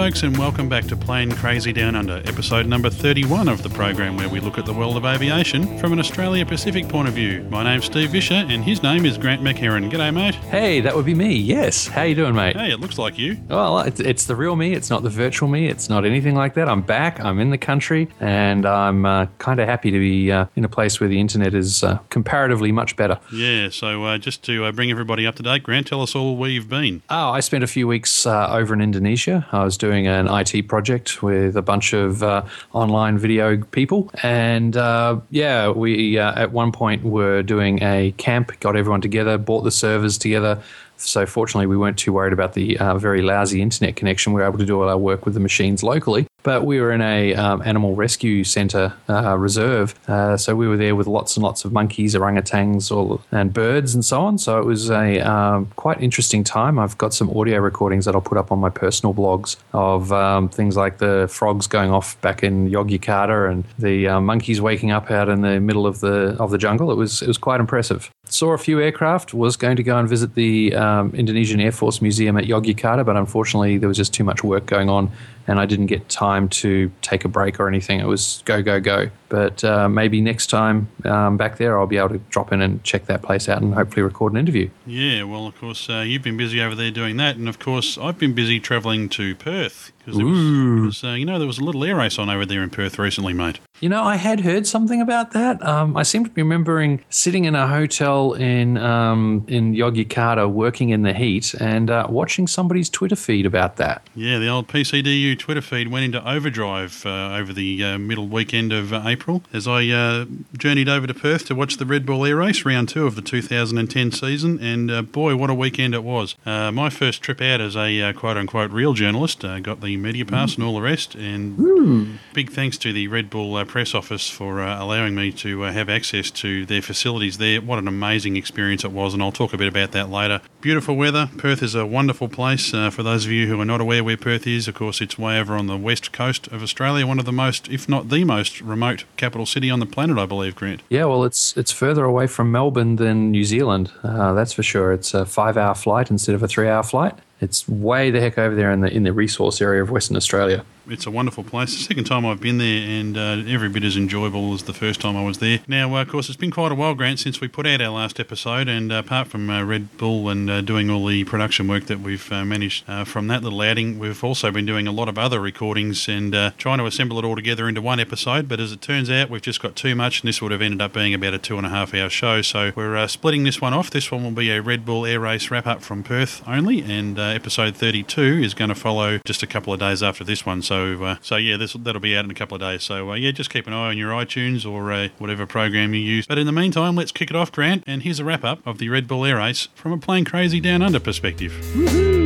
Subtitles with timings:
[0.00, 4.16] Folks, and welcome back to Plane Crazy Down Under, episode number 31 of the program
[4.16, 7.42] where we look at the world of aviation from an Australia Pacific point of view.
[7.50, 9.90] My name's Steve Vischer, and his name is Grant McHerron.
[9.90, 10.36] G'day, mate.
[10.36, 11.34] Hey, that would be me.
[11.34, 11.86] Yes.
[11.86, 12.56] How you doing, mate?
[12.56, 13.36] Hey, it looks like you.
[13.50, 14.72] Well, it's, it's the real me.
[14.72, 15.66] It's not the virtual me.
[15.68, 16.66] It's not anything like that.
[16.66, 17.20] I'm back.
[17.20, 20.68] I'm in the country, and I'm uh, kind of happy to be uh, in a
[20.70, 23.20] place where the internet is uh, comparatively much better.
[23.30, 26.38] Yeah, so uh, just to uh, bring everybody up to date, Grant, tell us all
[26.38, 27.02] where you've been.
[27.10, 29.46] Oh, I spent a few weeks uh, over in Indonesia.
[29.52, 34.76] I was doing an IT project with a bunch of uh, online video people, and
[34.76, 39.62] uh, yeah, we uh, at one point were doing a camp, got everyone together, bought
[39.62, 40.62] the servers together.
[40.96, 44.32] So fortunately, we weren't too worried about the uh, very lousy internet connection.
[44.32, 46.26] We were able to do all our work with the machines locally.
[46.42, 50.76] But we were in a um, animal rescue centre uh, reserve, uh, so we were
[50.76, 54.38] there with lots and lots of monkeys, orangutans, all and birds and so on.
[54.38, 56.78] So it was a um, quite interesting time.
[56.78, 60.48] I've got some audio recordings that I'll put up on my personal blogs of um,
[60.48, 65.10] things like the frogs going off back in Yogyakarta and the uh, monkeys waking up
[65.10, 66.90] out in the middle of the of the jungle.
[66.90, 68.10] It was it was quite impressive.
[68.24, 69.34] Saw a few aircraft.
[69.34, 73.16] Was going to go and visit the um, Indonesian Air Force Museum at Yogyakarta, but
[73.16, 75.10] unfortunately there was just too much work going on
[75.46, 78.00] and I didn't get time to take a break or anything.
[78.00, 79.10] It was go, go, go.
[79.28, 82.82] But uh, maybe next time um, back there, I'll be able to drop in and
[82.82, 84.70] check that place out and hopefully record an interview.
[84.86, 87.36] Yeah, well, of course, uh, you've been busy over there doing that.
[87.36, 89.92] And of course, I've been busy travelling to Perth.
[90.04, 90.90] Because Ooh.
[91.06, 93.32] uh, you know, there was a little air race on over there in Perth recently,
[93.32, 93.60] mate.
[93.80, 95.64] You know, I had heard something about that.
[95.66, 100.90] Um, I seem to be remembering sitting in a hotel in um, in Yogyakarta, working
[100.90, 104.06] in the heat, and uh, watching somebody's Twitter feed about that.
[104.14, 108.72] Yeah, the old PCDU Twitter feed went into overdrive uh, over the uh, middle weekend
[108.72, 112.24] of uh, April as I uh, journeyed over to Perth to watch the Red Bull
[112.26, 114.58] Air Race, round two of the 2010 season.
[114.60, 116.34] And uh, boy, what a weekend it was.
[116.44, 119.89] Uh, my first trip out as a uh, quote unquote real journalist, uh, got the
[119.96, 121.14] media pass and all the rest.
[121.14, 125.64] And big thanks to the Red Bull uh, press office for uh, allowing me to
[125.64, 127.60] uh, have access to their facilities there.
[127.60, 130.40] What an amazing experience it was, and I'll talk a bit about that later.
[130.60, 131.30] Beautiful weather.
[131.38, 132.74] Perth is a wonderful place.
[132.74, 135.18] Uh, for those of you who are not aware where Perth is, of course, it's
[135.18, 138.24] way over on the west coast of Australia, one of the most, if not the
[138.24, 140.82] most, remote capital city on the planet, I believe, Grant.
[140.88, 143.90] Yeah, well, it's it's further away from Melbourne than New Zealand.
[144.02, 144.92] Uh, that's for sure.
[144.92, 147.14] It's a five-hour flight instead of a three-hour flight.
[147.40, 150.64] It's way the heck over there in the in the resource area of Western Australia.
[150.90, 151.76] It's a wonderful place.
[151.76, 155.00] The second time I've been there, and uh, every bit as enjoyable as the first
[155.00, 155.60] time I was there.
[155.68, 157.90] Now, uh, of course, it's been quite a while, Grant, since we put out our
[157.90, 161.68] last episode, and uh, apart from uh, Red Bull and uh, doing all the production
[161.68, 165.16] work that we've managed from that little outing, we've also been doing a lot of
[165.16, 168.48] other recordings and trying to assemble it all together into one episode.
[168.48, 170.82] But as it turns out, we've just got too much, and this would have ended
[170.82, 172.42] up being about a two and a half hour show.
[172.42, 173.90] So we're splitting this one off.
[173.90, 177.16] This one will be a Red Bull Air Race wrap up from Perth only, and
[177.16, 180.62] episode 32 is going to follow just a couple of days after this one.
[180.62, 182.82] So, uh, so yeah, this that'll be out in a couple of days.
[182.82, 186.00] So, uh, yeah, just keep an eye on your iTunes or uh, whatever program you
[186.00, 186.26] use.
[186.26, 187.84] But in the meantime, let's kick it off, Grant.
[187.86, 190.60] And here's a wrap up of the Red Bull Air Race from a plane crazy
[190.60, 192.19] down under perspective.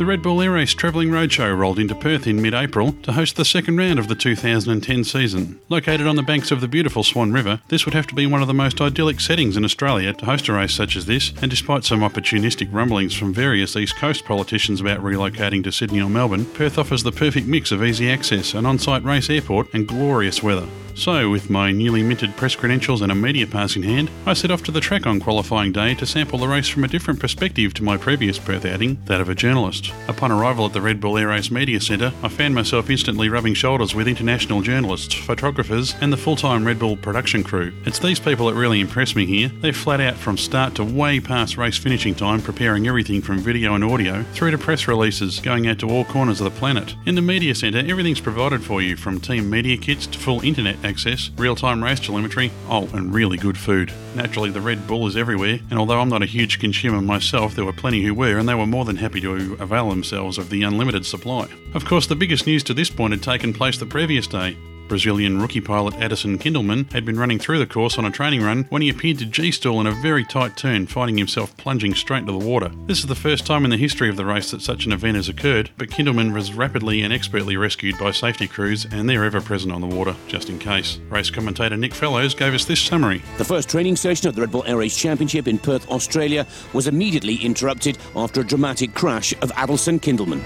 [0.00, 3.36] The Red Bull Air Race Travelling Roadshow rolled into Perth in mid April to host
[3.36, 5.60] the second round of the 2010 season.
[5.68, 8.40] Located on the banks of the beautiful Swan River, this would have to be one
[8.40, 11.50] of the most idyllic settings in Australia to host a race such as this, and
[11.50, 16.46] despite some opportunistic rumblings from various East Coast politicians about relocating to Sydney or Melbourne,
[16.46, 20.42] Perth offers the perfect mix of easy access, an on site race airport, and glorious
[20.42, 20.66] weather.
[21.00, 24.50] So, with my newly minted press credentials and a media pass in hand, I set
[24.50, 27.72] off to the track on qualifying day to sample the race from a different perspective
[27.72, 29.94] to my previous Perth outing, that of a journalist.
[30.08, 33.54] Upon arrival at the Red Bull Air Race Media Centre, I found myself instantly rubbing
[33.54, 37.72] shoulders with international journalists, photographers, and the full time Red Bull production crew.
[37.86, 39.48] It's these people that really impress me here.
[39.62, 43.74] They're flat out from start to way past race finishing time, preparing everything from video
[43.74, 46.94] and audio through to press releases, going out to all corners of the planet.
[47.06, 50.76] In the Media Centre, everything's provided for you from team media kits to full internet
[50.90, 53.92] access, real time race telemetry, oh, and really good food.
[54.14, 57.64] Naturally, the Red Bull is everywhere, and although I'm not a huge consumer myself, there
[57.64, 60.64] were plenty who were, and they were more than happy to avail themselves of the
[60.64, 61.48] unlimited supply.
[61.74, 64.56] Of course, the biggest news to this point had taken place the previous day.
[64.90, 68.64] Brazilian rookie pilot Adilson Kindlemann had been running through the course on a training run
[68.70, 72.32] when he appeared to G-stall in a very tight turn, finding himself plunging straight into
[72.32, 72.72] the water.
[72.86, 75.14] This is the first time in the history of the race that such an event
[75.14, 79.40] has occurred, but Kindlemann was rapidly and expertly rescued by safety crews, and they're ever
[79.40, 80.98] present on the water, just in case.
[81.08, 83.22] Race commentator Nick Fellows gave us this summary.
[83.38, 86.88] The first training session of the Red Bull Air Race Championship in Perth, Australia, was
[86.88, 90.42] immediately interrupted after a dramatic crash of Adilson Kindlemann.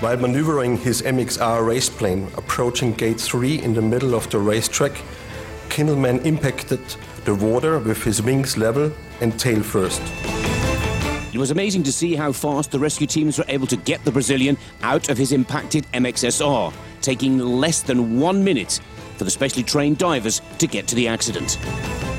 [0.00, 4.92] While maneuvering his MXR race plane approaching gate 3 in the middle of the racetrack,
[5.70, 6.78] Kindlemann impacted
[7.24, 10.00] the water with his wings level and tail first.
[11.34, 14.12] It was amazing to see how fast the rescue teams were able to get the
[14.12, 18.78] Brazilian out of his impacted MXSR, taking less than one minute
[19.16, 21.58] for the specially trained divers to get to the accident.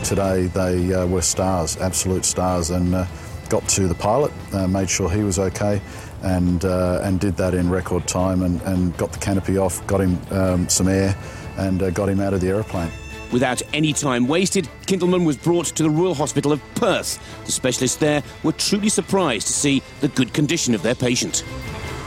[0.03, 3.05] Today they uh, were stars, absolute stars, and uh,
[3.49, 5.81] got to the pilot, uh, made sure he was okay,
[6.23, 10.01] and uh, and did that in record time, and, and got the canopy off, got
[10.01, 11.15] him um, some air,
[11.57, 12.91] and uh, got him out of the aeroplane.
[13.31, 17.19] Without any time wasted, Kindlemann was brought to the Royal Hospital of Perth.
[17.45, 21.43] The specialists there were truly surprised to see the good condition of their patient.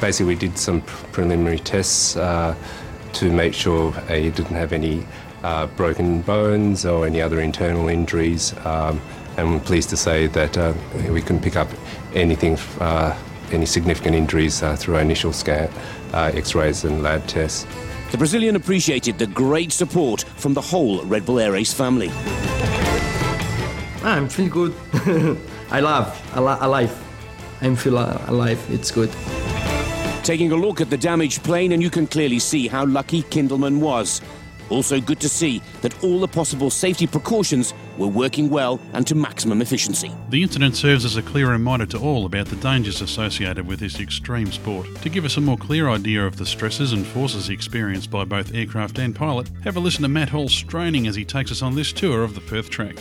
[0.01, 0.81] Basically, we did some
[1.13, 2.57] preliminary tests uh,
[3.13, 5.07] to make sure uh, he didn't have any
[5.45, 8.53] uh, broken bones or any other internal injuries.
[8.65, 9.01] Um,
[9.37, 10.75] and we're pleased to say that uh,
[11.11, 11.69] we couldn't pick up
[12.15, 13.17] anything, uh,
[13.51, 15.71] any significant injuries uh, through our initial scan,
[16.13, 17.67] x-rays and lab tests.
[18.11, 22.11] The Brazilian appreciated the great support from the whole Red Bull Air Race family.
[24.03, 24.75] I'm feeling good.
[25.71, 27.03] I love, I alive.
[27.63, 28.61] I'm feel alive.
[28.71, 29.11] It's good.
[30.25, 33.79] Taking a look at the damaged plane, and you can clearly see how lucky Kindlemann
[33.81, 34.21] was.
[34.71, 39.15] Also, good to see that all the possible safety precautions were working well and to
[39.15, 40.11] maximum efficiency.
[40.31, 44.01] The incident serves as a clear reminder to all about the dangers associated with this
[44.01, 44.87] extreme sport.
[45.03, 48.55] To give us a more clear idea of the stresses and forces experienced by both
[48.55, 51.75] aircraft and pilot, have a listen to Matt Hall straining as he takes us on
[51.75, 52.97] this tour of the Perth track.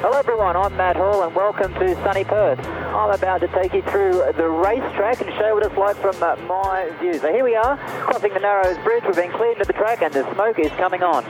[0.00, 2.64] Hello everyone, I'm Matt Hall and welcome to sunny Perth.
[2.64, 6.36] I'm about to take you through the racetrack and show what it's like from uh,
[6.46, 7.14] my view.
[7.14, 9.02] So here we are, crossing the Narrows Bridge.
[9.04, 11.24] We've been cleared into the track and the smoke is coming on.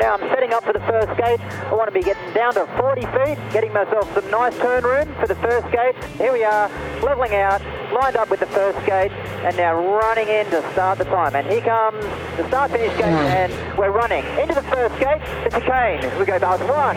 [0.00, 1.40] Now I'm setting up for the first gate.
[1.40, 5.14] I want to be getting down to 40 feet, getting myself some nice turn room
[5.18, 5.94] for the first gate.
[6.18, 6.68] Here we are,
[7.02, 7.62] levelling out,
[7.92, 11.34] lined up with the first gate, and now running in to start the time.
[11.34, 12.04] And here comes
[12.36, 13.40] the start finish gate, hmm.
[13.40, 15.22] and we're running into the first gate.
[15.46, 16.18] It's a cane.
[16.18, 16.96] We go past one,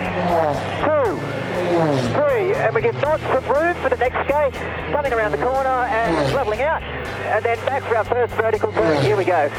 [0.84, 1.16] two,
[2.20, 4.54] three, and we give lots of room for the next gate,
[4.92, 9.02] coming around the corner and levelling out, and then back for our first vertical turn.
[9.04, 9.50] Here we go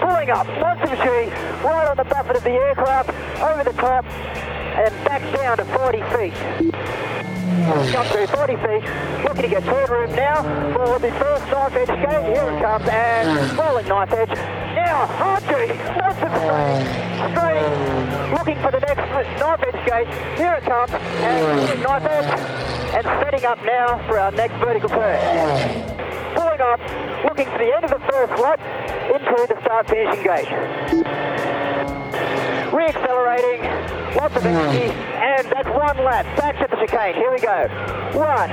[0.00, 1.30] pulling up, monster machine,
[1.62, 3.10] right on the buffet of the aircraft,
[3.42, 7.39] over the top, and back down to 40 feet.
[7.60, 8.84] Jump through 40 feet,
[9.22, 10.42] looking to get turn room now.
[10.72, 12.24] For the first knife edge gate.
[12.32, 14.30] Here it comes, and rolling knife edge.
[14.30, 15.68] Now, Archie,
[16.00, 16.86] monster straight,
[17.36, 19.04] straight, looking for the next
[19.38, 20.08] knife edge gate.
[20.38, 22.40] Here it comes, and knife edge,
[22.94, 25.20] and setting up now for our next vertical turn.
[26.34, 26.80] Pulling up,
[27.28, 28.60] looking to the end of the first lap
[29.12, 31.59] into the start finishing gate.
[32.72, 33.62] Re-accelerating,
[34.14, 34.48] lots of hmm.
[34.48, 36.24] energy, and that's one lap.
[36.36, 37.14] Back to the chicane.
[37.14, 37.66] Here we go.
[38.14, 38.48] One,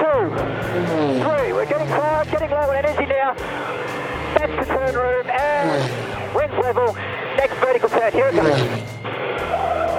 [0.00, 1.20] two, hmm.
[1.20, 1.52] three.
[1.52, 3.34] We're getting tired, getting low on energy now.
[4.34, 6.36] Back to turn room, and hmm.
[6.36, 6.94] wins level.
[7.36, 8.12] Next vertical turn.
[8.12, 8.50] Here it goes.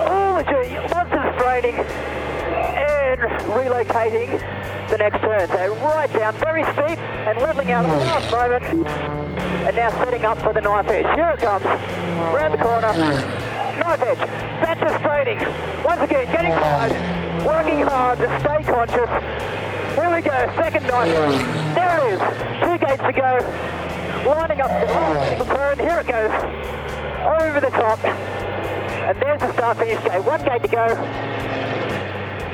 [0.09, 2.20] Oh, gee, lots of straining
[2.51, 3.19] and
[3.51, 4.39] relocating
[4.89, 5.47] the next turn.
[5.47, 8.87] So right down, very steep, and levelling out at the last moment.
[9.67, 11.05] And now setting up for the knife edge.
[11.15, 12.91] Here it comes, round the corner.
[12.91, 15.39] Knife edge, that's a straining.
[15.83, 19.09] Once again, getting tired, working hard to stay conscious.
[19.95, 21.75] Here we go, second knife.
[21.75, 22.19] There it is,
[22.63, 23.81] two gates to go.
[24.29, 24.69] Lining up
[25.37, 26.31] the turn, here it goes.
[27.41, 28.03] Over the top.
[28.03, 30.23] And there's the start finish gate.
[30.23, 30.87] One gate to go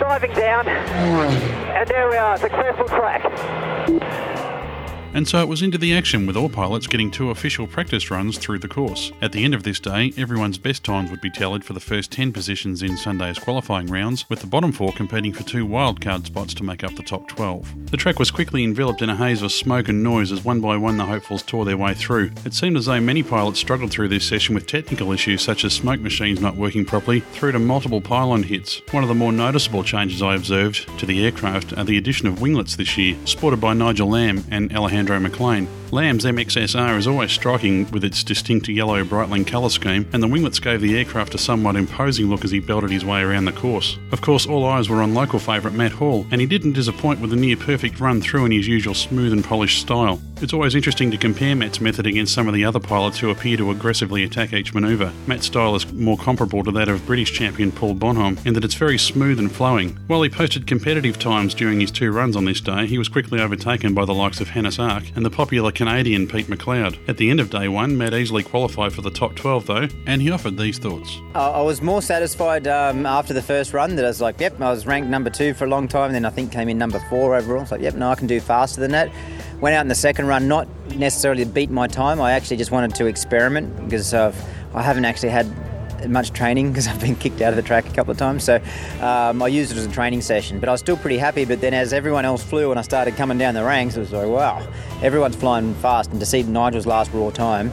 [0.07, 4.46] driving down, and there we are, successful track.
[5.17, 8.37] And so it was into the action, with all pilots getting two official practice runs
[8.37, 9.11] through the course.
[9.19, 12.11] At the end of this day, everyone's best times would be tallied for the first
[12.11, 16.53] 10 positions in Sunday's qualifying rounds, with the bottom four competing for two wildcard spots
[16.53, 17.89] to make up the top 12.
[17.89, 20.77] The track was quickly enveloped in a haze of smoke and noise as one by
[20.77, 22.29] one the hopefuls tore their way through.
[22.45, 25.73] It seemed as though many pilots struggled through this session with technical issues such as
[25.73, 28.83] smoke machines not working properly, through to multiple pylon hits.
[28.91, 32.39] One of the more noticeable changes I observed to the aircraft are the addition of
[32.39, 35.67] winglets this year, sported by Nigel Lamb and Alejandro Maclean.
[35.91, 40.59] Lamb's MXSR is always striking with its distinct yellow Breitling colour scheme, and the winglets
[40.59, 43.97] gave the aircraft a somewhat imposing look as he belted his way around the course.
[44.11, 47.31] Of course, all eyes were on local favourite Matt Hall, and he didn't disappoint with
[47.31, 50.21] a near perfect run through in his usual smooth and polished style.
[50.41, 53.57] It's always interesting to compare Matt's method against some of the other pilots who appear
[53.57, 55.11] to aggressively attack each manoeuvre.
[55.25, 58.75] Matt's style is more comparable to that of British champion Paul Bonhomme in that it's
[58.75, 59.97] very smooth and flowing.
[60.07, 63.39] While he posted competitive times during his two runs on this day, he was quickly
[63.39, 66.97] overtaken by the likes of Hannes Arch and the popular Canadian Pete McLeod.
[67.07, 70.21] At the end of day one, Matt easily qualified for the top 12 though, and
[70.21, 71.19] he offered these thoughts.
[71.35, 74.71] I was more satisfied um, after the first run that I was like, yep, I
[74.71, 77.35] was ranked number two for a long time, then I think came in number four
[77.35, 77.65] overall.
[77.65, 79.11] So yep, no, I can do faster than that.
[79.61, 82.19] Went out in the second run, not necessarily to beat my time.
[82.19, 84.33] I actually just wanted to experiment because uh,
[84.73, 85.45] I haven't actually had
[86.07, 88.43] much training because I've been kicked out of the track a couple of times.
[88.43, 88.61] So
[89.01, 91.45] um, I used it as a training session, but I was still pretty happy.
[91.45, 94.11] But then as everyone else flew and I started coming down the ranks, it was
[94.11, 94.67] like, wow,
[95.01, 96.11] everyone's flying fast.
[96.11, 97.71] And to see Nigel's last raw time,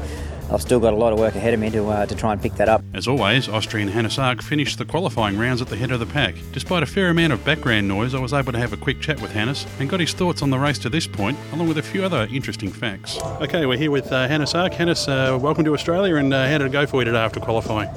[0.54, 2.40] I've still got a lot of work ahead of me to, uh, to try and
[2.40, 2.82] pick that up.
[2.94, 6.36] As always, Austrian Hannes Arch finished the qualifying rounds at the head of the pack.
[6.52, 9.20] Despite a fair amount of background noise, I was able to have a quick chat
[9.20, 11.82] with Hannes and got his thoughts on the race to this point, along with a
[11.82, 13.18] few other interesting facts.
[13.40, 14.76] Okay, we're here with uh, Hannes Arch.
[14.76, 17.40] Hannes, uh, welcome to Australia, and uh, how did it go for you today after
[17.40, 17.90] qualifying?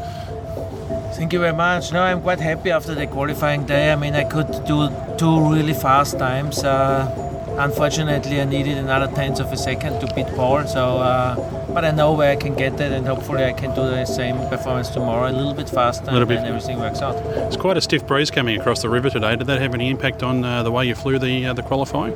[1.13, 1.93] Thank you very much.
[1.93, 3.91] No, I'm quite happy after the qualifying day.
[3.91, 6.63] I mean, I could do two really fast times.
[6.63, 7.26] Uh,
[7.57, 10.65] unfortunately, I needed another tenth of a second to beat Paul.
[10.67, 11.35] So, uh,
[11.73, 14.37] but I know where I can get that, and hopefully, I can do the same
[14.49, 16.37] performance tomorrow, a little bit faster, Little bit.
[16.39, 17.15] and everything works out.
[17.47, 19.35] It's quite a stiff breeze coming across the river today.
[19.35, 22.13] Did that have any impact on uh, the way you flew the uh, the qualifying?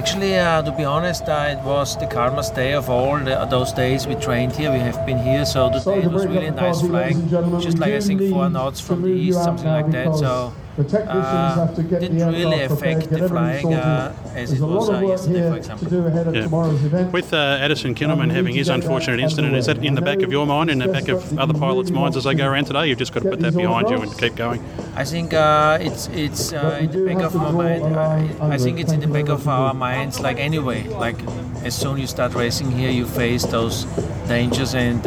[0.00, 3.72] Actually, uh, to be honest, uh, it was the calmest day of all the, those
[3.72, 4.72] days we trained here.
[4.72, 7.28] We have been here, so today it was really nice flying.
[7.60, 10.16] Just like I think four knots from the east, something like that.
[10.16, 10.52] So.
[10.76, 16.34] Uh, didn't really affect the flying uh, as it was uh, yesterday, for example.
[16.34, 17.10] Yeah.
[17.10, 20.46] With uh, Adilson Kindlemann having his unfortunate incident, is that in the back of your
[20.46, 22.88] mind, in the back of other pilots' minds as they go around today?
[22.88, 24.64] You've just got to put that behind you and keep going.
[24.96, 27.96] I think uh, it's it's uh, in the back of my mind.
[27.96, 30.20] I, I think it's in the back of our minds.
[30.20, 31.16] Like anyway, like
[31.62, 33.84] as soon as you start racing here, you face those
[34.26, 35.06] dangers and.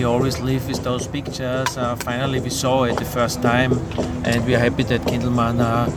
[0.00, 1.76] You always live with those pictures.
[1.76, 3.72] Uh, finally, we saw it the first time,
[4.24, 5.90] and we are happy that Kindlemann uh,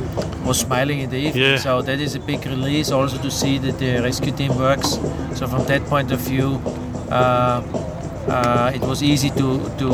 [0.46, 1.52] was smiling in the evening.
[1.52, 1.58] Yeah.
[1.58, 2.92] So that is a big release.
[2.92, 5.00] Also to see that the rescue team works.
[5.40, 6.60] So from that point of view,
[7.10, 7.62] uh,
[8.28, 9.48] uh, it was easy to
[9.80, 9.90] to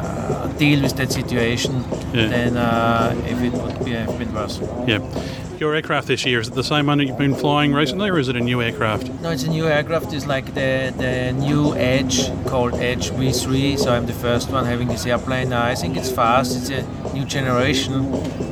[0.00, 1.84] uh, deal with that situation
[2.14, 2.28] Yeah.
[2.32, 4.56] than uh, if it would be, have been worse.
[4.88, 5.04] Yeah.
[5.60, 8.18] Your aircraft this year, is it the same one that you've been flying recently, or
[8.18, 9.10] is it a new aircraft?
[9.20, 10.10] No, it's a new aircraft.
[10.14, 13.78] It's like the, the new Edge called Edge V3.
[13.78, 15.52] So I'm the first one having this airplane.
[15.52, 16.56] Uh, I think it's fast.
[16.56, 17.92] It's a new generation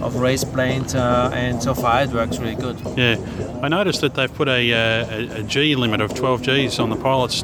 [0.03, 2.79] of race planes, uh, and so far it works really good.
[2.95, 3.17] Yeah.
[3.63, 6.91] I noticed that they've put a, uh, a, a G limit of 12 Gs on
[6.91, 7.43] the pilots.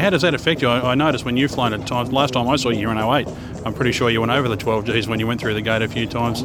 [0.00, 0.68] How does that affect you?
[0.68, 2.98] I, I noticed when you've flown at times, last time I saw you you in
[2.98, 3.26] 08,
[3.64, 5.82] I'm pretty sure you went over the 12 Gs when you went through the gate
[5.82, 6.42] a few times.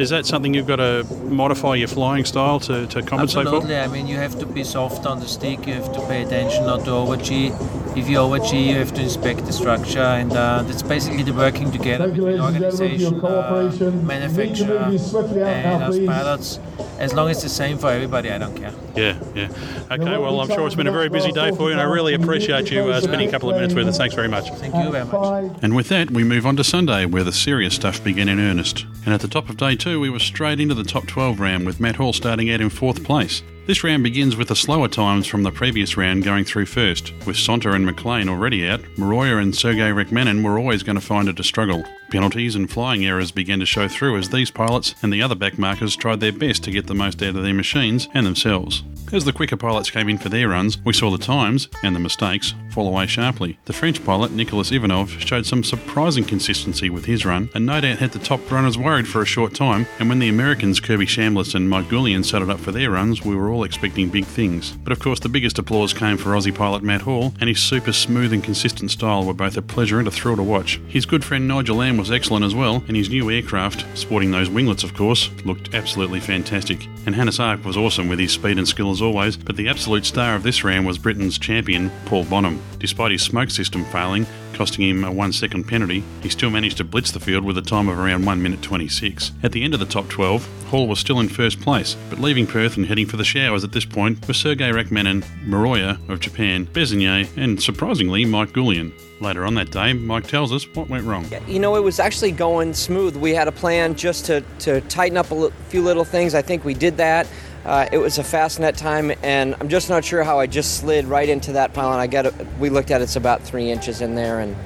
[0.00, 3.56] Is that something you've got to modify your flying style to, to compensate for?
[3.56, 3.76] Absolutely.
[3.76, 5.66] I mean, you have to be soft on the stick.
[5.66, 7.50] You have to pay attention not to over G.
[7.94, 11.34] If you over G, you have to inspect the structure, and uh, that's basically the
[11.34, 13.70] working together between organization, uh,
[14.02, 16.58] manufacturer, and us pilots.
[16.98, 18.72] As long as it's the same for everybody, I don't care.
[18.96, 19.48] Yeah, yeah.
[19.90, 22.14] Okay, well, I'm sure it's been a very busy day for you, and I really
[22.14, 23.98] appreciate you uh, spending a couple of minutes with us.
[23.98, 24.48] Thanks very much.
[24.54, 25.58] Thank you very much.
[25.62, 28.86] And with that, we move on to Sunday, where the serious stuff began in earnest.
[29.04, 31.66] And at the top of day two, we were straight into the top 12 round,
[31.66, 33.42] with Matt Hall starting out in fourth place.
[33.64, 37.12] This round begins with the slower times from the previous round going through first.
[37.26, 41.28] With Šonka and Maclean already out, Muroya and Sergei Rakhmanin were always going to find
[41.28, 41.84] it a struggle.
[42.12, 45.96] Penalties and flying errors began to show through as these pilots and the other backmarkers
[45.96, 48.82] tried their best to get the most out of their machines and themselves.
[49.12, 52.00] As the quicker pilots came in for their runs, we saw the times and the
[52.00, 53.58] mistakes fall away sharply.
[53.66, 57.98] The French pilot Nicolas Ivanoff showed some surprising consistency with his run, and no doubt
[57.98, 59.86] had the top runners worried for a short time.
[59.98, 63.22] And when the Americans Kirby Chambliss and Mike Goulian set it up for their runs,
[63.22, 64.72] we were all expecting big things.
[64.82, 67.92] But of course, the biggest applause came for Aussie pilot Matt Hall, and his super
[67.92, 70.80] smooth and consistent style were both a pleasure and a thrill to watch.
[70.88, 74.50] His good friend Nigel Lamb was excellent as well, and his new aircraft, sporting those
[74.50, 76.88] winglets of course, looked absolutely fantastic.
[77.06, 80.04] And Hannes Arch was awesome with his speed and skill as always, but the absolute
[80.04, 82.60] star of this round was Britain's champion, Paul Bonhomme.
[82.80, 86.84] Despite his smoke system failing, costing him a one second penalty, he still managed to
[86.84, 89.32] blitz the field with a time of around 1 minute 26.
[89.42, 92.46] At the end of the top 12, Hall was still in first place, but leaving
[92.46, 96.66] Perth and heading for the showers at this point were Sergei Rakhmanin, Muroya of Japan,
[96.66, 98.92] Besenyei, and surprisingly Mike Goulian.
[99.20, 101.26] Later on that day, Mike tells us what went wrong.
[101.46, 103.14] You know, it was actually going smooth.
[103.16, 106.34] We had a plan just to, to tighten up a few little things.
[106.34, 107.28] I think we did that.
[107.64, 110.78] Uh, it was a fast net time, and I'm just not sure how I just
[110.78, 111.92] slid right into that pile.
[111.92, 112.34] And I got it.
[112.58, 114.56] We looked at it, it's about three inches in there, and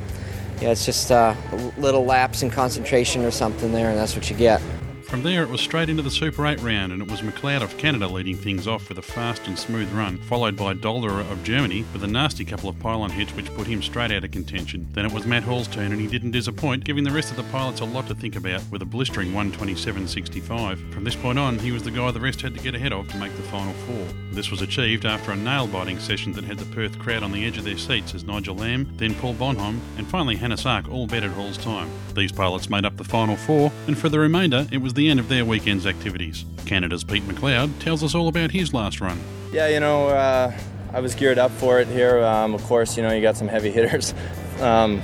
[0.60, 4.30] yeah, it's just uh, a little lapse in concentration or something there, and that's what
[4.30, 4.62] you get.
[5.06, 7.78] From there, it was straight into the Super 8 round, and it was McLeod of
[7.78, 11.84] Canada leading things off with a fast and smooth run, followed by Dolderer of Germany
[11.92, 14.88] with a nasty couple of pylon hits which put him straight out of contention.
[14.94, 17.44] Then it was Matt Hall's turn, and he didn't disappoint, giving the rest of the
[17.44, 20.92] pilots a lot to think about with a blistering 127.65.
[20.92, 23.08] From this point on, he was the guy the rest had to get ahead of
[23.08, 24.04] to make the final four.
[24.32, 27.46] This was achieved after a nail biting session that had the Perth crowd on the
[27.46, 31.06] edge of their seats as Nigel Lamb, then Paul Bonhomme, and finally Hannes Arch all
[31.06, 31.88] bettered Hall's time.
[32.14, 35.20] These pilots made up the final four, and for the remainder, it was the end
[35.20, 36.44] of their weekend's activities.
[36.66, 39.20] Canada's Pete McLeod tells us all about his last run.
[39.52, 40.52] Yeah, you know, uh,
[40.92, 42.24] I was geared up for it here.
[42.24, 44.14] Um, of course, you know, you got some heavy hitters.
[44.60, 45.02] Um,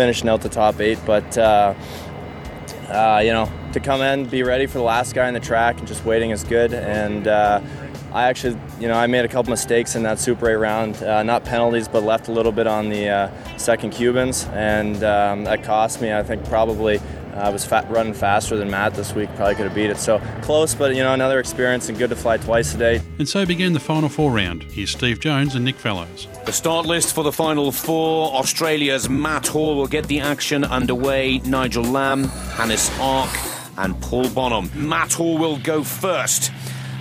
[0.00, 0.98] finishing out the top eight.
[1.04, 1.74] But uh,
[2.88, 5.78] uh, you know, to come in, be ready for the last guy in the track,
[5.78, 6.72] and just waiting is good.
[6.72, 7.60] And uh,
[8.12, 11.22] I actually, you know, I made a couple mistakes in that Super 8 round, uh,
[11.22, 15.62] not penalties, but left a little bit on the uh, second Cubans, and um, that
[15.62, 16.12] cost me.
[16.12, 16.98] I think probably
[17.40, 19.28] I was fat, running faster than Matt this week.
[19.36, 19.96] Probably could have beat it.
[19.96, 23.00] So close, but you know, another experience and good to fly twice today.
[23.18, 24.62] And so began the final four round.
[24.64, 26.28] Here's Steve Jones and Nick Fellows.
[26.44, 31.38] The start list for the final four Australia's Matt Hall will get the action underway.
[31.38, 33.34] Nigel Lamb, Hannes Arch,
[33.78, 34.70] and Paul Bonhomme.
[34.74, 36.52] Matt Hall will go first.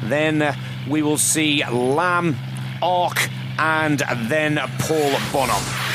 [0.04, 0.56] Then uh,
[0.90, 2.36] we will see Lamb,
[2.82, 3.28] Arch,
[3.58, 5.89] and then Paul Bonhomme.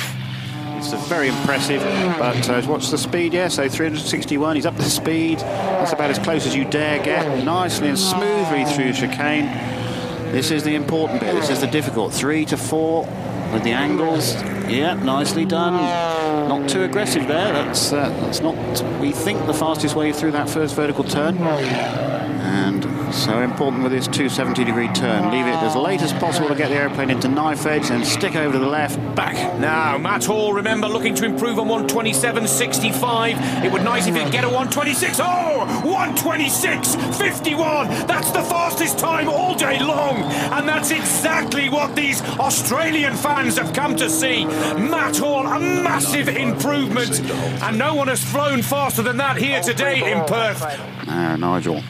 [0.93, 1.83] It's very impressive,
[2.19, 3.33] but uh, what's the speed?
[3.33, 4.57] Yeah, so 361.
[4.57, 5.39] He's up to speed.
[5.39, 7.45] That's about as close as you dare get.
[7.45, 9.47] Nicely and smoothly through chicane.
[10.33, 11.35] This is the important bit.
[11.35, 12.13] This is the difficult.
[12.13, 13.05] Three to four
[13.53, 14.35] with the angles.
[14.69, 15.75] Yeah, nicely done.
[16.49, 17.53] Not too aggressive there.
[17.53, 18.55] That's uh, that's not.
[19.01, 21.37] We think the fastest way through that first vertical turn.
[23.15, 25.31] So important with this 270 degree turn.
[25.31, 28.35] Leave it as late as possible to get the airplane into knife edge and stick
[28.35, 29.37] over to the left, back.
[29.59, 33.65] Now, Matt Hall, remember, looking to improve on 127.65.
[33.65, 35.21] It would nice if he could get a 126.
[35.23, 38.07] Oh, 126.51.
[38.07, 40.17] That's the fastest time all day long.
[40.53, 44.45] And that's exactly what these Australian fans have come to see.
[44.45, 47.21] Matt Hall, a massive improvement.
[47.63, 50.61] And no one has flown faster than that here today in Perth.
[51.07, 51.81] Now, Nigel.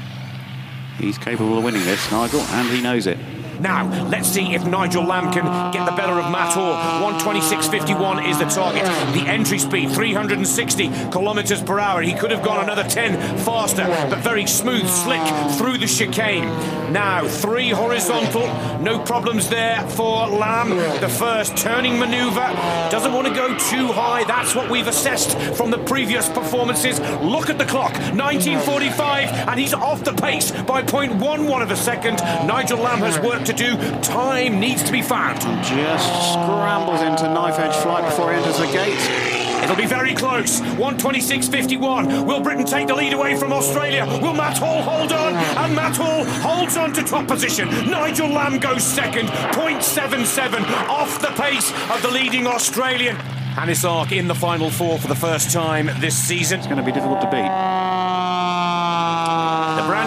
[0.99, 3.19] He's capable of winning this, Nigel, and he knows it.
[3.65, 6.75] Now, let's see if Nigel Lamb can get the better of Matt Hall.
[7.11, 8.85] 126.51 is the target.
[9.15, 12.03] The entry speed, 360 kilometres per hour.
[12.03, 15.23] He could have gone another 10 faster, but very smooth, slick
[15.57, 16.45] through the chicane.
[16.93, 18.47] Now, three horizontal,
[18.81, 20.69] no problems there for Lamb.
[21.01, 22.47] The first turning manoeuvre
[22.91, 24.25] doesn't want to go too high.
[24.25, 27.01] That's what we've assessed from the previous performances.
[27.23, 32.17] Look at the clock, 1945, and he's off the pace by 0.11 of a second.
[32.47, 33.77] Nigel Lamb has worked do.
[34.01, 35.43] Time needs to be found.
[35.43, 39.45] And Just scrambles into knife edge flight before he enters the gate.
[39.65, 40.61] It'll be very close.
[40.61, 42.27] 126.51.
[42.27, 44.05] Will Britain take the lead away from Australia?
[44.21, 45.35] Will Matt Hall hold on?
[45.35, 47.69] And Matt Hall holds on to top position.
[47.91, 49.29] Nigel Lamb goes second.
[49.29, 53.17] 0.77 off the pace of the leading Australian.
[53.17, 56.59] Hannes Arch in the final four for the first time this season.
[56.59, 57.94] It's going to be difficult to beat.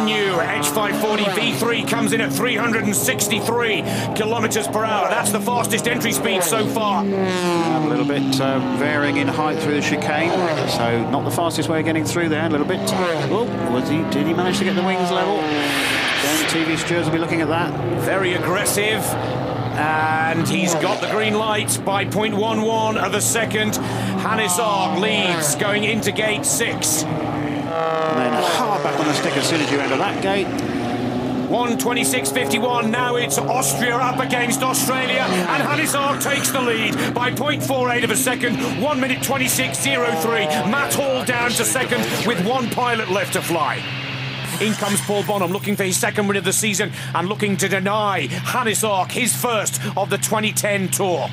[0.07, 3.81] New Edge 540 V3 comes in at 363
[4.15, 5.09] kilometres per hour.
[5.09, 7.03] That's the fastest entry speed so far.
[7.03, 10.29] A little bit uh, varying in height through the chicane,
[10.69, 12.45] so not the fastest way of getting through there.
[12.45, 12.79] A little bit.
[12.83, 13.43] Oh,
[13.73, 13.97] was he?
[14.09, 15.41] Did he manage to get the wings level?
[15.41, 17.77] Then TV stewards will be looking at that.
[18.05, 19.03] Very aggressive.
[19.77, 23.75] And he's got the green light by 0.11 of a second.
[23.75, 27.03] Hannes Arch leads going into gate six.
[27.77, 30.47] And then hard back on the stick as soon as you enter that gate.
[31.47, 32.89] 126.51.
[32.89, 38.17] Now it's Austria up against Australia, and Hannes takes the lead by 0.48 of a
[38.17, 38.81] second.
[38.81, 40.69] 1 minute 26.03.
[40.69, 43.75] Matt Hall down to second with one pilot left to fly.
[44.59, 47.69] In comes Paul Bonhomme looking for his second win of the season and looking to
[47.69, 51.29] deny Hannes Arch his first of the 2010 tour.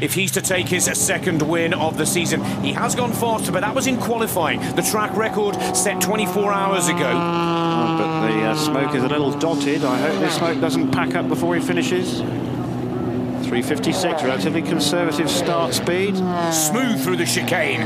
[0.00, 3.60] If he's to take his second win of the season, he has gone faster, but
[3.60, 4.60] that was in qualifying.
[4.74, 7.10] The track record set 24 hours ago.
[7.12, 9.84] Oh, but the uh, smoke is a little dotted.
[9.84, 12.20] I hope this smoke doesn't pack up before he finishes.
[12.20, 16.16] 356, relatively conservative start speed.
[16.52, 17.80] Smooth through the chicane.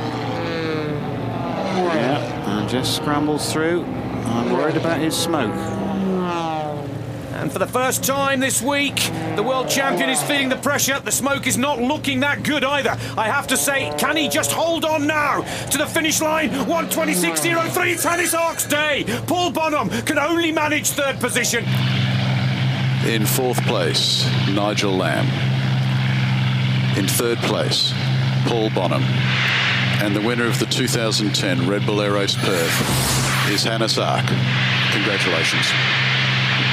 [1.87, 3.85] Yeah, and just scrambles through.
[3.85, 5.55] I'm worried about his smoke.
[7.37, 8.97] And for the first time this week,
[9.37, 10.99] the world champion is feeling the pressure.
[11.01, 12.97] The smoke is not looking that good either.
[13.17, 16.49] I have to say, can he just hold on now to the finish line?
[16.49, 19.05] 126.03, it's Hannes Arch's day.
[19.27, 21.65] Paul Bonhomme can only manage third position.
[23.07, 25.27] In fourth place, Nigel Lamb.
[26.99, 27.93] In third place,
[28.47, 29.05] Paul Bonhomme.
[30.03, 34.27] And the winner of the 2010 Red Bull Air Race Perth is Hannes Arch.
[34.93, 35.67] Congratulations.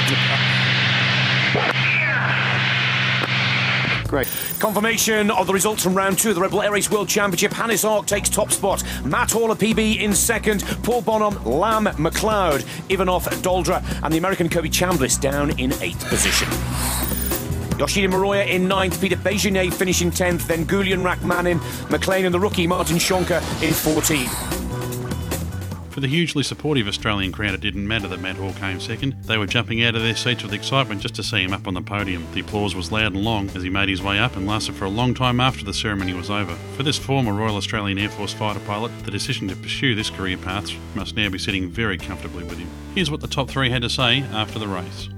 [4.08, 4.28] Great.
[4.64, 7.52] Confirmation of the results from round two of the Red Bull Air Race World Championship.
[7.52, 8.82] Hannes Arch takes top spot.
[9.04, 10.64] Matt Hall of PB in second.
[10.82, 16.48] Paul Bonhomme, Lamb, McLeod, Ivanoff, Dolderer, and the American Kirby Chambliss down in eighth position.
[17.76, 22.66] Yoshihide Muroya in ninth, Peter Besenyei finishing 10th, then Goulian Rakhmanin, Maclean and the rookie
[22.66, 24.63] Martin Šonka in 14th.
[25.94, 29.14] For the hugely supportive Australian crowd, it didn't matter that Matt Hall came second.
[29.26, 31.74] They were jumping out of their seats with excitement just to see him up on
[31.74, 32.26] the podium.
[32.32, 34.86] The applause was loud and long as he made his way up and lasted for
[34.86, 36.56] a long time after the ceremony was over.
[36.76, 40.36] For this former Royal Australian Air Force fighter pilot, the decision to pursue this career
[40.36, 42.68] path must now be sitting very comfortably with him.
[42.96, 45.08] Here's what the top three had to say after the race.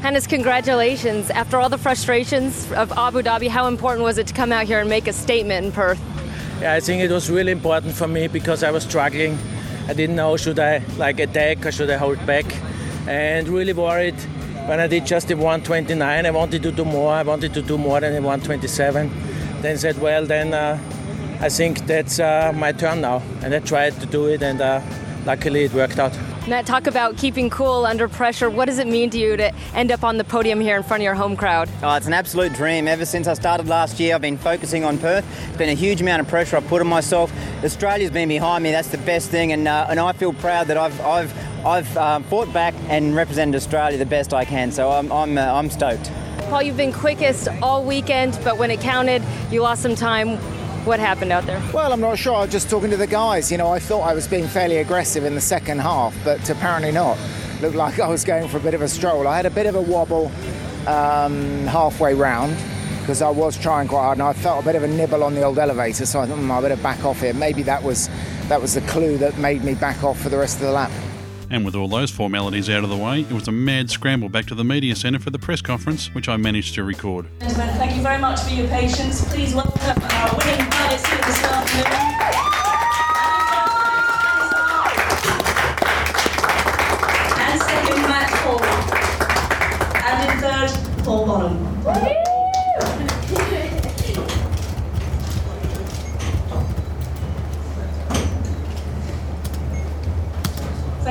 [0.00, 1.30] Hannes, congratulations.
[1.30, 4.80] After all the frustrations of Abu Dhabi, how important was it to come out here
[4.80, 6.00] and make a statement in Perth?
[6.60, 9.38] Yeah, I think it was really important for me because I was struggling
[9.86, 12.46] I didn't know should I like attack or should I hold back,
[13.06, 14.18] and really worried
[14.66, 16.26] when I did just the 129.
[16.26, 17.12] I wanted to do more.
[17.12, 19.10] I wanted to do more than the 127.
[19.60, 20.78] Then said, well, then uh,
[21.40, 24.80] I think that's uh, my turn now, and I tried to do it, and uh,
[25.26, 26.12] luckily it worked out.
[26.46, 28.50] Matt, talk about keeping cool under pressure.
[28.50, 31.00] What does it mean to you to end up on the podium here in front
[31.00, 31.70] of your home crowd?
[31.82, 32.86] Oh, it's an absolute dream.
[32.86, 35.24] Ever since I started last year, I've been focusing on Perth.
[35.48, 37.32] It's been a huge amount of pressure I've put on myself.
[37.64, 38.72] Australia's been behind me.
[38.72, 42.24] That's the best thing, and uh, and I feel proud that I've I've I've um,
[42.24, 44.70] fought back and represented Australia the best I can.
[44.70, 46.12] So I'm I'm uh, I'm stoked.
[46.50, 50.38] Paul, you've been quickest all weekend, but when it counted, you lost some time.
[50.84, 51.62] What happened out there?
[51.72, 52.34] Well, I'm not sure.
[52.34, 53.50] I was just talking to the guys.
[53.50, 56.92] You know, I thought I was being fairly aggressive in the second half, but apparently
[56.92, 57.16] not.
[57.62, 59.26] Looked like I was going for a bit of a stroll.
[59.26, 60.30] I had a bit of a wobble
[60.86, 62.54] um, halfway round
[63.00, 65.34] because I was trying quite hard, and I felt a bit of a nibble on
[65.34, 66.04] the old elevator.
[66.04, 67.32] So I thought, mm, I better back off here.
[67.32, 68.10] Maybe that was
[68.48, 70.90] that was the clue that made me back off for the rest of the lap.
[71.50, 74.46] And with all those formalities out of the way, it was a mad scramble back
[74.46, 77.26] to the media centre for the press conference, which I managed to record.
[77.40, 79.24] Gentlemen, thank you very much for your patience.
[79.32, 81.84] Please welcome our winning pilots here this afternoon.
[87.40, 88.62] And second, Matt Hall.
[90.04, 92.33] And in third, Paul Bonhomme.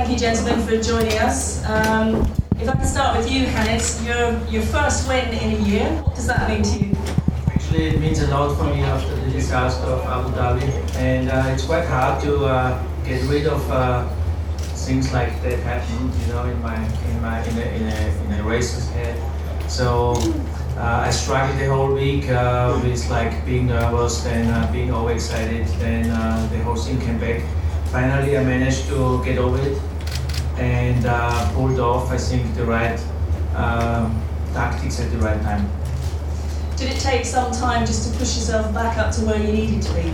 [0.04, 1.64] Thank you, gentlemen, for joining us.
[1.64, 5.88] Um, if I can start with you, Hannes, your, your first win in a year,
[6.04, 6.98] what does that mean to you?
[7.48, 11.54] Actually, it means a lot for me after the disaster of Abu Dhabi, and uh,
[11.54, 14.06] it's quite hard to uh, get rid of uh,
[14.84, 18.40] things like that happened, you know, in my in my in a in a, in
[18.42, 19.16] a race head.
[19.72, 20.16] So
[20.76, 25.66] uh, I struggled the whole week uh, with like being nervous, then uh, being overexcited,
[25.80, 27.42] then uh, the whole thing came back.
[27.86, 29.78] Finally, I managed to get over it
[30.58, 33.00] and uh, pulled off, I think, the right
[33.56, 34.22] um,
[34.54, 35.70] tactics at the right time.
[36.76, 39.82] Did it take some time just to push yourself back up to where you needed
[39.84, 40.14] to be?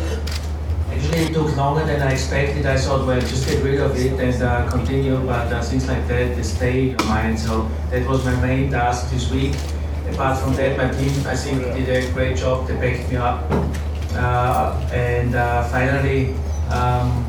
[0.92, 2.66] Actually, it took longer than I expected.
[2.66, 6.08] I thought, well, just get rid of it and uh, continue, but uh, things like
[6.08, 7.40] that, they stay in your mind.
[7.40, 9.56] So that was my main task this week.
[10.12, 12.68] Apart from that, my team, I think, did a great job.
[12.68, 13.44] They backed me up.
[14.14, 16.34] Uh, and uh, finally,
[16.72, 17.26] um,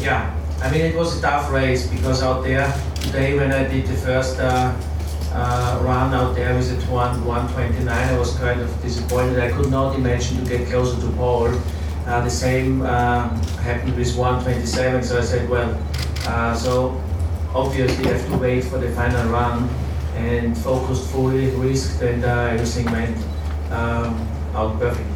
[0.00, 3.84] yeah, I mean, it was a tough race because out there today, when I did
[3.84, 4.72] the first uh,
[5.32, 9.40] uh, run out there with a 129, I was kind of disappointed.
[9.40, 11.48] I could not imagine to get closer to Paul.
[12.06, 15.76] Uh, the same um, happened with 127, so I said, well,
[16.28, 17.02] uh, so
[17.52, 19.68] obviously I have to wait for the final run
[20.14, 23.16] and focused fully, risked, and uh, everything went
[23.72, 24.14] um,
[24.54, 25.08] out perfect.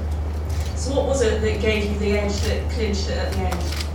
[0.75, 3.86] So, what was it that gave you the edge that clinched it at the end?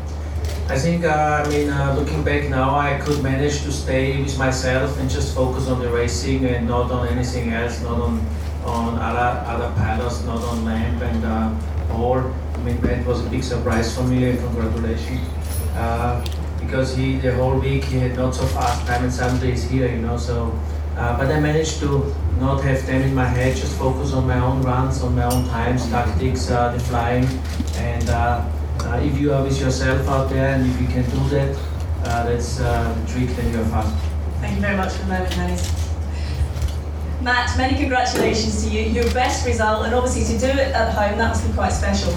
[0.70, 4.38] I think, uh, I mean, uh, looking back now, I could manage to stay with
[4.38, 8.26] myself and just focus on the racing and not on anything else, not on
[8.66, 11.52] on other other pilots, not on Lamb and uh,
[11.90, 12.20] Paul.
[12.54, 15.28] I mean, that was a big surprise for me, and congratulations.
[15.76, 16.24] Uh,
[16.60, 19.90] because he, the whole week, he had not so fast time, and suddenly he's here,
[19.90, 20.16] you know.
[20.16, 20.58] So,
[20.96, 24.40] uh, but I managed to not have them in my head, just focus on my
[24.40, 27.28] own runs, on my own times, tactics, uh, the flying,
[27.76, 28.10] and.
[28.84, 31.56] Uh, uh, if you are with yourself out there and if you can do that,
[32.06, 33.96] uh, that's uh, the trick, then you're fast.
[34.40, 35.92] Thank you very much for the moment, Hannes.
[37.22, 38.82] Matt, many congratulations to you.
[38.82, 42.14] Your best result, and obviously to do it at home, that must be quite special.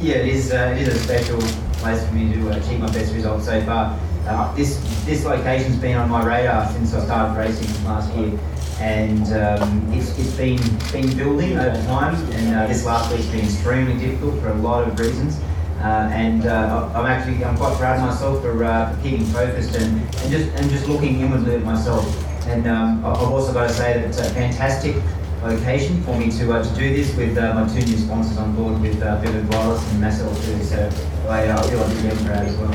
[0.00, 0.52] Yeah, it is.
[0.52, 1.40] Uh, it is a special
[1.80, 3.98] place for me to achieve my best result so far.
[4.26, 8.38] Uh, this this location's been on my radar since I started racing last year,
[8.80, 10.60] and um, it's, it's been
[10.92, 12.14] been building over time.
[12.32, 15.40] And uh, this last week's been extremely difficult for a lot of reasons.
[15.80, 19.74] Uh, and uh, I'm actually I'm quite proud of myself for, uh, for keeping focused
[19.76, 22.04] and, and just and just looking inwardly at myself.
[22.46, 24.96] And um, I've also got to say that it's a fantastic
[25.42, 28.54] location for me to uh, to do this with uh, my two new sponsors on
[28.54, 30.62] board with uh, Vivid Wireless and Massel too.
[30.62, 30.90] So
[31.30, 32.72] I uh, feel like really proud as well.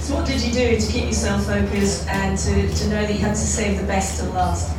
[0.00, 3.20] So what did you do to keep yourself focused and to, to know that you
[3.20, 4.74] had to save the best to last?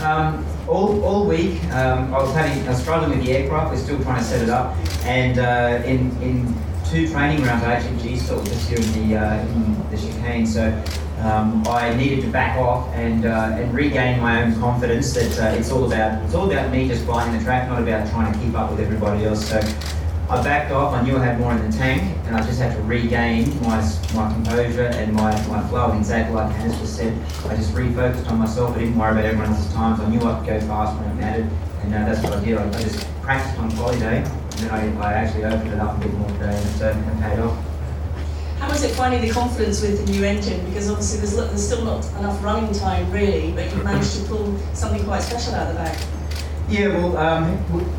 [0.00, 3.72] Um, all, all week, um, I was having I was struggling with the aircraft.
[3.72, 6.54] We're still trying to set it up, and uh, in in
[6.90, 10.70] two training rounds I actually G-stalled this year in the, uh, in the chicane, so
[11.20, 15.56] um, I needed to back off and, uh, and regain my own confidence that uh,
[15.56, 18.38] it's all about it's all about me just flying the track, not about trying to
[18.38, 19.46] keep up with everybody else.
[19.48, 19.60] So
[20.30, 20.92] I backed off.
[20.92, 23.80] I knew I had more in the tank, and I just had to regain my
[24.14, 25.90] my composure and my, my flow.
[25.90, 28.76] And exactly like Hannes just said, I just refocused on myself.
[28.76, 30.00] I didn't worry about everyone else's times.
[30.00, 32.58] I knew I could go fast when it mattered, and uh, that's what I did.
[32.58, 35.96] I, I just practiced on quality day, and then I, I actually opened it up
[35.96, 37.64] a bit more today, and it's uh, paid off.
[38.58, 40.62] How was it finding the confidence with the new engine?
[40.66, 44.58] Because obviously there's, there's still not enough running time really, but you've managed to pull
[44.74, 46.17] something quite special out of the bag.
[46.70, 47.44] Yeah, well, um,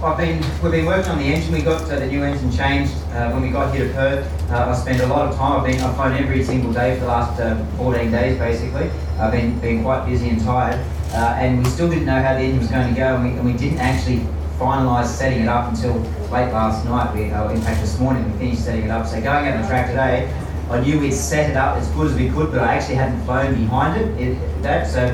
[0.03, 1.53] I've been we've been working on the engine.
[1.53, 4.51] We got uh, the new engine changed uh, when we got here to Perth.
[4.51, 5.59] Uh, I spent a lot of time.
[5.59, 8.91] I've been I've flown every single day for the last uh, 14 days basically.
[9.17, 10.79] I've been been quite busy and tired,
[11.13, 13.39] uh, and we still didn't know how the engine was going to go, and we,
[13.39, 14.19] and we didn't actually
[14.59, 15.95] finalise setting it up until
[16.29, 17.15] late last night.
[17.15, 19.07] We, uh, in fact, this morning we finished setting it up.
[19.07, 20.31] So going out on the track today,
[20.69, 23.25] I knew we'd set it up as good as we could, but I actually hadn't
[23.25, 24.85] flown behind it, it that.
[24.85, 25.09] So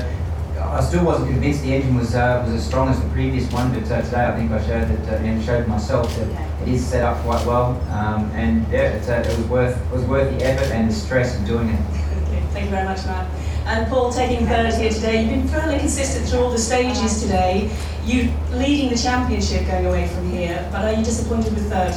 [0.68, 3.72] I still wasn't convinced the engine was uh, was as strong as the previous one,
[3.72, 6.84] but uh, today I think I showed that uh, and showed myself that it is
[6.84, 10.36] set up quite well, um, and yeah, it's, uh, it was worth it was worth
[10.36, 11.80] the effort and the stress of doing it.
[11.80, 13.30] Okay, thank you very much, Matt.
[13.66, 17.70] And Paul, taking third here today, you've been fairly consistent through all the stages today.
[18.04, 21.94] You leading the championship going away from here, but are you disappointed with third?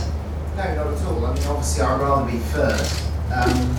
[0.58, 1.26] No, not at all.
[1.26, 3.06] I mean, obviously, I'd rather be first.
[3.32, 3.76] Um,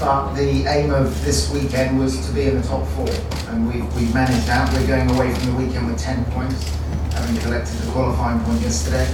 [0.00, 3.10] but the aim of this weekend was to be in the top four,
[3.48, 4.72] and we've, we've managed that.
[4.72, 6.70] We're going away from the weekend with 10 points,
[7.12, 9.06] having collected the qualifying point yesterday.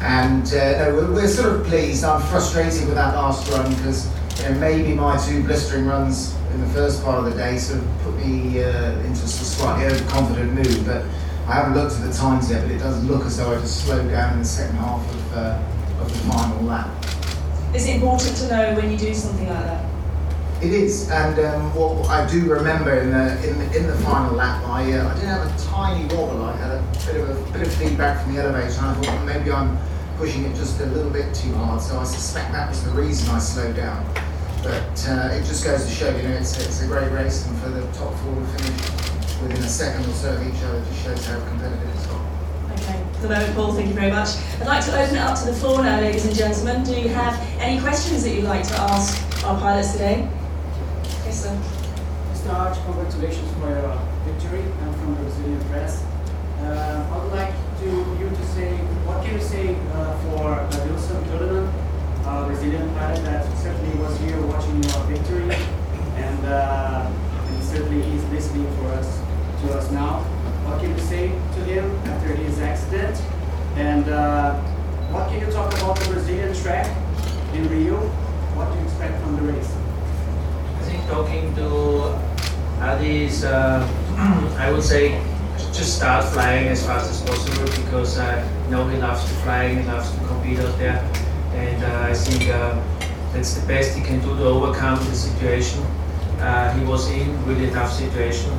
[0.00, 2.04] And uh, no, we're, we're sort of pleased.
[2.04, 6.60] I'm frustrated with that last run because you know, maybe my two blistering runs in
[6.60, 10.52] the first part of the day sort of put me uh, into a slightly overconfident
[10.52, 10.84] mood.
[10.84, 11.06] But
[11.48, 13.86] I haven't looked at the times yet, but it does look as though I just
[13.86, 15.62] slowed down in the second half of, uh,
[15.98, 16.90] of the final lap.
[17.74, 19.89] Is it important to know when you do something like that?
[20.62, 24.34] It is, and um, what I do remember in the in the, in the final
[24.34, 26.42] lap, I uh, I did have a tiny wobble.
[26.44, 29.06] I had a bit of a bit of feedback from the elevator, and I thought
[29.06, 29.78] well, maybe I'm
[30.18, 31.80] pushing it just a little bit too hard.
[31.80, 34.04] So I suspect that was the reason I slowed down.
[34.62, 37.58] But uh, it just goes to show, you know, it's it's a great race, and
[37.60, 41.02] for the top four to finish within a second or so of each other just
[41.02, 42.20] shows how competitive it's got.
[42.72, 44.36] Okay, for the moment, Paul, thank you very much.
[44.60, 46.84] I'd like to open it up to the floor now, ladies and gentlemen.
[46.84, 50.28] Do you have any questions that you'd like to ask our pilots today?
[51.30, 51.56] Sir.
[52.32, 52.52] Mr.
[52.52, 53.94] Arch, congratulations for your
[54.26, 54.64] victory.
[54.82, 56.02] I'm from the Brazilian press.
[56.58, 57.86] Uh, I would like to
[58.18, 58.74] you to say,
[59.06, 60.58] what can you say uh, for
[60.90, 61.72] Wilson Turner,
[62.26, 65.54] a Brazilian pilot that certainly was here watching your victory,
[66.18, 69.20] and, uh, and certainly he's listening for us
[69.62, 70.24] to us now.
[70.66, 73.16] What can you say to him after his accident?
[73.76, 74.58] And uh,
[75.14, 76.90] what can you talk about the Brazilian track
[77.54, 78.00] in Rio?
[78.58, 79.79] What do you expect from the race?
[80.90, 82.18] I talking to
[82.80, 83.86] Adi is, uh,
[84.58, 85.22] I would say,
[85.72, 89.68] just start flying as fast as possible because uh, you know he loves to fly,
[89.68, 90.98] he loves to compete out there,
[91.54, 92.82] and uh, I think uh,
[93.32, 95.84] that's the best he can do to overcome the situation
[96.40, 98.50] uh, he was in, really tough situation.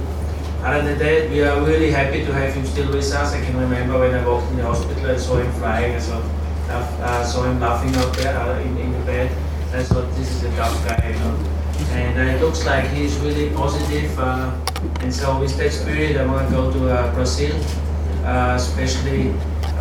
[0.63, 3.33] Other than that, we are really happy to have him still with us.
[3.33, 6.21] I can remember when I walked in the hospital, I saw him flying, I saw,
[6.69, 9.31] uh, saw him laughing out there uh, in, in the bed.
[9.73, 11.50] I thought this is a tough guy, you know
[11.89, 14.17] and uh, it looks like he's really positive.
[14.19, 14.51] Uh,
[15.01, 17.55] and so with that spirit, I want to go to uh, Brazil,
[18.23, 19.33] uh, especially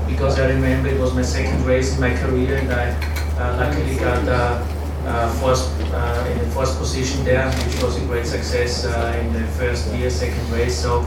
[0.07, 2.91] because I remember it was my second race in my career, and I
[3.39, 8.85] uh, luckily got uh, first in the first position there, which was a great success
[8.85, 10.77] in the first year, second race.
[10.79, 11.07] So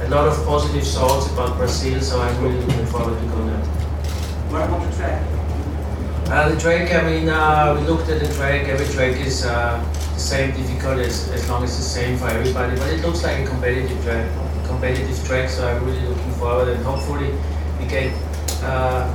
[0.00, 2.00] a lot of positive thoughts about Brazil.
[2.00, 3.64] So I'm really looking forward to go there.
[4.50, 5.22] What about the track?
[6.26, 8.66] Uh, the track, I mean, uh, we looked at the track.
[8.66, 9.78] Every track is uh,
[10.18, 12.76] same difficult as, as long as the same for everybody.
[12.76, 14.30] But it looks like a competitive track,
[14.66, 15.48] competitive track.
[15.50, 17.30] So I'm really looking forward, and hopefully
[17.78, 18.12] we get.
[18.62, 19.12] Uh,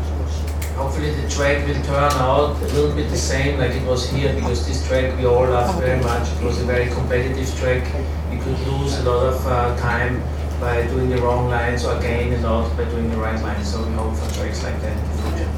[0.80, 4.34] hopefully the track will turn out a little bit the same like it was here
[4.34, 6.32] because this track we all love very much.
[6.38, 7.84] It was a very competitive track.
[8.32, 10.24] We could lose a lot of uh, time
[10.62, 13.72] by doing the wrong lines or gain a lot by doing the right lines.
[13.72, 15.52] So we hope for tracks like that in the future.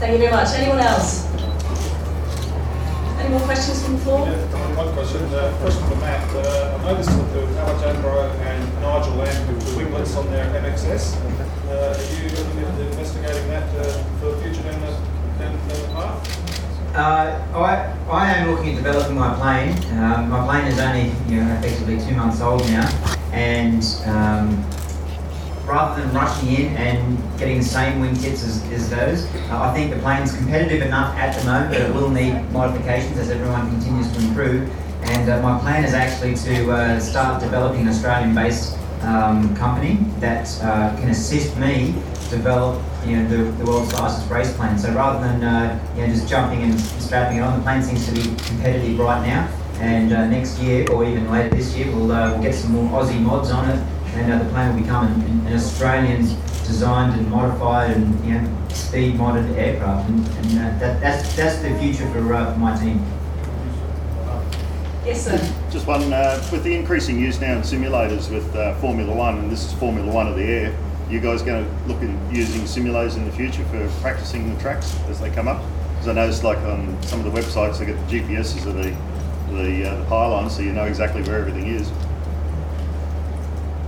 [0.00, 0.48] Thank you very much.
[0.54, 1.27] Anyone else?
[3.28, 4.26] Any more questions from the floor?
[4.26, 5.22] Yeah, one question.
[5.34, 6.24] Uh, first for Matt.
[6.34, 10.46] Uh, I noticed that there was Alejandro and Nigel Lamb who were winglets on their
[10.46, 11.12] MXS.
[11.68, 14.92] Uh, are you looking at investigating that uh, for the future down the,
[15.38, 16.96] down, down the path?
[16.96, 19.76] Uh, I, I am looking at developing my plane.
[19.98, 22.88] Um, my plane is only you know, effectively two months old now,
[23.32, 24.64] and um,
[25.68, 29.92] rather than rushing in and getting the same wingtips as, as those, uh, I think
[29.94, 34.10] the plane's competitive enough at the moment, but it will need modifications as everyone continues
[34.12, 34.70] to improve.
[35.02, 40.48] And uh, my plan is actually to uh, start developing an Australian-based um, company that
[40.62, 41.94] uh, can assist me
[42.30, 44.78] develop you know, the, the world's fastest race plane.
[44.78, 48.06] So rather than uh, you know, just jumping and strapping it on, the plane seems
[48.06, 49.48] to be competitive right now.
[49.80, 53.20] And uh, next year, or even later this year, we'll, we'll get some more Aussie
[53.20, 53.80] mods on it,
[54.18, 56.22] and uh, the plane will become an, an Australian
[56.66, 60.08] designed and modified and you know, speed modded aircraft.
[60.08, 63.04] And, and uh, that, that's, that's the future for, uh, for my team.
[65.04, 65.54] Yes, sir.
[65.70, 69.50] Just one, uh, with the increasing use now in simulators with uh, Formula One, and
[69.50, 70.78] this is Formula One of the air,
[71.08, 74.98] you guys going to look at using simulators in the future for practicing the tracks
[75.08, 75.62] as they come up?
[75.92, 78.94] Because I noticed, like on some of the websites, they get the GPSs of the
[79.50, 81.90] the, uh, the pylons, so you know exactly where everything is.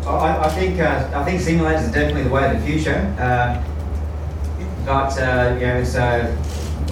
[0.06, 3.14] I, I think uh, I think simulators are definitely the way of the future.
[3.18, 3.62] Uh,
[4.86, 6.36] but uh, you know, it's, uh,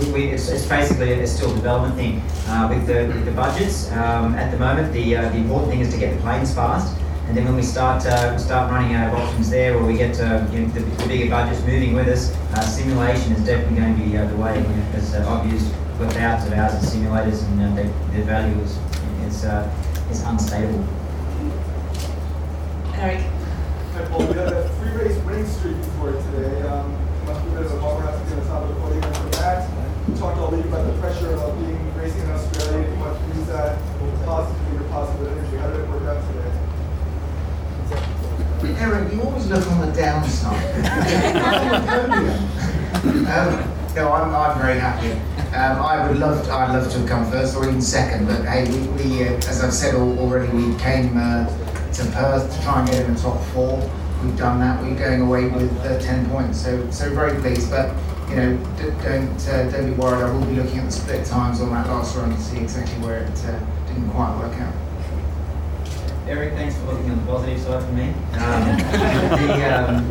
[0.01, 3.33] we, we, it's, it's basically a still a development thing uh, with the with the
[3.33, 3.91] budgets.
[3.93, 6.97] Um, at the moment, the uh, the important thing is to get the planes fast.
[7.29, 8.03] And then when we start
[8.41, 11.29] start running out of options there, or we get uh, you know, the, the bigger
[11.31, 12.35] budgets moving with us,
[12.75, 14.61] simulation is definitely going to be the way.
[14.87, 19.45] Because you know, I've used thousands of hours of simulators, and their, their value is
[19.45, 19.71] uh,
[20.11, 20.87] is unstable.
[22.99, 23.21] Eric.
[23.95, 24.27] Hi, Paul.
[24.27, 26.63] We had a three race winning streak before today.
[26.63, 26.91] Um,
[27.27, 29.13] must be a bit of a bummer not to be on top of the podium
[29.15, 29.71] for that.
[30.09, 32.83] You talked all week about the pressure of being racing in Australia.
[32.83, 33.79] If you want to use that
[34.25, 36.51] positively or positive energy, how did it work out today?
[38.83, 40.59] Eric, you always look on the downside.
[43.31, 45.13] um, no, I'm, I'm very happy.
[45.55, 48.45] Um, I would love, to, I'd love to have come first or even second, but
[48.45, 51.47] hey, we, we uh, as I've said already, we came uh,
[51.95, 53.79] to Perth to try and get in the top four.
[54.23, 54.83] We've done that.
[54.83, 57.71] We're going away with uh, ten points, so so very pleased.
[57.71, 57.95] But
[58.29, 60.25] you know, d- don't uh, don't be worried.
[60.25, 62.99] I will be looking at the split times on that last run to see exactly
[63.05, 64.75] where it uh, didn't quite work out.
[66.27, 68.09] Eric, thanks for looking on the positive side for me.
[68.35, 68.77] Um,
[69.47, 70.09] the, um,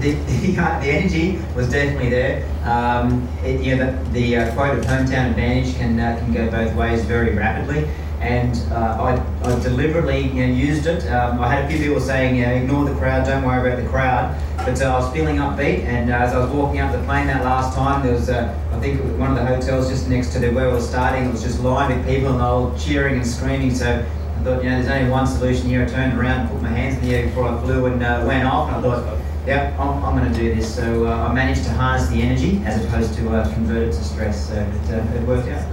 [0.00, 2.48] the, the, uh, the energy was definitely there.
[2.64, 6.50] Um, it, you know, the, the uh, quote of hometown advantage can, uh, can go
[6.50, 7.88] both ways very rapidly.
[8.22, 11.04] And uh, I, I deliberately you know, used it.
[11.08, 13.82] Um, I had a few people saying, you know, ignore the crowd, don't worry about
[13.82, 14.40] the crowd.
[14.58, 17.26] But uh, I was feeling upbeat, and uh, as I was walking up the plane
[17.26, 20.32] that last time, there was, I think, it was one of the hotels just next
[20.34, 21.24] to the, where we were starting.
[21.24, 23.74] It was just lined with people, and they were cheering and screaming.
[23.74, 24.06] So
[24.42, 25.82] I thought, you know, there's only one solution here.
[25.82, 28.24] I turned around and put my hands in the air before I flew and uh,
[28.24, 28.68] went off.
[28.68, 30.72] And I thought, yeah, I'm, I'm going to do this.
[30.72, 34.04] So uh, I managed to harness the energy as opposed to uh, convert it to
[34.04, 34.46] stress.
[34.48, 35.71] So it, it worked out.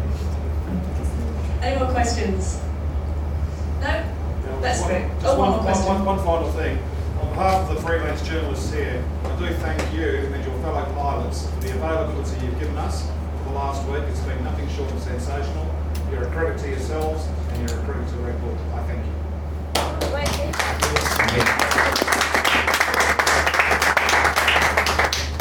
[1.61, 2.59] Any more questions?
[3.81, 4.03] No?
[4.61, 5.05] That's one, great.
[5.21, 5.85] Just Oh, one one, question.
[5.87, 6.77] one, one, one final thing.
[7.21, 11.47] On behalf of the freelance journalists here, I do thank you and your fellow pilots
[11.49, 13.05] for the availability you've given us
[13.37, 14.03] for the last week.
[14.09, 15.67] It's been nothing short of sensational.
[16.11, 18.57] You're a credit to yourselves and you're a credit to Red Bull.
[18.73, 19.13] I thank you.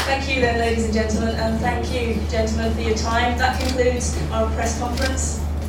[0.07, 3.37] Thank you then, ladies and gentlemen, and thank you, gentlemen, for your time.
[3.39, 5.41] That concludes our press conference.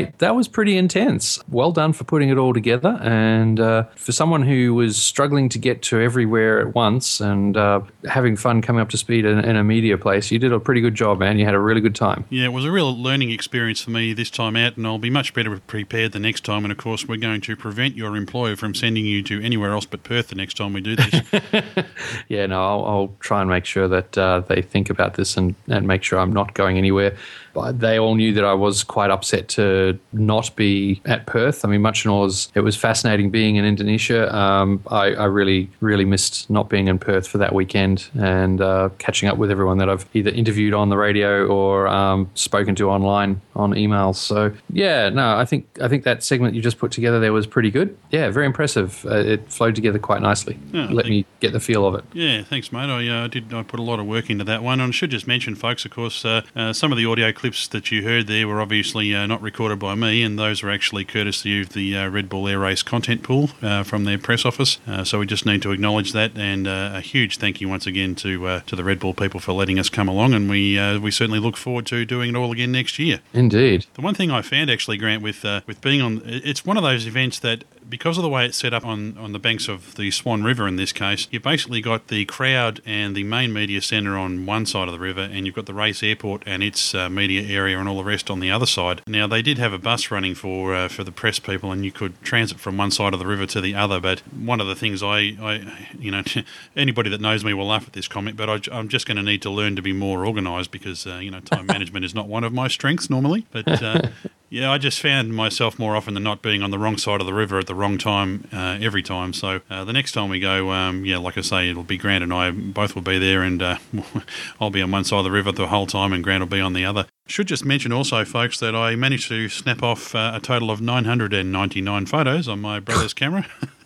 [0.00, 1.38] Mate, that was pretty intense.
[1.48, 2.98] Well done for putting it all together.
[3.02, 7.82] And uh, for someone who was struggling to get to everywhere at once and uh,
[8.08, 10.80] having fun coming up to speed in, in a media place, you did a pretty
[10.80, 11.38] good job, man.
[11.38, 12.24] You had a really good time.
[12.30, 15.10] Yeah, it was a real learning experience for me this time out, and I'll be
[15.10, 16.64] much better prepared the next time.
[16.64, 19.84] And of course, we're going to prevent your employer from sending you to anywhere else
[19.84, 21.22] but Perth the next time we do this.
[22.28, 25.54] yeah, no, I'll, I'll try and make sure that uh, they think about this and,
[25.68, 27.16] and make sure I'm not going anywhere.
[27.52, 31.64] But they all knew that I was quite upset to not be at Perth.
[31.64, 32.20] I mean, much and all
[32.54, 34.34] it was fascinating being in Indonesia.
[34.34, 38.90] Um, I, I really, really missed not being in Perth for that weekend and uh,
[38.98, 42.90] catching up with everyone that I've either interviewed on the radio or um, spoken to
[42.90, 44.16] online on emails.
[44.16, 47.46] So yeah, no, I think I think that segment you just put together there was
[47.46, 47.96] pretty good.
[48.10, 49.04] Yeah, very impressive.
[49.06, 50.58] Uh, it flowed together quite nicely.
[50.72, 52.04] Yeah, Let me get the feel of it.
[52.12, 52.90] Yeah, thanks, mate.
[52.90, 53.52] I uh, did.
[53.52, 54.80] I put a lot of work into that one.
[54.80, 57.66] And I should just mention, folks, of course, uh, uh, some of the audio clips
[57.68, 61.06] that you heard there were obviously uh, not recorded by me, and those are actually
[61.06, 64.78] courtesy of the uh, Red Bull Air Race content pool uh, from their press office.
[64.86, 67.86] Uh, so we just need to acknowledge that, and uh, a huge thank you once
[67.86, 70.78] again to uh, to the Red Bull people for letting us come along, and we
[70.78, 73.20] uh, we certainly look forward to doing it all again next year.
[73.32, 73.86] Indeed.
[73.94, 76.82] The one thing I found actually, Grant, with uh, with being on, it's one of
[76.82, 79.96] those events that because of the way it's set up on, on the banks of
[79.96, 83.82] the Swan River in this case, you've basically got the crowd and the main media
[83.82, 86.94] centre on one side of the river, and you've got the race airport and its
[86.94, 89.02] uh, media area and all the rest on the other side.
[89.06, 91.92] Now they did have a bus running for uh, for the press people, and you
[91.92, 94.00] could transit from one side of the river to the other.
[94.00, 96.22] But one of the things I, I you know,
[96.76, 99.22] anybody that knows me will laugh at this comment, but I, am just going to
[99.22, 102.28] need to learn to be more organised because uh, you know time management is not
[102.28, 103.46] one of my strengths normally.
[103.50, 104.02] But uh,
[104.50, 107.26] yeah, I just found myself more often than not being on the wrong side of
[107.26, 109.32] the river at the wrong time uh, every time.
[109.32, 112.24] So uh, the next time we go, um, yeah, like I say, it'll be Grant
[112.24, 113.78] and I both will be there, and uh,
[114.60, 116.60] I'll be on one side of the river the whole time, and Grant will be
[116.60, 117.06] on the other.
[117.28, 120.80] Should just mention also, folks, that I managed to snap off uh, a total of
[120.80, 123.46] 999 photos on my brother's camera.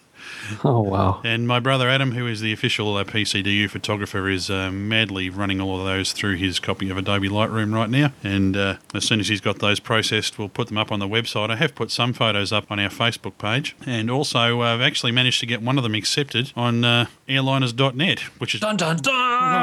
[0.65, 1.21] Oh, wow.
[1.25, 5.61] And my brother Adam, who is the official uh, PCDU photographer, is uh, madly running
[5.61, 8.13] all of those through his copy of Adobe Lightroom right now.
[8.23, 11.09] And uh, as soon as he's got those processed, we'll put them up on the
[11.09, 11.51] website.
[11.51, 13.77] I have put some photos up on our Facebook page.
[13.85, 18.21] And also, uh, I've actually managed to get one of them accepted on uh, airliners.net,
[18.41, 18.61] which is.
[18.61, 19.15] Dun dun dun!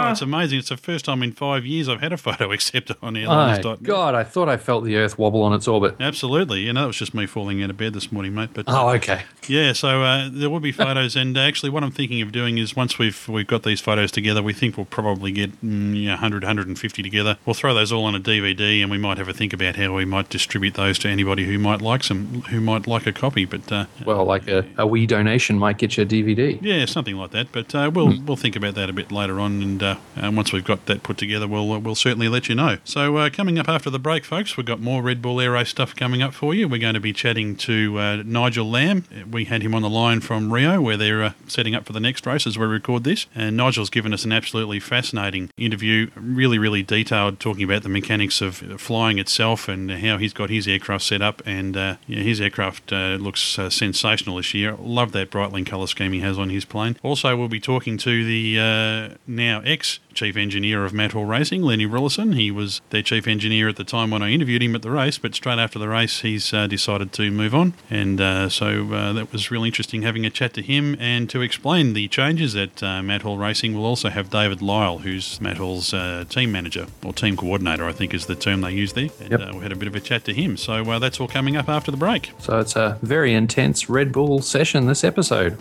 [0.08, 0.60] Oh, it's amazing.
[0.60, 3.84] It's the first time in five years I've had a photo accepted on airliners.net.
[3.84, 5.96] God, I thought I felt the Earth wobble on its orbit.
[6.00, 6.62] Absolutely.
[6.62, 8.50] You know, that was just me falling out of bed this morning, mate.
[8.54, 9.24] But Oh, okay.
[9.48, 12.58] yeah, so uh, there will be photos, and uh, actually, what I'm thinking of doing
[12.58, 16.12] is once we've we've got these photos together, we think we'll probably get mm, yeah,
[16.12, 17.38] 100, 150 together.
[17.46, 19.96] We'll throw those all on a DVD, and we might have a think about how
[19.96, 23.46] we might distribute those to anybody who might like some, who might like a copy.
[23.46, 26.58] But uh, Well, like a, a wee donation might get you a DVD.
[26.62, 27.51] yeah, something like that.
[27.52, 30.54] But uh, we'll we'll think about that a bit later on, and uh, uh, once
[30.54, 32.78] we've got that put together, we'll uh, we'll certainly let you know.
[32.84, 35.96] So uh, coming up after the break, folks, we've got more Red Bull Aero stuff
[35.96, 36.68] coming up for you.
[36.68, 39.06] We're going to be chatting to uh, Nigel Lamb.
[39.30, 42.00] We had him on the line from Rio, where they're uh, setting up for the
[42.00, 43.28] next race as we record this.
[43.36, 48.42] And Nigel's given us an absolutely fascinating interview, really really detailed, talking about the mechanics
[48.42, 51.42] of flying itself and how he's got his aircraft set up.
[51.46, 54.76] And uh, yeah, his aircraft uh, looks uh, sensational this year.
[54.80, 56.98] Love that Breitling colour scheme he has on his plane.
[57.04, 61.62] Also, we'll be talking to the uh, now ex chief engineer of Matt Hall Racing,
[61.62, 62.36] Lenny Rillison.
[62.36, 65.18] He was their chief engineer at the time when I interviewed him at the race,
[65.18, 67.74] but straight after the race, he's uh, decided to move on.
[67.90, 71.42] And uh, so uh, that was really interesting having a chat to him and to
[71.42, 73.74] explain the changes at uh, Matt Hall Racing.
[73.74, 77.92] We'll also have David Lyle, who's Matt Hall's uh, team manager, or team coordinator, I
[77.94, 79.10] think is the term they use there.
[79.20, 79.40] And Yep.
[79.42, 80.58] uh, we had a bit of a chat to him.
[80.58, 82.32] So uh, that's all coming up after the break.
[82.40, 85.58] So it's a very intense Red Bull session this episode.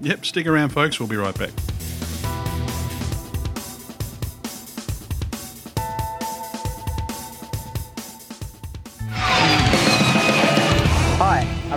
[0.00, 0.98] Yep, stick around, folks.
[0.98, 1.50] We'll be right back.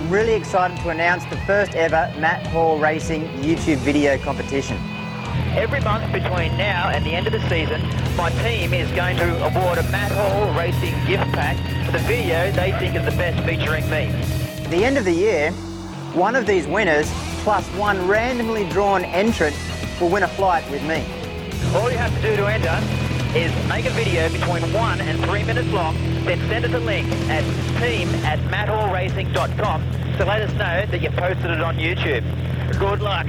[0.03, 4.75] I'm really excited to announce the first ever Matt Hall Racing YouTube video competition.
[5.55, 7.81] Every month between now and the end of the season,
[8.17, 12.51] my team is going to award a Matt Hall Racing gift pack for the video
[12.51, 14.07] they think is the best featuring me.
[14.65, 15.51] At the end of the year,
[16.11, 17.09] one of these winners
[17.43, 19.55] plus one randomly drawn entrant
[20.01, 21.05] will win a flight with me.
[21.75, 23.02] All you have to do to enter
[23.35, 27.07] is make a video between one and three minutes long, then send us a link
[27.29, 27.43] at
[27.81, 29.81] team at matthallracing.com
[30.17, 32.23] to let us know that you posted it on YouTube.
[32.77, 33.27] Good luck.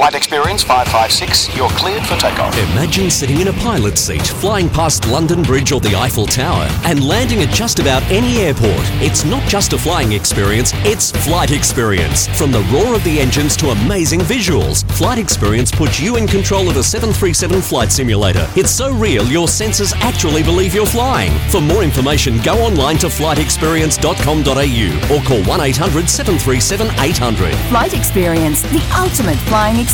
[0.00, 2.56] Flight Experience 556, you're cleared for takeoff.
[2.72, 7.06] Imagine sitting in a pilot's seat, flying past London Bridge or the Eiffel Tower, and
[7.06, 8.80] landing at just about any airport.
[9.02, 12.28] It's not just a flying experience, it's flight experience.
[12.28, 16.70] From the roar of the engines to amazing visuals, Flight Experience puts you in control
[16.70, 18.48] of a 737 flight simulator.
[18.56, 21.38] It's so real, your senses actually believe you're flying.
[21.50, 27.54] For more information, go online to flightexperience.com.au or call 1 800 737 800.
[27.68, 29.89] Flight Experience, the ultimate flying experience.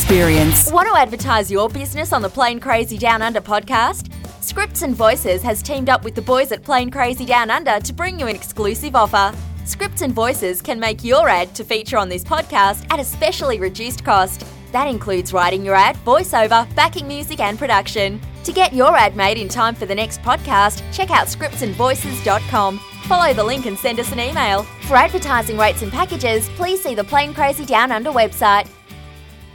[0.71, 4.13] Want to advertise your business on the Plane Crazy Down Under podcast?
[4.43, 7.93] Scripts and Voices has teamed up with the boys at Plane Crazy Down Under to
[7.93, 9.37] bring you an exclusive offer.
[9.65, 13.59] Scripts and Voices can make your ad to feature on this podcast at a specially
[13.59, 14.47] reduced cost.
[14.71, 18.21] That includes writing your ad, voiceover, backing music, and production.
[18.45, 22.79] To get your ad made in time for the next podcast, check out scriptsandvoices.com.
[23.05, 24.63] Follow the link and send us an email.
[24.83, 28.69] For advertising rates and packages, please see the Plane Crazy Down Under website.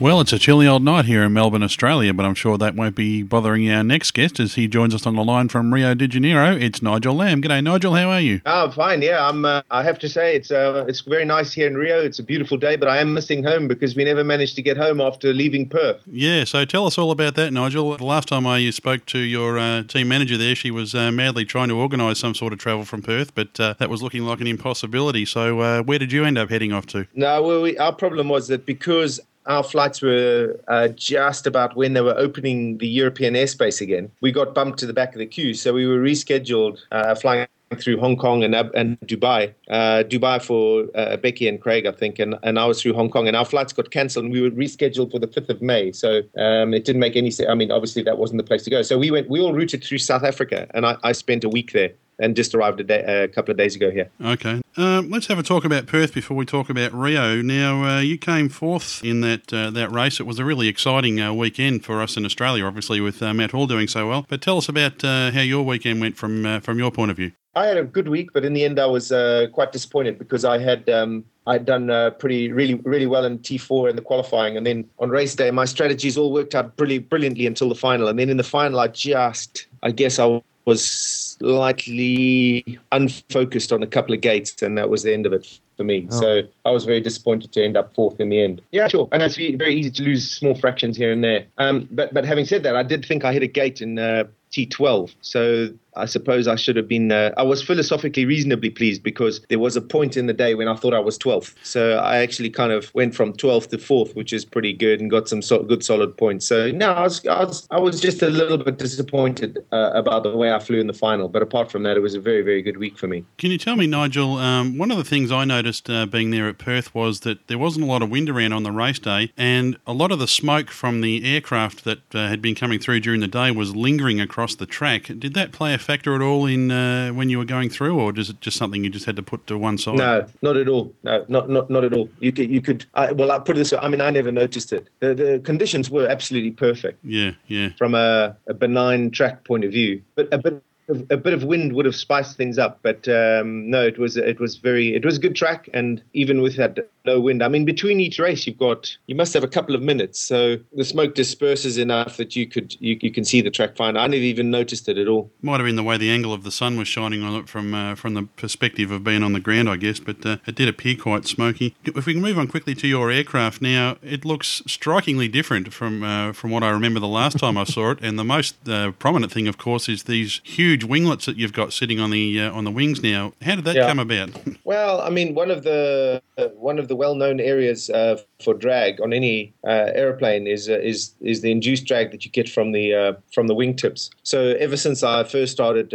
[0.02, 2.96] Well, it's a chilly old night here in Melbourne, Australia, but I'm sure that won't
[2.96, 6.08] be bothering our next guest as he joins us on the line from Rio de
[6.08, 6.56] Janeiro.
[6.56, 7.40] It's Nigel Lamb.
[7.40, 7.94] G'day, Nigel.
[7.94, 8.42] How are you?
[8.48, 9.04] Oh, fine.
[9.04, 9.46] Yeah, I'm.
[9.46, 12.02] Uh, I have to say it's uh, it's very nice here in Rio.
[12.02, 14.76] It's a beautiful day, but I am missing home because we never managed to get
[14.76, 16.02] home after leaving Perth.
[16.08, 17.96] Yeah, so tell us all about that, Nigel.
[17.96, 21.46] The last time I spoke to your uh, team manager there, she was uh, madly
[21.46, 24.42] trying to organise some sort of travel from Perth, but uh, that was looking like
[24.42, 25.26] an impossibility.
[25.26, 27.06] So, uh, where did you end up heading off to?
[27.14, 31.94] No, well, we, our problem was that because our flights were uh, just about when
[31.94, 34.12] they were opening the European airspace again.
[34.22, 37.48] We got bumped to the back of the queue, so we were rescheduled uh, flying
[37.78, 39.54] through Hong Kong and, and Dubai.
[39.70, 43.10] Uh, Dubai for uh, Becky and Craig, I think, and, and I was through Hong
[43.10, 45.92] Kong, and our flights got cancelled, and we were rescheduled for the 5th of May.
[45.92, 47.50] So um, it didn't make any sense.
[47.50, 48.82] I mean, obviously, that wasn't the place to go.
[48.82, 51.72] So we went, we all routed through South Africa, and I, I spent a week
[51.72, 54.10] there and just arrived a, day, a couple of days ago here.
[54.24, 54.62] Okay.
[54.78, 57.42] Um, let's have a talk about Perth before we talk about Rio.
[57.42, 60.20] Now, uh, you came fourth in that uh, that race.
[60.20, 63.52] It was a really exciting uh, weekend for us in Australia, obviously, with uh, Matt
[63.52, 64.26] Hall doing so well.
[64.30, 67.18] But tell us about uh, how your weekend went from uh, from your point of
[67.18, 67.32] view.
[67.54, 69.10] I had a good week, but in the end, I was
[69.52, 73.90] quite disappointed because I had um, I'd done uh, pretty, really, really well in T4
[73.90, 77.48] in the qualifying, and then on race day, my strategies all worked out brilliant, brilliantly
[77.48, 78.08] until the final.
[78.08, 83.88] And then in the final, I just, I guess, I was slightly unfocused on a
[83.88, 86.08] couple of gates, and that was the end of it for me.
[86.12, 86.20] Oh.
[86.20, 88.62] So I was very disappointed to end up fourth in the end.
[88.72, 89.08] Yeah, sure.
[89.12, 91.46] And it's very easy to lose small fractions here and there.
[91.58, 94.26] Um, but but having said that, I did think I hit a gate in uh,
[94.52, 95.16] T12.
[95.22, 97.12] So I suppose I should have been.
[97.12, 100.68] Uh, I was philosophically reasonably pleased because there was a point in the day when
[100.68, 101.56] I thought I was 12th.
[101.64, 105.10] So I actually kind of went from 12th to 4th, which is pretty good, and
[105.10, 106.46] got some so- good solid points.
[106.46, 110.24] So no, I was, I was, I was just a little bit disappointed uh, about
[110.24, 111.28] the way I flew in the final.
[111.28, 113.26] But apart from that, it was a very, very good week for me.
[113.38, 114.38] Can you tell me, Nigel?
[114.38, 117.58] Um, one of the things I noticed uh, being there at Perth was that there
[117.58, 120.28] wasn't a lot of wind around on the race day, and a lot of the
[120.28, 124.22] smoke from the aircraft that uh, had been coming through during the day was lingering
[124.22, 125.08] across the track.
[125.20, 128.18] Did that play a factor at all in uh, when you were going through, or
[128.18, 129.96] is it just something you just had to put to one side?
[129.96, 130.94] No, not at all.
[131.04, 132.10] No, not not not at all.
[132.20, 132.86] You could you could.
[132.94, 133.80] I, well, I put it this way.
[133.82, 134.90] I mean, I never noticed it.
[135.00, 137.00] The, the conditions were absolutely perfect.
[137.04, 137.70] Yeah, yeah.
[137.78, 140.64] From a, a benign track point of view, but a bit
[141.10, 144.40] a bit of wind would have spiced things up, but um, no, it was it
[144.40, 147.66] was very it was a good track, and even with that low wind, I mean,
[147.66, 151.16] between each race, you've got you must have a couple of minutes, so the smoke
[151.16, 153.98] disperses enough that you could you, you can see the track fine.
[153.98, 155.32] I never even noticed it at all.
[155.42, 157.74] Might have been the way the angle of the sun was shining on it from
[157.74, 160.68] uh, from the perspective of being on the ground, I guess, but uh, it did
[160.68, 161.76] appear quite smoky.
[161.84, 166.04] If we can move on quickly to your aircraft now, it looks strikingly different from
[166.04, 168.92] uh, from what I remember the last time I saw it, and the most uh,
[168.92, 172.52] prominent thing, of course, is these huge winglets that you've got sitting on the uh,
[172.52, 173.34] on the wings now.
[173.42, 173.88] How did that yeah.
[173.88, 174.30] come about?
[174.64, 179.02] well, I mean, one of the uh, one of the well-known areas uh, for drag
[179.02, 182.72] on any uh, airplane is uh, is is the induced drag that you get from
[182.72, 184.10] the uh, from the wingtips.
[184.24, 185.90] So ever since I first started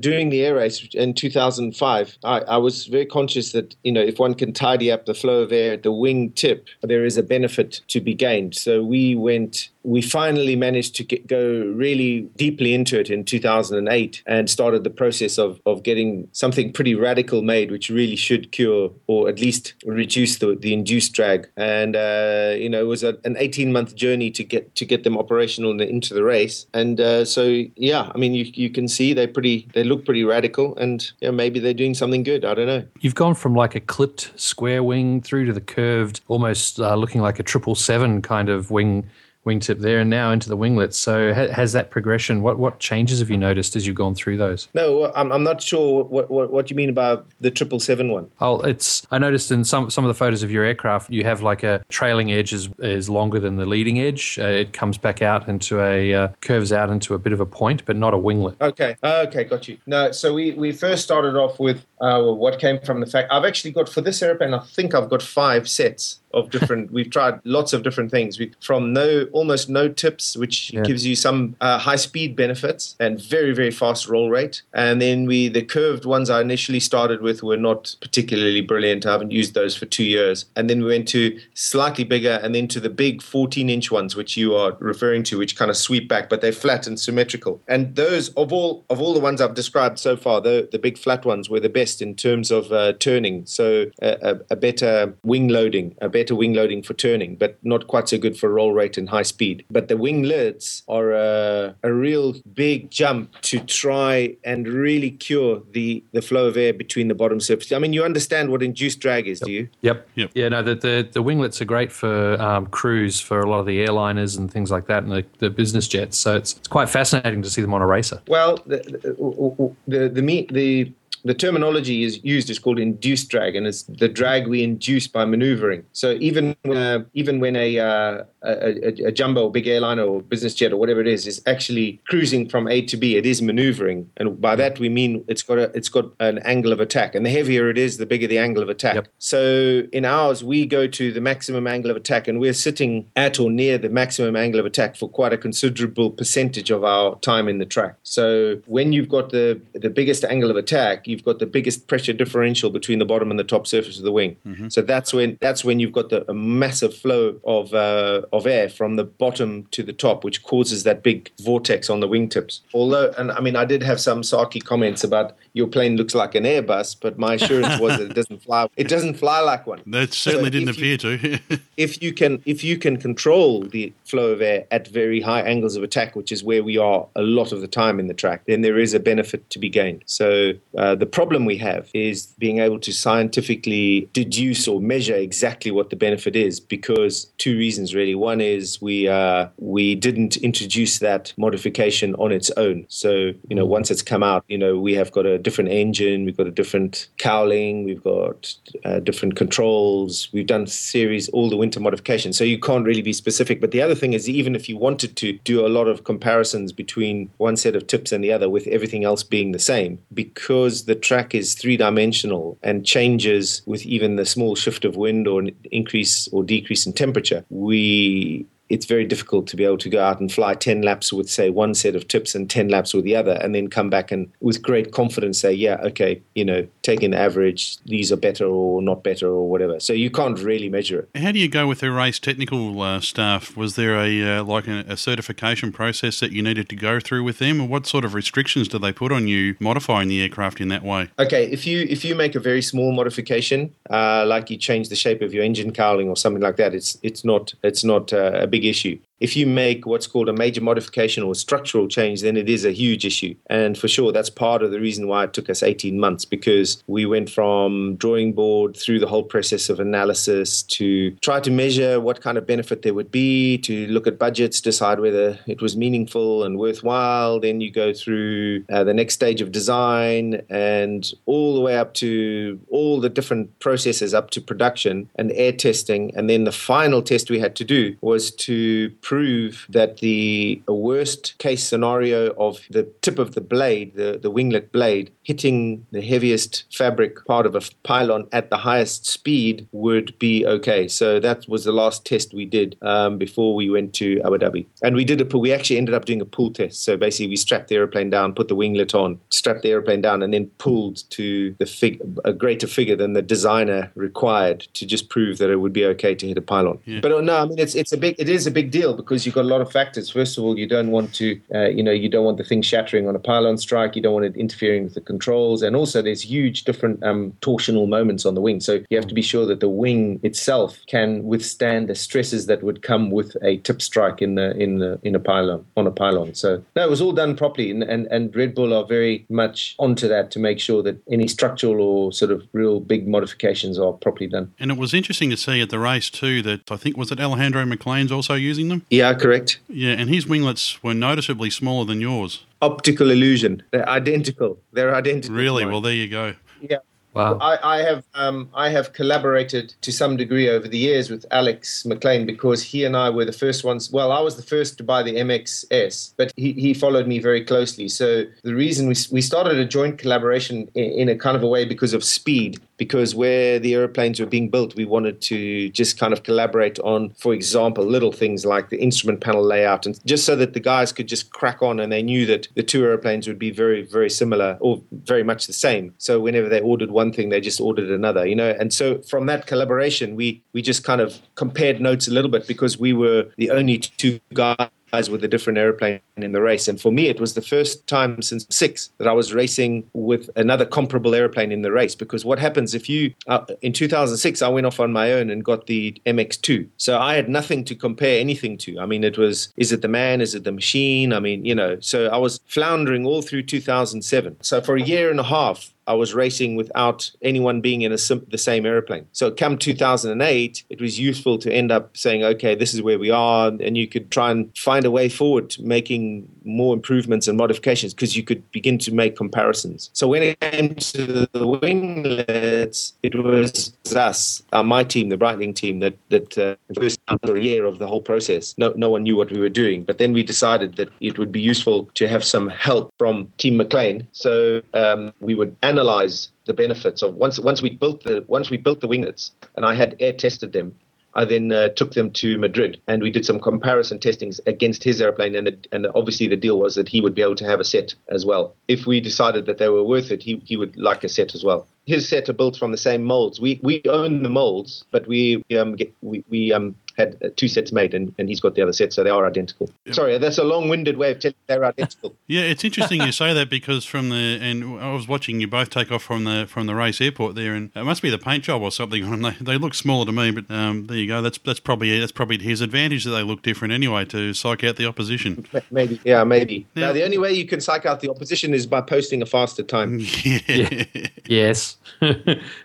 [0.00, 4.18] doing the air race in 2005, I, I, was very conscious that you know if
[4.18, 7.22] one can tidy up the flow of air at the wing tip, there is a
[7.22, 8.54] benefit to be gained.
[8.54, 14.22] So we went we finally managed to get, go really deeply into it in 2008
[14.26, 18.90] and started the process of, of getting something pretty radical made, which really should cure
[19.06, 21.48] or at least reduce the, the induced drag.
[21.56, 25.04] And, uh, you know, it was a, an 18 month journey to get to get
[25.04, 26.66] them operational the, into the race.
[26.72, 30.24] And uh, so, yeah, I mean, you, you can see they pretty, they look pretty
[30.24, 32.44] radical and maybe they're doing something good.
[32.44, 32.84] I don't know.
[33.00, 37.20] You've gone from like a clipped square wing through to the curved, almost uh, looking
[37.20, 39.08] like a triple seven kind of wing
[39.46, 40.98] wingtip there and now into the winglets.
[40.98, 42.42] So has that progression?
[42.42, 44.68] What what changes have you noticed as you've gone through those?
[44.74, 48.30] No, I'm, I'm not sure what, what, what you mean about the triple seven one.
[48.40, 51.42] Oh, it's I noticed in some some of the photos of your aircraft, you have
[51.42, 54.38] like a trailing edge is, is longer than the leading edge.
[54.38, 57.46] Uh, it comes back out into a uh, curves out into a bit of a
[57.46, 58.60] point, but not a winglet.
[58.60, 59.78] Okay, okay, got you.
[59.86, 63.44] No, so we we first started off with uh, what came from the fact I've
[63.44, 64.54] actually got for this airplane.
[64.54, 66.92] I think I've got five sets of different.
[66.96, 68.38] we've tried lots of different things.
[68.38, 70.82] We, from no almost no tips, which yeah.
[70.82, 74.62] gives you some uh, high speed benefits and very very fast roll rate.
[74.74, 79.06] And then we the curved ones I initially started with were not particularly brilliant.
[79.06, 80.44] I haven't used those for two years.
[80.54, 84.14] And then we went to slightly bigger, and then to the big 14 inch ones,
[84.14, 87.60] which you are referring to, which kind of sweep back, but they're flat and symmetrical.
[87.66, 90.98] And those of all of all the ones I've described so far, the the big
[90.98, 93.46] flat ones were the best best in terms of uh, turning.
[93.46, 97.86] So a, a, a better wing loading, a better wing loading for turning, but not
[97.86, 99.64] quite so good for roll rate and high speed.
[99.70, 106.02] But the winglets are a, a real big jump to try and really cure the,
[106.12, 107.70] the flow of air between the bottom surface.
[107.70, 109.68] I mean, you understand what induced drag is, do you?
[109.82, 110.08] Yep.
[110.16, 110.30] Yep.
[110.34, 110.48] Yeah.
[110.48, 113.78] No, the, the the winglets are great for um, crews for a lot of the
[113.86, 116.18] airliners and things like that, and the, the business jets.
[116.18, 118.20] So it's it's quite fascinating to see them on a racer.
[118.26, 120.92] Well, the the the, the, the,
[121.26, 125.24] the terminology is used is called induced drag, and it's the drag we induce by
[125.24, 125.84] maneuvering.
[125.92, 130.54] So even when, uh, even when a, uh, a, a, jumbo, big airliner, or business
[130.54, 134.08] jet, or whatever it is, is actually cruising from A to B, it is maneuvering,
[134.16, 137.26] and by that we mean it's got a, it's got an angle of attack, and
[137.26, 138.94] the heavier it is, the bigger the angle of attack.
[138.94, 139.08] Yep.
[139.18, 143.40] So in ours, we go to the maximum angle of attack, and we're sitting at
[143.40, 147.48] or near the maximum angle of attack for quite a considerable percentage of our time
[147.48, 147.96] in the track.
[148.04, 151.86] So when you've got the the biggest angle of attack, you you've got the biggest
[151.86, 154.36] pressure differential between the bottom and the top surface of the wing.
[154.46, 154.68] Mm-hmm.
[154.68, 158.68] So that's when that's when you've got the, a massive flow of uh, of air
[158.68, 162.60] from the bottom to the top, which causes that big vortex on the wingtips.
[162.74, 166.34] Although, and I mean, I did have some sarky comments about your plane looks like
[166.34, 168.68] an Airbus, but my assurance was that it doesn't fly.
[168.76, 169.80] It doesn't fly like one.
[169.86, 171.38] That certainly so didn't appear you, to.
[171.78, 175.74] if you can, if you can control the flow of air at very high angles
[175.74, 178.42] of attack, which is where we are a lot of the time in the track,
[178.46, 180.02] then there is a benefit to be gained.
[180.04, 185.70] So uh, the problem we have is being able to scientifically deduce or measure exactly
[185.70, 188.14] what the benefit is, because two reasons really.
[188.14, 192.84] One is we uh, we didn't introduce that modification on its own.
[192.88, 196.24] So you know, once it's come out, you know, we have got a different engine,
[196.24, 198.52] we've got a different cowling, we've got
[198.84, 200.28] uh, different controls.
[200.32, 203.60] We've done series all the winter modifications, so you can't really be specific.
[203.60, 206.72] But the other thing is, even if you wanted to do a lot of comparisons
[206.72, 210.86] between one set of tips and the other, with everything else being the same, because
[210.86, 215.44] the track is three dimensional and changes with even the small shift of wind or
[215.70, 220.20] increase or decrease in temperature, we it's very difficult to be able to go out
[220.20, 223.14] and fly 10 laps with, say, one set of tips and 10 laps with the
[223.14, 227.10] other, and then come back and with great confidence say, yeah, okay, you know, taking
[227.10, 229.78] the average, these are better or not better or whatever.
[229.80, 231.20] So you can't really measure it.
[231.20, 233.56] How do you go with the race technical uh, staff?
[233.56, 237.22] Was there a uh, like a, a, certification process that you needed to go through
[237.22, 240.60] with them, or what sort of restrictions do they put on you modifying the aircraft
[240.60, 241.08] in that way?
[241.18, 244.96] Okay, if you if you make a very small modification, uh, like you change the
[244.96, 248.32] shape of your engine cowling or something like that, it's it's not it's not uh,
[248.34, 248.98] a big big issue.
[249.18, 252.72] If you make what's called a major modification or structural change, then it is a
[252.72, 253.34] huge issue.
[253.48, 256.82] And for sure, that's part of the reason why it took us 18 months because
[256.86, 262.00] we went from drawing board through the whole process of analysis to try to measure
[262.00, 265.76] what kind of benefit there would be, to look at budgets, decide whether it was
[265.76, 267.40] meaningful and worthwhile.
[267.40, 271.94] Then you go through uh, the next stage of design and all the way up
[271.94, 276.14] to all the different processes up to production and air testing.
[276.14, 281.38] And then the final test we had to do was to prove that the worst
[281.38, 286.64] case scenario of the tip of the blade, the, the winglet blade, hitting the heaviest
[286.72, 290.88] fabric part of a pylon at the highest speed would be okay.
[290.88, 294.66] So that was the last test we did um, before we went to Abu Dhabi.
[294.82, 295.38] And we did a.
[295.38, 296.82] We actually ended up doing a pull test.
[296.82, 300.20] So basically, we strapped the aeroplane down, put the winglet on, strapped the aeroplane down,
[300.22, 305.10] and then pulled to the fig- a greater figure than the designer required to just
[305.10, 306.80] prove that it would be okay to hit a pylon.
[306.86, 307.00] Yeah.
[307.00, 309.24] But uh, no, I mean it's it's a big it is a big deal because
[309.24, 310.10] you've got a lot of factors.
[310.10, 312.62] First of all, you don't want to uh, you know you don't want the thing
[312.62, 313.96] shattering on a pylon strike.
[313.96, 317.88] You don't want it interfering with the controls, and also there's huge different um, torsional
[317.88, 318.60] moments on the wing.
[318.60, 322.62] So you have to be sure that the wing itself can withstand the stresses that
[322.62, 325.90] would come with a tip strike in the in the in a pylon on a
[325.90, 326.34] pylon.
[326.34, 329.74] So no, it was all done properly, and and, and Red Bull are very much
[329.78, 333.92] onto that to make sure that any structural or sort of real big modifications are
[333.92, 334.52] properly done.
[334.58, 337.20] And it was interesting to see at the race too that I think was it
[337.20, 338.85] Alejandro Maclean's also using them.
[338.90, 339.58] Yeah, correct.
[339.68, 343.62] Yeah, and his winglets were noticeably smaller than yours optical illusion.
[343.70, 344.58] They're identical.
[344.72, 345.34] They're identical.
[345.36, 345.66] Really?
[345.66, 346.34] Well, there you go.
[346.60, 346.78] Yeah.
[347.16, 347.38] Wow.
[347.40, 351.86] I, I have um, I have collaborated to some degree over the years with Alex
[351.86, 353.90] Maclean because he and I were the first ones.
[353.90, 357.42] Well, I was the first to buy the MXS, but he, he followed me very
[357.42, 357.88] closely.
[357.88, 361.48] So the reason we, we started a joint collaboration in, in a kind of a
[361.48, 365.98] way because of speed because where the airplanes were being built, we wanted to just
[365.98, 370.24] kind of collaborate on, for example, little things like the instrument panel layout, and just
[370.24, 373.26] so that the guys could just crack on and they knew that the two airplanes
[373.26, 375.94] would be very, very similar or very much the same.
[375.98, 378.54] So whenever they ordered one thing, they just ordered another, you know.
[378.58, 382.46] And so from that collaboration, we we just kind of compared notes a little bit
[382.46, 386.68] because we were the only two guys guys with a different airplane in the race.
[386.68, 390.30] And for me, it was the first time since six that I was racing with
[390.36, 391.94] another comparable airplane in the race.
[391.94, 395.44] Because what happens if you, uh, in 2006, I went off on my own and
[395.44, 396.68] got the MX2.
[396.76, 398.78] So I had nothing to compare anything to.
[398.78, 400.20] I mean, it was, is it the man?
[400.20, 401.12] Is it the machine?
[401.12, 404.36] I mean, you know, so I was floundering all through 2007.
[404.40, 408.26] So for a year and a half, I was racing without anyone being in sim-
[408.30, 409.06] the same airplane.
[409.12, 413.10] So come 2008, it was useful to end up saying, okay, this is where we
[413.10, 417.92] are, and you could try and find a way forward making more improvements and modifications
[417.92, 419.90] because you could begin to make comparisons.
[419.92, 425.54] So when it came to the winglets, it was us, uh, my team, the Breitling
[425.54, 429.16] team, that that uh, first a year of the whole process, no no one knew
[429.16, 429.84] what we were doing.
[429.84, 433.56] But then we decided that it would be useful to have some help from Team
[433.56, 434.06] Maclean.
[434.12, 438.80] So um, we would the benefits of once once we built the once we built
[438.80, 440.74] the winglets and I had air tested them.
[441.16, 445.00] I then uh, took them to Madrid and we did some comparison testings against his
[445.00, 445.34] airplane.
[445.34, 447.64] And, it, and obviously, the deal was that he would be able to have a
[447.64, 448.54] set as well.
[448.68, 451.42] If we decided that they were worth it, he, he would like a set as
[451.42, 451.66] well.
[451.86, 453.40] His set are built from the same molds.
[453.40, 457.48] We we own the molds, but we um, get, we, we um, had uh, two
[457.48, 459.70] sets made, and, and he's got the other set, so they are identical.
[459.90, 462.14] Sorry, that's a long-winded way of telling they're identical.
[462.26, 465.70] Yeah, it's interesting you say that because from the and I was watching you both
[465.70, 468.44] take off from the from the race airport there, and it must be the paint
[468.44, 469.34] job or something on them.
[469.40, 471.22] They, they look smaller to me, but um, there you go.
[471.22, 474.76] That's that's probably that's probably his advantage that they look different anyway to psych out
[474.76, 475.46] the opposition.
[475.70, 476.66] Maybe, yeah, maybe.
[476.76, 479.62] Now, the only way you can psych out the opposition is by posting a faster
[479.62, 480.00] time.
[480.22, 480.84] Yeah.
[481.26, 481.76] yes.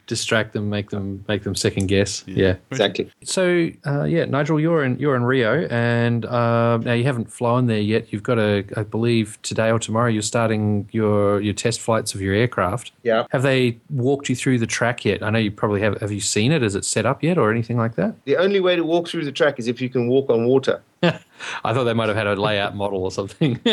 [0.08, 2.24] Distract them, make them make them second guess.
[2.28, 3.12] Yeah, exactly.
[3.24, 7.68] So uh, yeah, Nigel, you're in you're in Rio, and uh, now you haven't flown
[7.68, 8.12] there yet.
[8.12, 10.10] You've got a, I believe, today or tomorrow.
[10.10, 12.92] You're starting your your test flights of your aircraft.
[13.04, 13.26] Yeah.
[13.32, 15.24] Have they walked you through the track yet?
[15.24, 16.00] I know you probably have.
[16.02, 16.64] Have you seen it?
[16.64, 18.16] Is it set up yet, or anything like that?
[18.26, 20.82] The only way to walk through the track is if you can walk on water.
[21.64, 23.60] I thought they might have had a layout model or something.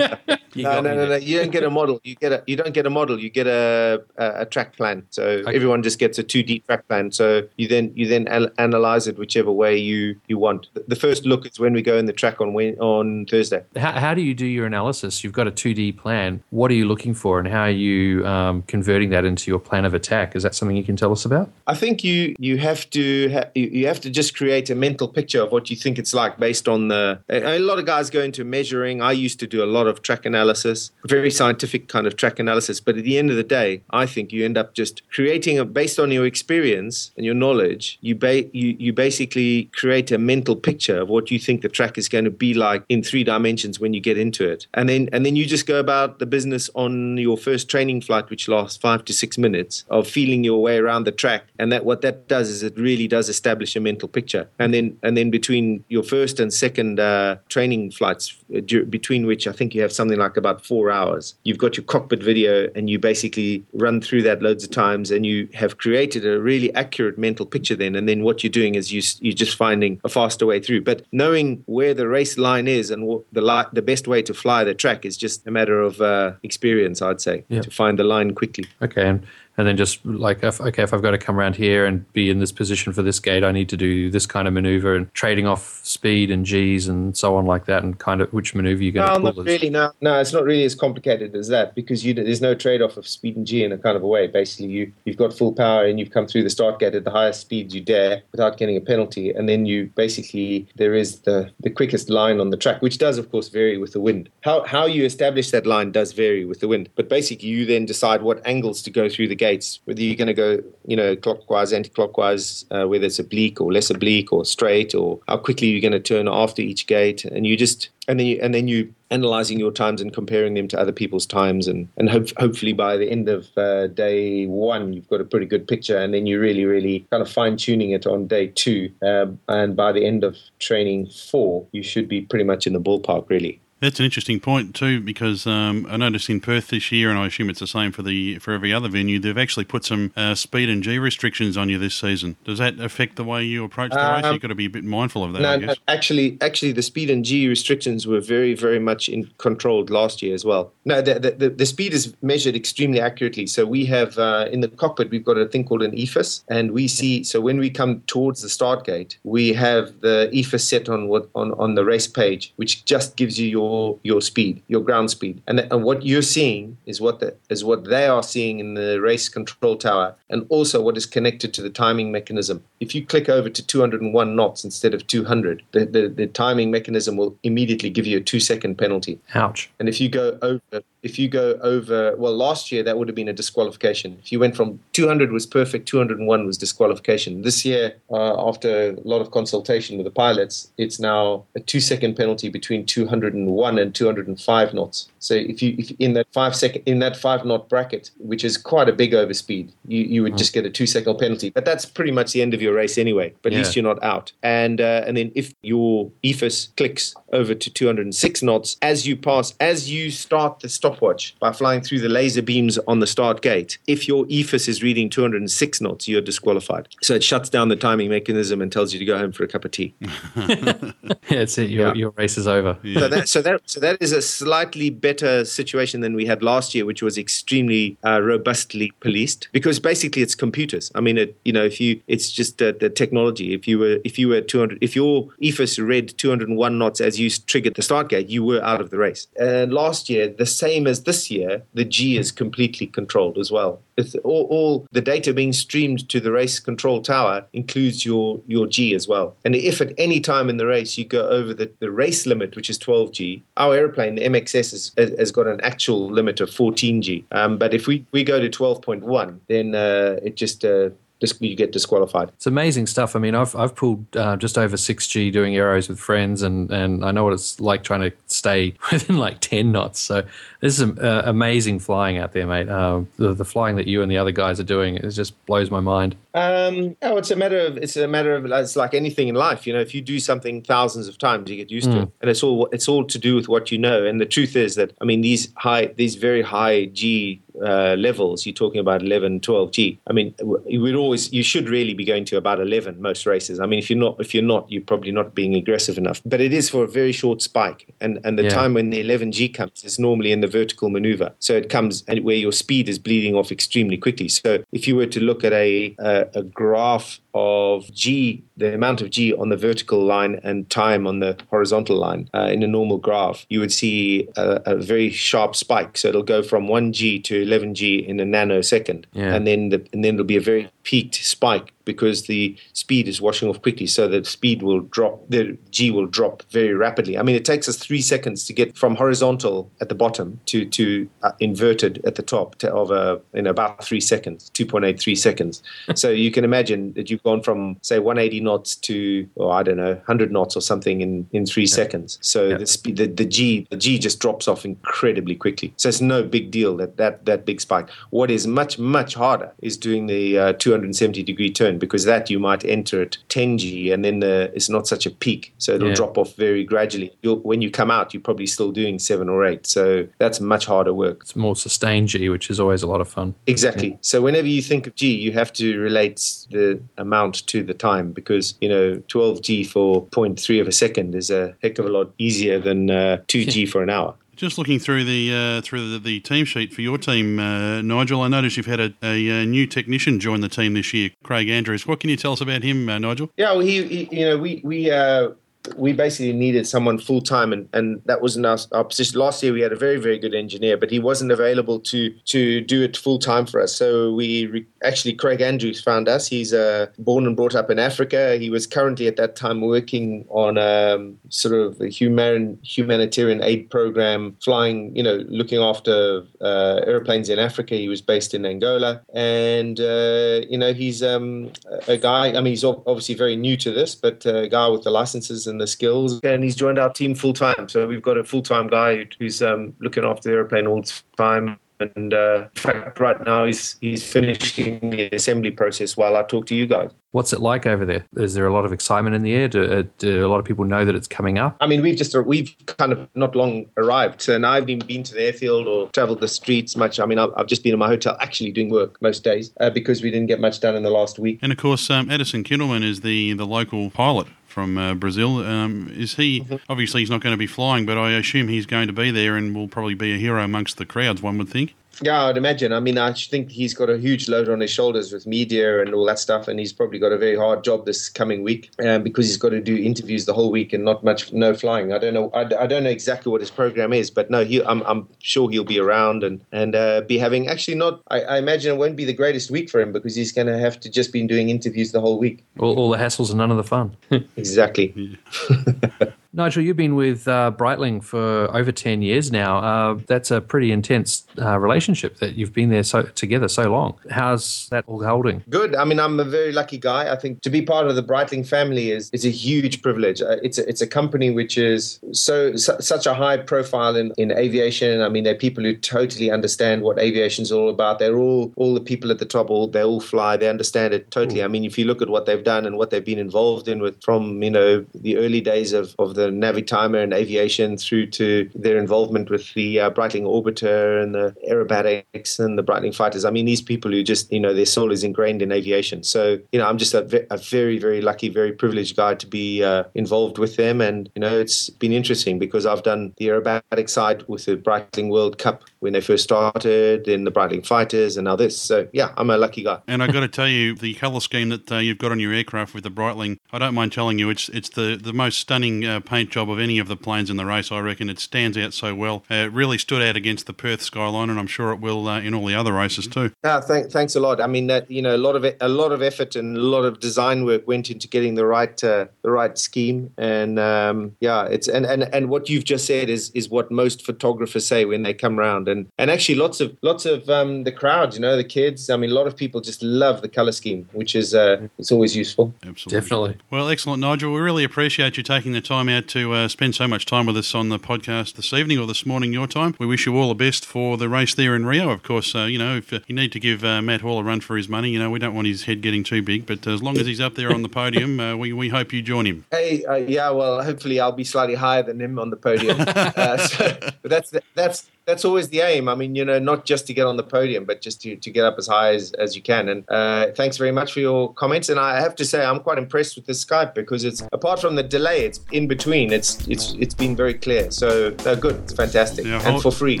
[0.56, 1.14] No, no, no, no.
[1.14, 2.00] You don't get a model.
[2.02, 2.42] You get a.
[2.46, 3.20] You don't get a model.
[3.20, 5.06] You get a a, a track plan.
[5.10, 7.12] So everyone just gets a two D track plan.
[7.12, 10.66] So you then you then al- analyze it whichever way you you want.
[10.88, 12.48] The- first look is when we go in the track on
[12.78, 13.62] on Thursday.
[13.76, 15.24] How, how do you do your analysis?
[15.24, 16.42] You've got a 2D plan.
[16.50, 19.84] What are you looking for, and how are you um, converting that into your plan
[19.86, 20.36] of attack?
[20.36, 21.48] Is that something you can tell us about?
[21.68, 25.08] I think you you have to ha- you you have to just create a mental
[25.08, 26.99] picture of what you think it's like based on the.
[27.00, 29.00] Uh, a, a lot of guys go into measuring.
[29.00, 32.80] I used to do a lot of track analysis, very scientific kind of track analysis.
[32.80, 35.64] But at the end of the day, I think you end up just creating a
[35.64, 37.98] based on your experience and your knowledge.
[38.00, 41.96] You ba- you you basically create a mental picture of what you think the track
[41.98, 45.08] is going to be like in three dimensions when you get into it, and then
[45.12, 48.76] and then you just go about the business on your first training flight, which lasts
[48.76, 52.28] five to six minutes of feeling your way around the track, and that what that
[52.28, 56.02] does is it really does establish a mental picture, and then and then between your
[56.02, 60.36] first and second uh, training flights, uh, between which I think you have something like
[60.36, 64.64] about four hours, you've got your cockpit video, and you basically run through that loads
[64.64, 68.42] of times, and you have created a really accurate mental picture then, and then what
[68.42, 72.08] you're doing is you, you're just finding a faster way through, but knowing where the
[72.08, 75.16] race line is and what the li- the best way to fly the track is
[75.16, 77.60] just a matter of uh, experience, I'd say, Yeah.
[77.60, 78.64] to find the line quickly.
[78.82, 79.22] Okay, and,
[79.60, 82.30] and then just like, if, okay, if I've got to come around here and be
[82.30, 85.12] in this position for this gate, I need to do this kind of maneuver and
[85.12, 88.82] trading off speed and G's and so on like that, and kind of which maneuver
[88.82, 89.42] you're going No, to not pull.
[89.46, 89.68] is- really.
[89.70, 93.06] No, no, it's not really as complicated as that because you, there's no trade-off of
[93.06, 94.26] speed and G in a kind of a way.
[94.26, 97.10] Basically, you you've got full power and you've come through the start gate at the
[97.10, 101.50] highest speeds you dare without getting a penalty, and then you basically there is the
[101.60, 104.30] the quickest line on the track, which does of course vary with the wind.
[104.40, 107.84] How how you establish that line does vary with the wind, but basically you then
[107.84, 111.16] decide what angles to go through the gates, whether you're going to go you know
[111.16, 115.80] clockwise, anti-clockwise, uh, whether it's oblique or less oblique or straight, or how quickly you're
[115.80, 118.92] going to turn after each gate, and you just and then you and then you
[119.10, 121.68] analyzing your times and comparing them to other people's times.
[121.68, 125.46] And and hope, hopefully by the end of uh, day one you've got a pretty
[125.46, 125.98] good picture.
[125.98, 128.90] And then you're really really kind of fine tuning it on day two.
[129.02, 132.80] Um, and by the end of training four you should be pretty much in the
[132.80, 137.08] ballpark really That's an interesting point too, because um, I noticed in Perth this year,
[137.08, 139.18] and I assume it's the same for the for every other venue.
[139.18, 142.36] They've actually put some uh, speed and G restrictions on you this season.
[142.44, 144.24] Does that affect the way you approach the race?
[144.24, 146.72] Um, You've got to be a bit mindful of that, no, I no, actually, actually,
[146.72, 150.72] the speed and G restrictions were very, very much in controlled last year as well.
[150.84, 153.46] No, the the, the, the speed is measured extremely accurately.
[153.46, 156.72] So we have uh, in the cockpit we've got a thing called an EFIS, and
[156.72, 157.24] we see.
[157.24, 161.30] So when we come towards the start gate, we have the EFIS set on what
[161.34, 165.10] on on the race page, which just gives you your your your speed, your ground
[165.10, 168.74] speed, and, and what you're seeing is what the, is what they are seeing in
[168.74, 172.62] the race control tower, and also what is connected to the timing mechanism.
[172.80, 177.16] If you click over to 201 knots instead of 200, the, the, the timing mechanism
[177.16, 179.18] will immediately give you a two second penalty.
[179.34, 179.70] Ouch.
[179.78, 183.14] And if you go over, if you go over, well, last year that would have
[183.14, 184.18] been a disqualification.
[184.22, 187.42] If you went from 200 was perfect, 201 was disqualification.
[187.42, 191.80] This year, uh, after a lot of consultation with the pilots, it's now a two
[191.80, 195.08] second penalty between 201 and 205 knots.
[195.18, 198.56] So if you if in that five second in that five knot bracket, which is
[198.56, 201.50] quite a big overspeed, you, you would just get a two second penalty.
[201.50, 203.34] But that's pretty much the end of your race anyway.
[203.42, 204.32] But at least you're not out.
[204.42, 209.54] And uh, and then if your EFIS clicks over to 206 knots as you pass,
[209.60, 213.78] as you start the stopwatch by flying through the laser beams on the start gate,
[213.86, 216.88] if your EFIS is reading 206 knots, you're disqualified.
[217.02, 219.48] So it shuts down the timing mechanism and tells you to go home for a
[219.48, 219.94] cup of tea.
[220.36, 220.92] yeah,
[221.28, 221.70] that's it.
[221.70, 222.78] Your, your race is over.
[222.94, 226.74] So that so that so that is a slightly better situation than we had last
[226.74, 230.90] year, which was extremely uh, robustly policed because basically it's computers.
[230.94, 233.54] I mean, it, you know, if you it's just uh, the technology.
[233.54, 237.30] If you were if you were 200 if your EFIS read 201 knots as you
[237.30, 239.26] triggered the start gate, you were out of the race.
[239.38, 243.80] And last year, the same as this year, the G is completely controlled as well.
[244.24, 248.94] All, all the data being streamed to the race control tower includes your your G
[248.94, 249.36] as well.
[249.44, 252.56] And if at any time in the race you go over the, the race limit,
[252.56, 257.24] which is 12G, our airplane, the MXS, has, has got an actual limit of 14G.
[257.32, 260.90] Um, but if we, we go to 12.1, then uh, it just uh,
[261.40, 262.28] you get disqualified.
[262.30, 263.14] It's amazing stuff.
[263.14, 266.70] I mean, I've I've pulled uh, just over six G doing arrows with friends, and
[266.70, 270.00] and I know what it's like trying to stay within like ten knots.
[270.00, 270.22] So
[270.60, 272.68] this is uh, amazing flying out there, mate.
[272.68, 275.70] Uh, the, the flying that you and the other guys are doing it just blows
[275.70, 276.16] my mind.
[276.32, 279.66] Um, oh, it's a matter of it's a matter of it's like anything in life.
[279.66, 282.02] You know, if you do something thousands of times, you get used to Mm.
[282.04, 284.04] it, and it's all it's all to do with what you know.
[284.06, 288.46] And the truth is that I mean these high these very high G uh, levels.
[288.46, 289.98] You're talking about 11, 12 G.
[290.08, 293.26] I mean, w- you would always you should really be going to about 11 most
[293.26, 293.60] races.
[293.60, 296.20] I mean, if you're not if you're not, you're probably not being aggressive enough.
[296.24, 298.50] But it is for a very short spike, and and the Yeah.
[298.50, 301.32] time when the 11 G comes is normally in the vertical maneuver.
[301.38, 304.28] So it comes and where your speed is bleeding off extremely quickly.
[304.28, 309.00] So if you were to look at a a, a graph of G, the amount
[309.00, 312.66] of G on the vertical line and time on the horizontal line uh, in a
[312.66, 315.96] normal graph, you would see a, a very sharp spike.
[315.96, 319.04] So it'll go from 1G to 11G in a nanosecond.
[319.12, 319.34] Yeah.
[319.34, 323.20] And then the, and then it'll be a very peaked spike because the speed is
[323.20, 323.86] washing off quickly.
[323.86, 327.18] So the speed will drop, the G will drop very rapidly.
[327.18, 330.64] I mean, it takes us three seconds to get from horizontal at the bottom to,
[330.66, 335.62] to uh, inverted at the top to, of a, in about three seconds, 2.83 seconds.
[335.94, 339.76] so you can imagine that you've gone from, say, 180 knots to, or I don't
[339.76, 342.18] know, 100 knots or something in, in three seconds.
[342.20, 345.72] So the, speed, the, the G, the G just drops off incredibly quickly.
[345.76, 347.88] So it's no big deal that that, that big spike.
[348.10, 352.38] What is much, much harder is doing the uh, 270 degree turn because that you
[352.38, 355.52] might enter at 10G and then the, it's not such a peak.
[355.58, 355.94] So it'll Yeah.
[355.94, 357.10] drop off very gradually.
[357.22, 359.66] You'll, when you come out, you're probably still doing seven or eight.
[359.66, 361.18] So that's much harder work.
[361.22, 363.34] It's more sustained G, which is always a lot of fun.
[363.46, 363.98] Exactly.
[364.00, 366.18] So whenever you think of G, you have to relate
[366.50, 371.30] the amount to the time because, you know, 12G for 0.3 of a second is
[371.30, 374.14] a heck of a lot easier than uh, 2G for an hour.
[374.40, 378.22] Just looking through the uh, through the, the team sheet for your team, uh, Nigel.
[378.22, 381.50] I noticed you've had a, a, uh new technician join the team this year, Craig
[381.50, 381.86] Andrews.
[381.86, 383.30] What can you tell us about him, uh, Nigel?
[383.36, 385.32] Yeah, well, he, he you know, we we uh,
[385.76, 389.18] we basically needed someone full time, and, and that wasn't our, our position.
[389.18, 392.60] Last year, we had a very very good engineer, but he wasn't available to to
[392.62, 393.74] do it full time for us.
[393.74, 396.26] So we re- actually Craig Andrews found us.
[396.26, 398.36] He's uh, born and brought up in Africa.
[398.38, 403.68] He was currently at that time working on um, sort of a human humanitarian aid
[403.70, 407.74] program, flying, you know, looking after uh, airplanes in Africa.
[407.74, 411.52] He was based in Angola, and uh, you know, he's um,
[411.86, 412.28] a guy.
[412.28, 415.60] I mean, he's obviously very new to this, but a guy with the licenses and
[415.60, 417.68] the skills, and he's joined our team full time.
[417.68, 420.92] So we've got a full time guy who's um, looking after the airplane all the
[421.16, 421.58] time.
[421.80, 426.44] And uh, in fact, right now he's he's finishing the assembly process while I talk
[426.46, 426.90] to you guys.
[427.12, 428.04] What's it like over there?
[428.16, 429.48] Is there a lot of excitement in the air?
[429.48, 431.56] Do, uh, do a lot of people know that it's coming up?
[431.60, 434.86] I mean, we've just we've kind of not long arrived, so now I haven't even
[434.86, 437.00] been to the airfield or travelled the streets much.
[437.00, 439.70] I mean, I've, I've just been in my hotel, actually doing work most days uh,
[439.70, 441.38] because we didn't get much done in the last week.
[441.40, 445.38] And of course, um, Adilson Kindlemann is the, the local pilot from uh, Brazil.
[445.44, 448.86] Um, is he obviously he's not going to be flying, but I assume he's going
[448.86, 451.22] to be there and will probably be a hero amongst the crowds.
[451.22, 451.74] One would think.
[452.02, 452.72] Yeah, I'd imagine.
[452.72, 455.92] I mean, I think he's got a huge load on his shoulders with media and
[455.92, 459.02] all that stuff, and he's probably got a very hard job this coming week um,
[459.02, 461.92] because he's got to do interviews the whole week and not much no flying.
[461.92, 462.30] I don't know.
[462.30, 465.50] I, I don't know exactly what his program is, but no, he, I'm, I'm sure
[465.50, 468.00] he'll be around and and uh, be having actually not.
[468.08, 470.58] I, I imagine it won't be the greatest week for him because he's going to
[470.58, 472.44] have to just be doing interviews the whole week.
[472.58, 473.96] All, all the hassles and none of the fun.
[474.36, 475.18] exactly.
[476.32, 479.58] Nigel, you've been with uh, Breitling for over 10 years now.
[479.58, 483.98] Uh, that's a pretty intense uh, relationship that you've been there so together so long.
[484.10, 485.42] How's that all holding?
[485.50, 485.74] Good.
[485.74, 487.12] I mean, I'm a very lucky guy.
[487.12, 490.22] I think to be part of the Breitling family is is a huge privilege.
[490.22, 494.12] Uh, it's a, it's a company which is so su- such a high profile in,
[494.16, 495.00] in aviation.
[495.00, 497.98] I mean, they're people who totally understand what aviation is all about.
[497.98, 499.50] They're all all the people at the top.
[499.50, 500.36] All they all fly.
[500.36, 501.42] They understand it totally.
[501.42, 503.82] I mean, if you look at what they've done and what they've been involved in
[503.82, 508.50] with from you know the early days of of the Navitimer and aviation through to
[508.54, 513.24] their involvement with the uh, Breitling Orbiter and the aerobatics and the Breitling fighters.
[513.24, 516.02] I mean, these people who just, you know, their soul is ingrained in aviation.
[516.02, 519.26] So, you know, I'm just a, ve- a very, very lucky, very privileged guy to
[519.26, 520.80] be uh, involved with them.
[520.80, 525.10] And, you know, it's been interesting because I've done the aerobatic side with the Breitling
[525.10, 528.60] World Cup when they first started, then the Breitling Fighters, and now this.
[528.60, 529.80] So, yeah, I'm a lucky guy.
[529.86, 532.32] And I've got to tell you, the colour scheme that uh, you've got on your
[532.32, 535.84] aircraft with the Breitling, I don't mind telling you, it's it's the, the most stunning
[535.84, 538.08] uh, paint job of any of the planes in the race, I reckon.
[538.10, 539.24] It stands out so well.
[539.30, 542.20] Uh, it really stood out against the Perth skyline, and I'm sure it will uh,
[542.20, 543.32] in all the other races too.
[543.42, 544.40] Yeah, thank, thanks a lot.
[544.40, 546.60] I mean, that you know, a lot of it, a lot of effort and a
[546.60, 551.16] lot of design work went into getting the right uh, the right scheme, and um,
[551.20, 554.84] yeah, it's and, and and what you've just said is is what most photographers say
[554.84, 558.20] when they come around, and and actually lots of lots of um, the crowd, you
[558.20, 558.90] know, the kids.
[558.90, 561.92] I mean, a lot of people just love the color scheme, which is uh, it's
[561.92, 562.52] always useful.
[562.66, 563.00] Absolutely.
[563.00, 563.36] Definitely.
[563.50, 564.32] Well, excellent, Nigel.
[564.32, 567.36] We really appreciate you taking the time out to uh, spend so much time with
[567.36, 569.74] us on the podcast this evening or this morning, your time.
[569.78, 571.90] We wish you all the best for the race there in Rio.
[571.90, 574.22] Of course, uh, you know, if uh, you need to give uh, Matt Hall a
[574.22, 576.66] run for his money, you know, we don't want his head getting too big, but
[576.66, 579.26] as long as he's up there on the podium, uh, we, we hope you join
[579.26, 579.44] him.
[579.50, 582.76] Hey, uh, yeah, well, hopefully I'll be slightly higher than him on the podium.
[582.80, 585.88] uh, so, but that's that's that's always the aim.
[585.88, 588.30] I mean, you know, not just to get on the podium, but just to, to
[588.30, 589.68] get up as high as, as you can.
[589.68, 591.68] And uh, thanks very much for your comments.
[591.68, 594.76] And I have to say, I'm quite impressed with this Skype because it's apart from
[594.76, 596.12] the delay, it's in between.
[596.12, 597.70] It's it's it's been very clear.
[597.72, 600.00] So uh, good, it's fantastic, Yeah, and for free.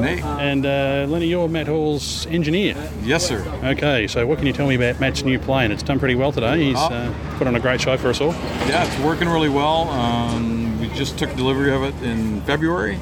[0.03, 0.21] Hey.
[0.21, 2.75] And uh, Lenny, you're Matt Hall's engineer.
[3.03, 3.41] Yes, sir.
[3.63, 5.71] Okay, so what can you tell me about Matt's new plane?
[5.71, 6.63] It's done pretty well today.
[6.65, 6.85] He's Oh.
[6.93, 8.31] uh, put on a great show for us all.
[8.69, 9.89] Yeah, it's working really well.
[9.89, 10.62] Um, we
[10.95, 12.97] just took delivery of it in February.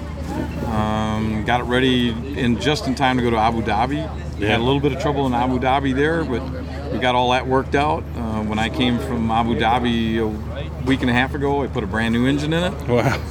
[0.65, 3.97] Um, got it ready in just in time to go to Abu Dhabi.
[4.39, 4.47] Yeah.
[4.47, 6.41] had a little bit of trouble in Abu Dhabi there, but
[6.91, 8.03] we got all that worked out.
[8.15, 11.83] Uh, when I came from Abu Dhabi a week and a half ago, I put
[11.83, 12.87] a brand new engine in it.
[12.87, 13.21] Wow.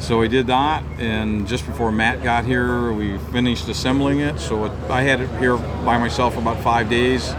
[0.00, 4.38] So we did that, and just before Matt got here, we finished assembling it.
[4.40, 7.32] So it, I had it here by myself for about five days,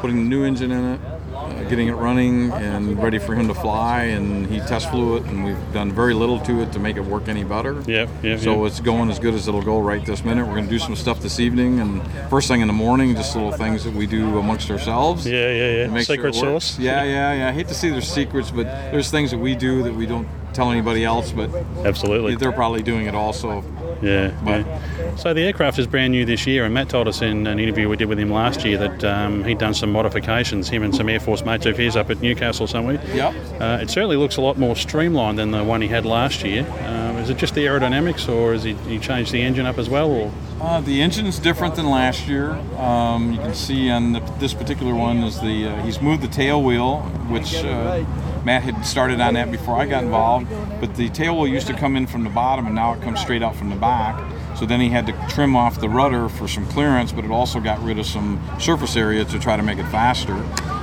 [0.00, 1.00] putting the new engine in it,
[1.48, 4.04] uh, getting it running, and ready for him to fly.
[4.04, 7.04] And he test flew it, and we've done very little to it to make it
[7.04, 7.80] work any better.
[7.86, 8.70] Yep, yep, So yep.
[8.70, 10.46] it's going as good as it'll go right this minute.
[10.46, 13.34] We're going to do some stuff this evening, and first thing in the morning, just
[13.34, 15.26] little things that we do amongst ourselves.
[15.26, 15.86] Yeah, yeah, yeah.
[15.88, 16.64] make sure Secret it works.
[16.66, 16.78] sauce.
[16.78, 17.48] Yeah, yeah, yeah.
[17.48, 20.26] I hate to say there's secrets, but there's things that we do that we don't
[20.52, 21.50] tell anybody else, but
[21.84, 23.64] absolutely they're probably doing it also.
[24.02, 25.16] Yeah, yeah.
[25.16, 27.88] So the aircraft is brand new this year, and Matt told us in an interview
[27.88, 31.08] we did with him last year that um, he'd done some modifications, him and some
[31.08, 33.00] Air Force mates of his up at Newcastle somewhere.
[33.14, 33.34] Yep.
[33.60, 36.62] Uh, it certainly looks a lot more streamlined than the one he had last year.
[36.86, 39.90] Um, is it just the aerodynamics, or has he, he changed the engine up as
[39.90, 40.10] well?
[40.10, 42.52] Or Uh, the engine's different than last year.
[42.78, 46.28] Um, you can see on the, this particular one is the uh, he's moved the
[46.28, 48.02] tail wheel, which uh,
[48.44, 50.48] Matt had started on that before I got involved.
[50.80, 53.20] But the tail wheel used to come in from the bottom, and now it comes
[53.20, 54.18] straight out from the back.
[54.56, 57.60] So then he had to trim off the rudder for some clearance, but it also
[57.60, 60.32] got rid of some surface area to try to make it faster.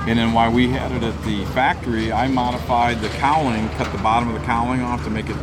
[0.08, 3.98] And then while we had it at the factory, I modified the cowling, cut the
[3.98, 5.36] bottom of the cowling off to make it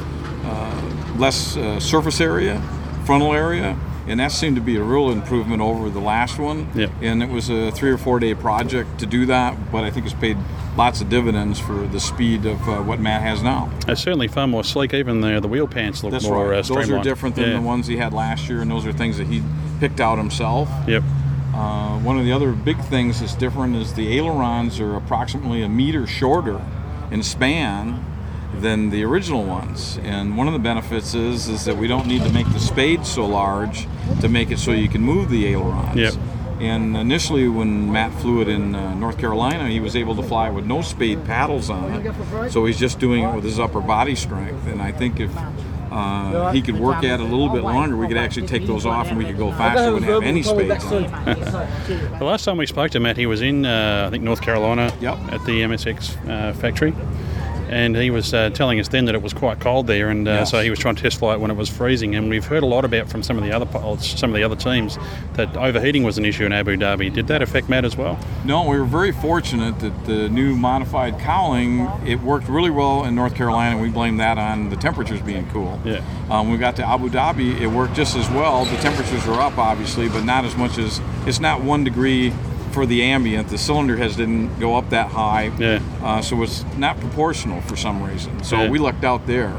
[1.17, 2.61] less uh, surface area,
[3.05, 3.77] frontal area,
[4.07, 6.69] and that seemed to be a real improvement over the last one.
[6.75, 6.91] Yep.
[7.01, 10.05] And it was a three or four day project to do that, but I think
[10.05, 10.37] it's paid
[10.75, 13.69] lots of dividends for the speed of uh, what Matt has now.
[13.87, 14.93] it's certainly far more sleek.
[14.93, 16.59] Even the the wheel pants look That's more right.
[16.59, 17.55] uh, those are different than Yeah.
[17.57, 19.41] the ones he had last year, and those are things that he
[19.79, 20.69] picked out himself.
[20.87, 21.03] Yep.
[21.53, 25.69] Uh, one of the other big things that's different is the ailerons are approximately a
[25.69, 26.59] meter shorter
[27.11, 28.03] in span
[28.63, 29.99] than the original ones.
[30.03, 33.05] And one of the benefits is is that we don't need to make the spade
[33.05, 33.87] so large
[34.21, 35.95] to make it so you can move the ailerons.
[35.95, 36.13] Yep.
[36.59, 40.49] And initially, when Matt flew it in uh, North Carolina, he was able to fly
[40.49, 42.51] with no spade paddles on it.
[42.51, 44.65] So he's just doing it with his upper body strength.
[44.67, 45.31] And I think if
[45.91, 48.85] uh, he could work at it a little bit longer, we could actually take those
[48.85, 51.09] off and we could go faster wouldn't have any spades on it.
[52.19, 54.93] The last time we spoke to Matt, he was in, uh, I think, North Carolina
[55.01, 55.17] Yep.
[55.33, 56.93] at the MXS uh, factory.
[57.73, 60.31] And he was uh, telling us then that it was quite cold there, and uh,
[60.31, 60.51] Yes.
[60.51, 62.13] so he was trying to test fly it when it was freezing.
[62.15, 63.65] And we've heard a lot about from some of the other
[63.99, 64.99] some of the other teams,
[65.33, 67.11] that overheating was an issue in Abu Dhabi.
[67.11, 68.19] Did that affect Matt as well?
[68.45, 73.15] No, we were very fortunate that the new modified cowling it worked really well in
[73.15, 73.81] North Carolina.
[73.81, 75.79] We blame that on the temperatures being cool.
[75.83, 76.01] Yeah.
[76.29, 78.65] Um, we got to Abu Dhabi, it worked just as well.
[78.65, 82.31] The temperatures were up, obviously, but not as much as it's not one degree
[82.73, 83.47] for the ambient.
[83.49, 85.79] The cylinder heads didn't go up that high, Yeah.
[86.03, 88.43] uh, so it's not proportional for some reason.
[88.43, 88.69] So Yeah.
[88.69, 89.53] we lucked out there.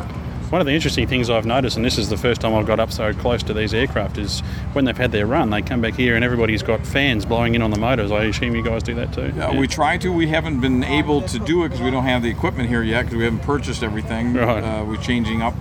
[0.50, 2.78] One of the interesting things I've noticed, and this is the first time I've got
[2.78, 4.40] up so close to these aircraft, is
[4.72, 7.62] when they've had their run, they come back here and everybody's got fans blowing in
[7.62, 8.12] on the motors.
[8.12, 9.32] I assume you guys do that too.
[9.36, 10.12] Yeah, we try to.
[10.12, 13.02] We haven't been able to do it because we don't have the equipment here yet
[13.02, 14.34] because we haven't purchased everything.
[14.34, 14.62] Right.
[14.62, 15.54] Uh, we're changing up.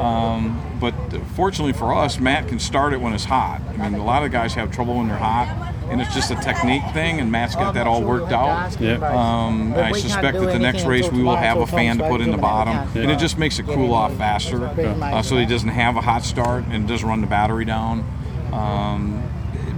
[0.00, 0.94] Um, but
[1.34, 3.60] fortunately for us, Matt can start it when it's hot.
[3.78, 6.36] I mean, a lot of guys have trouble when they're hot, and it's just a
[6.36, 8.80] technique thing, and Matt's got that all worked out.
[8.80, 8.94] Yeah.
[8.94, 12.30] Um, I suspect that the next race we will have a fan to put in
[12.30, 15.96] the bottom, and it just makes it cool off faster uh, so he doesn't have
[15.96, 18.04] a hot start and doesn't run the battery down.
[18.52, 19.22] Um,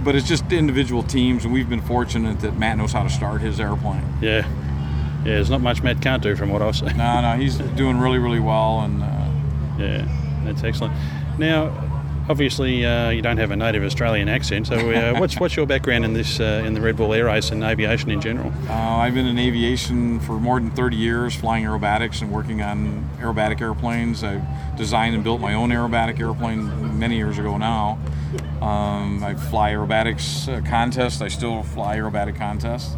[0.03, 3.41] but it's just individual teams, and we've been fortunate that Matt knows how to start
[3.41, 4.03] his airplane.
[4.21, 4.47] Yeah.
[5.25, 6.97] Yeah, there's not much Matt can't do from what I've seen.
[6.97, 9.27] No, no, he's doing really, really well, and uh,
[9.77, 10.07] Yeah,
[10.43, 10.93] that's excellent.
[11.37, 11.71] Now,
[12.29, 14.67] obviously, uh, you don't have a native Australian accent.
[14.67, 17.51] So, uh, what's what's your background in this uh, in the Red Bull Air Race
[17.51, 18.51] and aviation in general?
[18.69, 23.09] uh, I've been in aviation for more than 30 years, flying aerobatics and working on
[23.19, 24.23] aerobatic airplanes.
[24.23, 24.41] I
[24.77, 27.99] designed and built my own aerobatic airplane many years ago now.
[28.61, 31.21] Um, I fly aerobatics uh, contests.
[31.21, 32.95] I still fly aerobatic contests.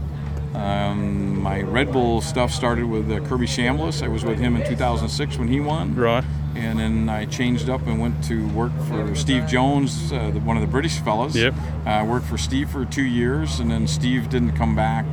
[0.54, 4.02] Um, my Red Bull stuff started with uh, Kirby Chambliss.
[4.02, 5.94] I was with him in 2006 when he won.
[5.96, 6.24] Right.
[6.56, 10.56] And then I changed up and went to work for Steve Jones, uh, the, one
[10.56, 11.36] of the British fellas.
[11.36, 11.54] Yep.
[11.86, 15.06] I worked for Steve for two years, and then Steve didn't come back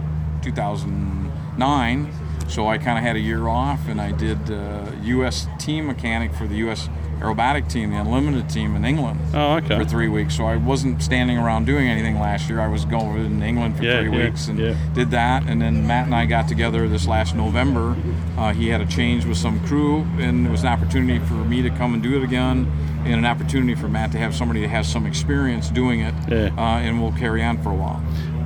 [0.42, 2.12] 2009.
[2.48, 5.46] So I kind of had a year off, and I did uh, U.S.
[5.58, 6.88] team mechanic for the U.S.
[7.22, 9.20] aerobatic team, the unlimited team in England.
[9.34, 9.78] Oh, okay.
[9.78, 10.36] For three weeks.
[10.36, 12.60] So I wasn't standing around doing anything last year.
[12.60, 14.74] I was going in England for Yeah, three yeah, weeks and yeah.
[14.94, 15.44] did that.
[15.46, 17.96] And then Matt and I got together this last November.
[18.36, 21.62] Uh, he had a change with some crew, and it was an opportunity for me
[21.62, 22.66] to come and do it again,
[23.04, 26.14] and an opportunity for Matt to have somebody that has some experience doing it,
[26.56, 28.02] uh, and we'll carry on for a while.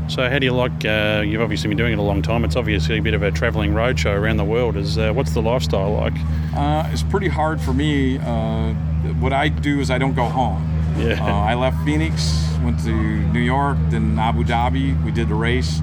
[0.09, 0.85] So, how do you like?
[0.85, 2.45] Uh, you've obviously been doing it a long time.
[2.45, 4.77] It's obviously a bit of a travelling roadshow around the world.
[4.77, 6.15] Is uh, what's the lifestyle like?
[6.55, 8.19] Uh, it's pretty hard for me.
[8.19, 8.73] Uh,
[9.21, 10.63] what I do is I don't go home.
[10.97, 11.21] Yeah.
[11.21, 15.03] Uh, I left Phoenix, went to New York, then Abu Dhabi.
[15.05, 15.81] We did the race.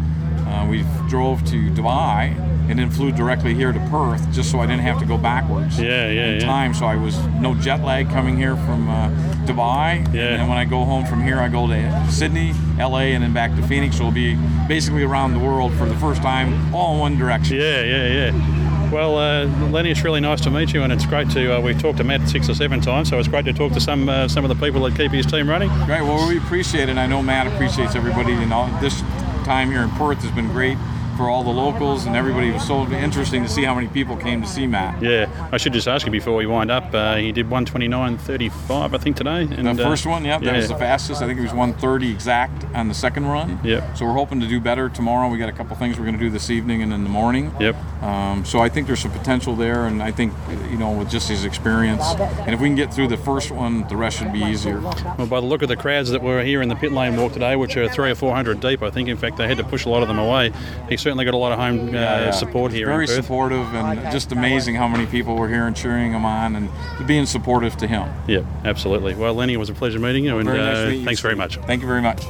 [0.48, 2.34] Uh, we drove to Dubai
[2.70, 5.80] and then flew directly here to Perth, just so I didn't have to go backwards.
[5.80, 6.46] Yeah, yeah, in yeah.
[6.46, 6.74] time.
[6.74, 9.10] So I was no jet lag coming here from uh,
[9.46, 10.14] Dubai.
[10.14, 10.40] Yeah.
[10.40, 13.56] And when I go home from here, I go to Sydney, LA, and then back
[13.56, 13.98] to Phoenix.
[13.98, 14.36] So it'll be
[14.68, 17.58] basically around the world for the first time, all in one direction.
[17.58, 18.90] Yeah, yeah, yeah.
[18.92, 21.58] Well, uh, Lenny, it's really nice to meet you, and it's great to.
[21.58, 23.82] Uh, we've talked to Matt six or seven times, so it's great to talk to
[23.82, 25.70] some uh, some of the people that keep his team running.
[25.86, 26.02] Great.
[26.02, 26.98] Well, we appreciate it.
[26.98, 28.34] I know Matt appreciates everybody.
[28.34, 29.02] And all this
[29.46, 30.78] time here in Perth has been great
[31.16, 32.50] for all the locals and everybody.
[32.50, 35.02] It was so interesting to see how many people came to see Matt.
[35.02, 36.94] Yeah, I should just ask you before we wind up.
[36.94, 39.48] Uh, he did 129.35, I think, today.
[39.52, 41.22] And the first uh, one, yeah, that was the fastest.
[41.22, 43.60] I think it was 130 exact on the second run.
[43.64, 43.98] Yep.
[43.98, 45.30] So we're hoping to do better tomorrow.
[45.30, 47.54] We got a couple things we're going to do this evening and in the morning.
[47.60, 47.76] Yep.
[48.04, 50.34] Um, so I think there's some potential there, and I think
[50.70, 53.88] you know with just his experience, and if we can get through the first one,
[53.88, 54.80] the rest should be easier.
[54.82, 57.34] Well, by the look of the crowds that were here in the pit lane walk
[57.34, 59.64] today, which are three or four hundred deep, I think in fact they had to
[59.64, 60.52] push a lot of them away.
[60.90, 62.32] He certainly got a lot of home uh, Yeah, yeah.
[62.32, 62.88] support here.
[62.88, 63.16] Very in Perth.
[63.26, 66.70] supportive, and just amazing how many people were here and cheering him on and
[67.06, 68.10] being supportive to him.
[68.28, 69.14] Yeah, absolutely.
[69.14, 71.22] Well, Lenny, it was a pleasure meeting you, and Very nice uh, meet you, thanks
[71.22, 71.58] very much.
[71.58, 72.24] Thank you very much.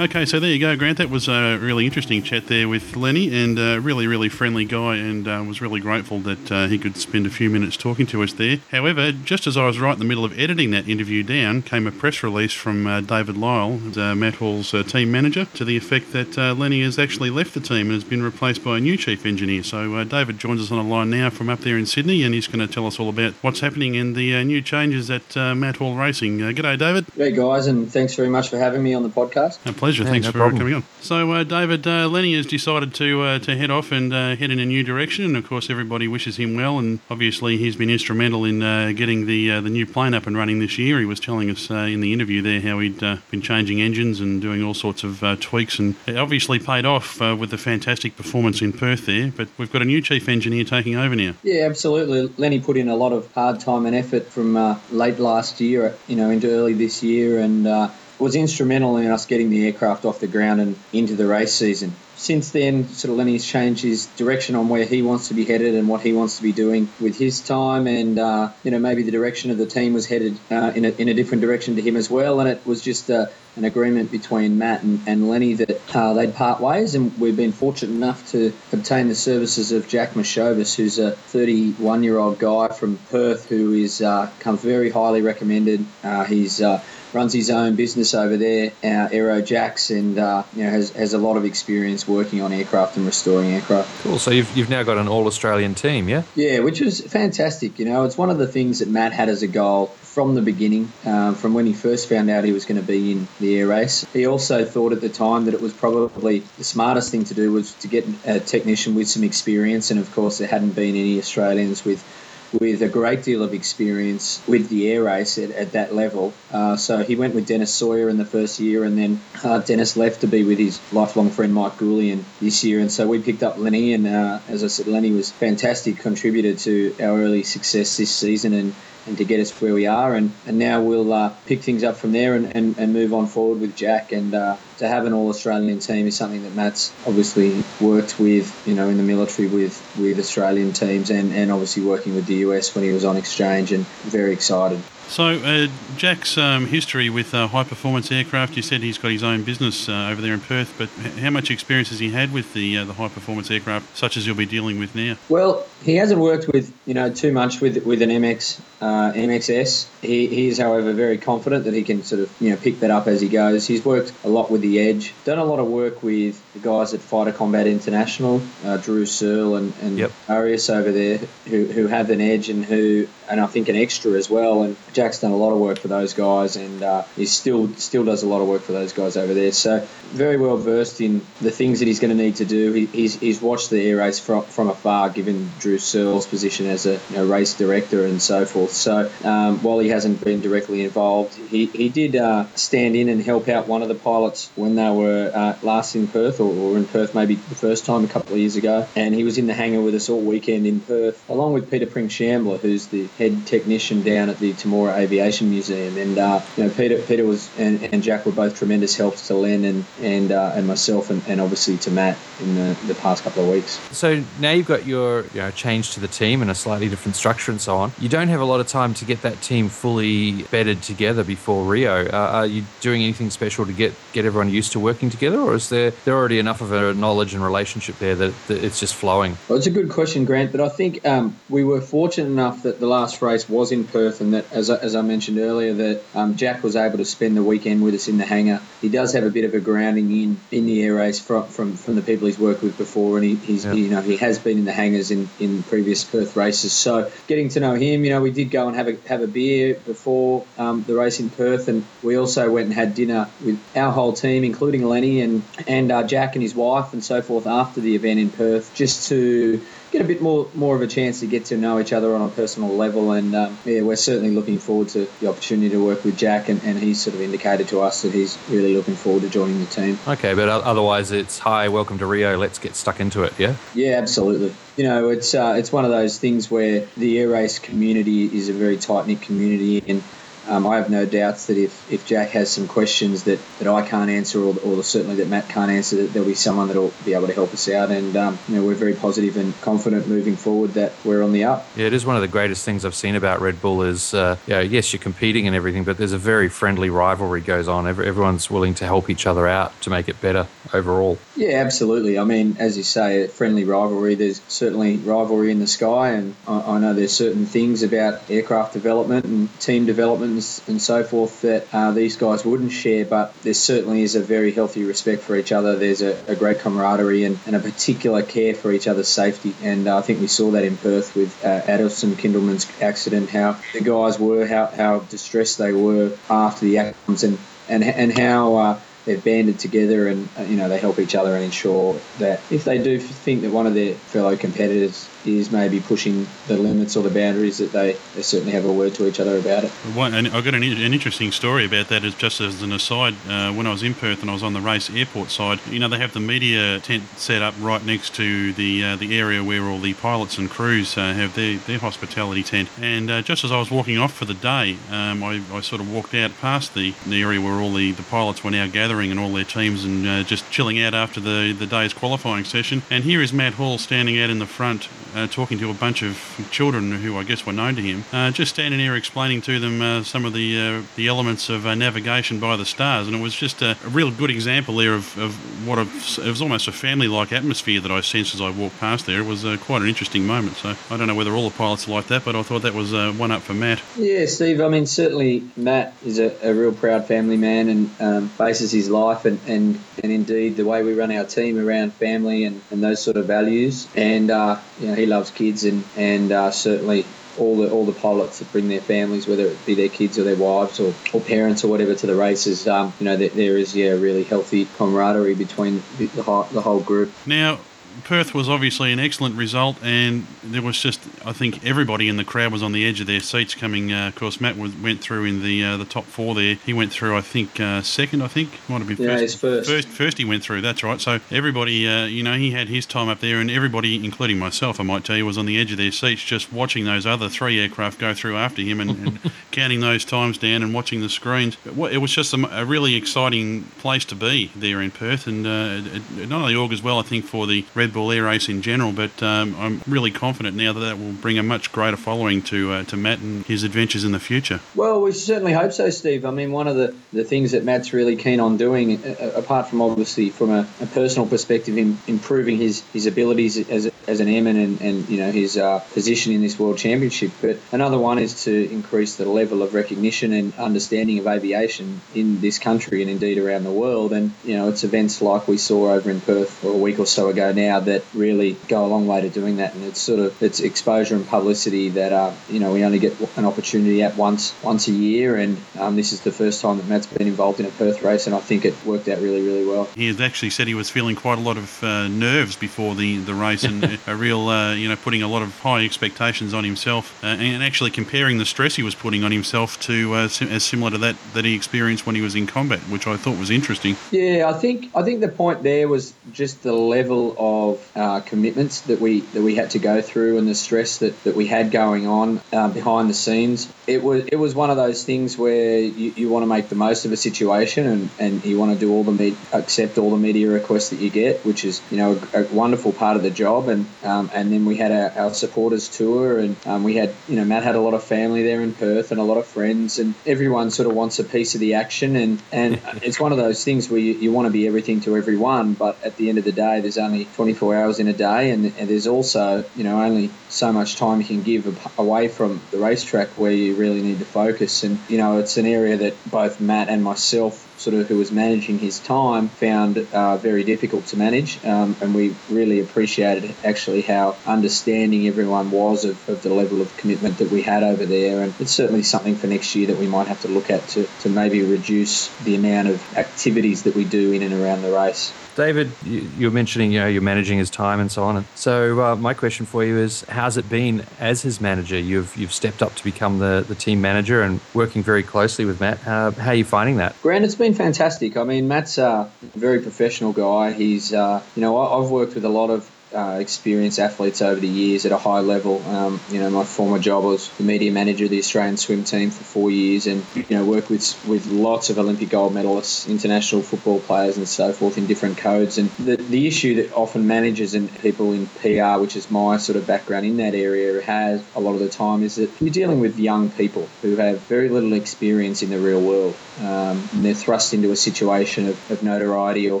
[0.00, 0.98] Okay, so there you go, Grant.
[0.98, 4.94] That was a really interesting chat there with Lenny, and a really, really friendly guy,
[4.94, 8.22] and uh, was really grateful that uh, he could spend a few minutes talking to
[8.22, 8.58] us there.
[8.70, 11.84] However, just as I was right in the middle of editing that interview down, came
[11.88, 15.76] a press release from uh, David Lyle, uh, Matt Hall's uh, team manager, to the
[15.76, 18.80] effect that uh, Lenny has actually left the team and has been replaced by a
[18.80, 19.64] new chief engineer.
[19.64, 22.32] So uh, David joins us on the line now from up there in Sydney, and
[22.32, 25.36] he's going to tell us all about what's happening and the uh, new changes at
[25.36, 26.40] uh, Matt Hall Racing.
[26.40, 27.06] Uh, g'day, David.
[27.16, 29.58] Hey guys, and thanks very much for having me on the podcast.
[29.88, 30.04] A pleasure.
[30.04, 30.58] Yeah, Thanks no for problem.
[30.58, 30.84] coming on.
[31.00, 34.50] So, uh, David, uh, Lenny has decided to uh, to head off and uh, head
[34.50, 36.78] in a new direction, and of course, everybody wishes him well.
[36.78, 40.36] And obviously, he's been instrumental in uh, getting the uh, the new plane up and
[40.36, 40.98] running this year.
[40.98, 44.20] He was telling us uh, in the interview there how he'd uh, been changing engines
[44.20, 47.58] and doing all sorts of uh, tweaks, and it obviously paid off uh, with the
[47.58, 49.32] fantastic performance in Perth there.
[49.34, 51.34] But we've got a new chief engineer taking over now.
[51.42, 52.32] Yeah, absolutely.
[52.36, 55.94] Lenny put in a lot of hard time and effort from uh, late last year,
[56.06, 60.04] you know, into early this year, and uh, was instrumental in us getting the aircraft
[60.04, 61.94] off the ground and into the race season.
[62.16, 65.74] Since then, sort of Lenny's changed his direction on where he wants to be headed
[65.74, 69.04] and what he wants to be doing with his time, and uh, you know maybe
[69.04, 71.82] the direction of the team was headed uh, in, a, in a different direction to
[71.82, 73.26] him as well, and it was just uh,
[73.58, 77.52] an agreement between Matt and, and Lenny that uh, they'd part ways, and we've been
[77.52, 82.68] fortunate enough to obtain the services of Jack Mashovis, who's a 31 year old guy
[82.68, 85.84] from Perth who is uh, comes very highly recommended.
[86.02, 86.82] Uh, he's uh,
[87.12, 91.14] runs his own business over there, uh, Aero Jacks, and uh, you know has, has
[91.14, 94.02] a lot of experience working on aircraft and restoring aircraft.
[94.02, 94.18] Cool.
[94.18, 96.22] So you've, you've now got an all Australian team, yeah?
[96.34, 97.78] Yeah, which was fantastic.
[97.78, 100.42] You know, it's one of the things that Matt had as a goal from the
[100.42, 103.56] beginning, um, from when he first found out he was going to be in the
[103.56, 104.04] air race.
[104.12, 107.52] He also thought at the time that it was probably the smartest thing to do
[107.52, 111.20] was to get a technician with some experience, and of course there hadn't been any
[111.20, 112.04] Australians with
[112.52, 116.32] with a great deal of experience with the air race at, at that level.
[116.50, 119.96] Uh, so he went with Dennis Sawyer in the first year, and then uh, Dennis
[119.96, 122.80] left to be with his lifelong friend Mike Goulian this year.
[122.80, 126.54] And so we picked up Lenny, and uh, as I said, Lenny was fantastic contributor
[126.54, 128.74] to our early success this season and,
[129.06, 130.14] and to get us where we are.
[130.14, 133.26] And, and now we'll uh, pick things up from there and, and, and move on
[133.26, 134.12] forward with Jack.
[134.12, 138.66] And uh, to have an all Australian team is something that Matt's obviously worked with,
[138.66, 142.36] you know, in the military with, with Australian teams and, and obviously working with the
[142.46, 144.80] US when he was on exchange and very excited.
[145.08, 149.22] So, uh, Jack's um, history with uh, high performance aircraft, you said he's got his
[149.22, 152.52] own business uh, over there in Perth, but how much experience has he had with
[152.52, 155.16] the uh, the high performance aircraft, such as you'll be dealing with now?
[155.30, 159.88] Well, he hasn't worked with you know too much with with an MX uh, MXS.
[160.02, 162.90] He, he is, however, very confident that he can sort of you know pick that
[162.90, 163.66] up as he goes.
[163.66, 166.94] He's worked a lot with the Edge, done a lot of work with the guys
[166.94, 172.10] at Fighter Combat International, uh, Drew Searle and, and Arius over there, who, who have
[172.10, 174.62] an Edge and who and I think an extra as well.
[174.62, 178.04] And Jack's done a lot of work for those guys, and uh, he still still
[178.04, 179.52] does a lot of work for those guys over there.
[179.52, 182.72] So very well versed in the things that he's going to need to do.
[182.72, 186.86] He, he's, he's watched the air race from, from afar, given Drew Searle's position as
[186.86, 188.72] a you know, race director and so forth.
[188.72, 193.22] So um, while he hasn't been directly involved, he, he did uh, stand in and
[193.22, 196.84] help out one of the pilots when they were uh, last in Perth, or, in
[196.86, 198.86] Perth maybe the first time a couple of years ago.
[198.94, 201.86] And he was in the hangar with us all weekend in Perth, along with Peter
[201.86, 205.96] Pring Shambler, who's the head technician down at the Temora Aviation Museum.
[205.96, 209.34] And uh, you know, Peter, Peter was and, and Jack were both tremendous helps to
[209.34, 213.24] Len and and uh, and myself, and, and obviously to Matt in the, the past
[213.24, 213.78] couple of weeks.
[213.96, 217.16] So now you've got your you know, change to the team and a slightly different
[217.16, 217.92] structure and so on.
[217.98, 221.64] You don't have a lot of time to get that team fully bedded together before
[221.64, 222.06] Rio.
[222.06, 225.54] Uh, are you doing anything special to get, get everyone used to working together, or
[225.54, 228.94] is there there already enough of a knowledge and relationship there that, that it's just
[228.94, 229.38] flowing?
[229.48, 232.80] Well, it's a good question, Grant, but I think um, we were fortunate enough that
[232.80, 236.02] the last race was in Perth, and that, as I, as I mentioned earlier, that
[236.14, 238.60] um, Jack was able to spend the weekend with us in the hangar.
[238.82, 241.76] He does have a bit of a grounding in, in the air race from, from,
[241.76, 243.72] from the people he's worked with before, and he, he's Yeah.
[243.72, 246.74] you know he has been in the hangars in, in previous Perth races.
[246.74, 249.26] So getting to know him, you know, we did go and have a have a
[249.26, 253.58] beer before um, the race in Perth, and we also went and had dinner with
[253.74, 257.46] our whole team, including Lenny and and uh, Jack and his wife and so forth
[257.46, 261.20] after the event in Perth, just to get a bit more more of a chance
[261.20, 263.12] to get to know each other on a personal level.
[263.12, 266.62] And um, yeah, we're certainly looking forward to the opportunity to work with Jack, and,
[266.64, 269.66] and he's sort of indicated to us that he's really looking forward to joining the
[269.66, 269.98] team.
[270.06, 272.36] Okay, but otherwise it's hi, welcome to Rio.
[272.36, 273.32] Let's get stuck into it.
[273.38, 273.56] Yeah.
[273.74, 274.54] Yeah, absolutely.
[274.76, 278.48] You know, it's uh, it's one of those things where the air race community is
[278.48, 280.02] a very tight knit community, and
[280.48, 283.86] um, I have no doubts that if, if Jack has some questions that, that I
[283.86, 287.14] can't answer, or, or certainly that Matt can't answer, that there'll be someone that'll be
[287.14, 287.90] able to help us out.
[287.90, 291.44] And um, you know, we're very positive and confident moving forward that we're on the
[291.44, 291.66] up.
[291.76, 294.36] Yeah, it is one of the greatest things I've seen about Red Bull is, uh,
[294.46, 297.86] yeah, yes, you're competing and everything, but there's a very friendly rivalry goes on.
[297.86, 301.18] Every, everyone's willing to help each other out to make it better overall.
[301.36, 302.18] Yeah, absolutely.
[302.18, 304.14] I mean, as you say, a friendly rivalry.
[304.14, 308.72] There's certainly rivalry in the sky, and I, I know there's certain things about aircraft
[308.72, 310.37] development and team development
[310.68, 313.04] and so forth that uh, these guys wouldn't share.
[313.04, 315.76] But there certainly is a very healthy respect for each other.
[315.76, 319.54] There's a, a great camaraderie and, and a particular care for each other's safety.
[319.62, 323.30] And uh, I think we saw that in Perth with uh, Adilson Kindlemann's accident.
[323.30, 327.38] How the guys were, how, how distressed they were after the accidents, and
[327.68, 328.56] and and how.
[328.56, 332.40] Uh, they've banded together and uh, you know they help each other and ensure that
[332.50, 336.96] if they do think that one of their fellow competitors is maybe pushing the limits
[336.96, 339.70] or the boundaries that they, they certainly have a word to each other about it.
[339.94, 342.04] One, and I've got an, an interesting story about that.
[342.04, 344.52] Is just as an aside, uh, when I was in Perth and I was on
[344.52, 348.14] the race airport side, you know they have the media tent set up right next
[348.16, 351.78] to the uh, the area where all the pilots and crews uh, have their, their
[351.78, 352.68] hospitality tent.
[352.80, 355.80] And uh, just as I was walking off for the day, um, I, I sort
[355.80, 359.10] of walked out past the, the area where all the, the pilots were now gathering
[359.10, 362.82] and all their teams and uh, just chilling out after the, the day's qualifying session.
[362.90, 364.88] And here is Matt Hall standing out in the front
[365.18, 368.30] uh, talking to a bunch of children who I guess were known to him, uh,
[368.30, 371.74] just standing there explaining to them uh, some of the uh, the elements of uh,
[371.74, 375.16] navigation by the stars, and it was just a, a real good example there of,
[375.18, 375.34] of
[375.66, 375.82] what a,
[376.26, 379.20] it was almost a family-like atmosphere that I sensed as I walked past there.
[379.20, 380.56] It was uh, quite an interesting moment.
[380.56, 382.74] So I don't know whether all the pilots are like that, but I thought that
[382.74, 383.82] was one up for Matt.
[383.96, 384.60] Yeah, Steve.
[384.60, 388.88] I mean, certainly Matt is a, a real proud family man and um, bases his
[388.88, 392.82] life and, and, and indeed the way we run our team around family and, and
[392.82, 393.88] those sort of values.
[393.94, 397.04] And you know, he loves kids and and uh, certainly
[397.38, 400.24] all the all the pilots that bring their families, whether it be their kids or
[400.24, 402.66] their wives or, or parents or whatever, to the races.
[402.66, 406.60] Um, you know, that there is yeah really healthy camaraderie between the, the, whole, the
[406.60, 407.12] whole group.
[407.26, 407.60] Now,
[408.04, 412.24] Perth was obviously an excellent result, and there was just, I think, everybody in the
[412.24, 413.92] crowd was on the edge of their seats coming.
[413.92, 416.54] Uh, of course, Matt was, went through in the uh, the top four there.
[416.54, 418.22] He went through, I think, uh, second.
[418.22, 419.20] I think might have been Yeah, first.
[419.22, 419.70] he's first.
[419.70, 420.60] First, first he went through.
[420.60, 421.00] That's right.
[421.00, 424.80] So everybody, uh, you know, he had his time up there, and everybody, including myself,
[424.80, 427.28] I might tell you, was on the edge of their seats, just watching those other
[427.28, 431.08] three aircraft go through after him and, and counting those times down and watching the
[431.08, 431.56] screens.
[431.64, 435.46] It it was just a, a really exciting place to be there in Perth, and
[435.46, 438.48] uh, it, it not only augurs well, I think, for the Red Bull Air Race
[438.48, 441.96] in general, but um, I'm really confident now that that will bring a much greater
[441.96, 444.60] following to uh, to Matt and his adventures in the future.
[444.74, 446.24] Well, we certainly hope so, Steve.
[446.24, 449.68] I mean, one of the, the things that Matt's really keen on doing, uh, apart
[449.68, 454.28] from obviously from a, a personal perspective, in improving his, his abilities as, as an
[454.28, 457.30] airman and, and you know his uh, position in this World Championship.
[457.40, 462.40] But another one is to increase the level of recognition and understanding of aviation in
[462.40, 464.12] this country and indeed around the world.
[464.12, 467.28] And you know, it's events like we saw over in Perth a week or so
[467.28, 469.74] ago now that really go a long way to doing that.
[469.74, 473.18] And it's sort of it's exposure and publicity that uh, you know we only get
[473.36, 476.86] an opportunity at once once a year, and um, this is the first time that
[476.86, 479.66] Matt's been involved in a Perth race, and I think it worked out really really
[479.66, 479.84] well.
[479.94, 483.18] He has actually said he was feeling quite a lot of uh, nerves before the,
[483.18, 486.64] the race and a real, uh, you know, putting a lot of high expectations on
[486.64, 490.48] himself uh, and actually comparing the stress he was putting on himself to uh, sim-
[490.48, 493.38] as similar to that that he experienced when he was in combat, which I thought
[493.38, 493.96] was interesting.
[494.10, 497.57] Yeah, I think I think the point there was just the level of
[497.94, 501.36] uh, commitments that we that we had to go through and the stress that, that
[501.36, 503.72] we had going on uh, behind the scenes.
[503.86, 506.76] It was it was one of those things where you, you want to make the
[506.76, 510.16] most of a situation and, and you want to do all the accept all the
[510.16, 513.30] media requests that you get, which is you know a, a wonderful part of the
[513.30, 513.68] job.
[513.68, 517.36] And um, and then we had our, our supporters tour and um, we had you
[517.36, 519.98] know Matt had a lot of family there in Perth and a lot of friends,
[519.98, 522.16] and everyone sort of wants a piece of the action.
[522.16, 525.16] And, and it's one of those things where you, you want to be everything to
[525.16, 528.50] everyone, but at the end of the day, there's only 24 hours in a day,
[528.50, 531.64] and, and there's also you know only so much time you can give
[531.98, 534.82] away from the racetrack where you really need to focus.
[534.82, 538.30] And you know, it's an area that both Matt and myself sort of who was
[538.30, 544.02] managing his time found uh, very difficult to manage, um, and we really appreciated actually
[544.02, 548.42] how understanding everyone was of, of, the level of commitment that we had over there,
[548.42, 551.06] and it's certainly something for next year that we might have to look at to,
[551.20, 555.32] to maybe reduce the amount of activities that we do in and around the race.
[555.58, 558.44] David, you, were mentioning you know you're managing his time and so on.
[558.54, 561.98] So uh, my question for you is, how's it been as his manager?
[561.98, 565.80] You've you've stepped up to become the, the team manager and working very closely with
[565.80, 565.98] Matt.
[566.06, 567.20] Uh, how are you finding that?
[567.22, 568.36] Grant, it's been fantastic.
[568.36, 570.70] I mean, Matt's a very professional guy.
[570.74, 574.68] He's uh, you know I've worked with a lot of uh, experienced athletes over the
[574.68, 575.84] years at a high level.
[575.86, 579.30] Um, you know, my former job was the media manager of the Australian swim team
[579.30, 583.62] for four years, and you know, worked with with lots of Olympic gold medalists, international
[583.62, 585.78] football players, and so forth in different codes.
[585.78, 589.76] And the the issue that often managers and people in PR, which is my sort
[589.76, 593.00] of background in that area, has a lot of the time is that you're dealing
[593.00, 596.36] with young people who have very little experience in the real world.
[596.60, 599.80] Um, and they're thrust into a situation of, of notoriety or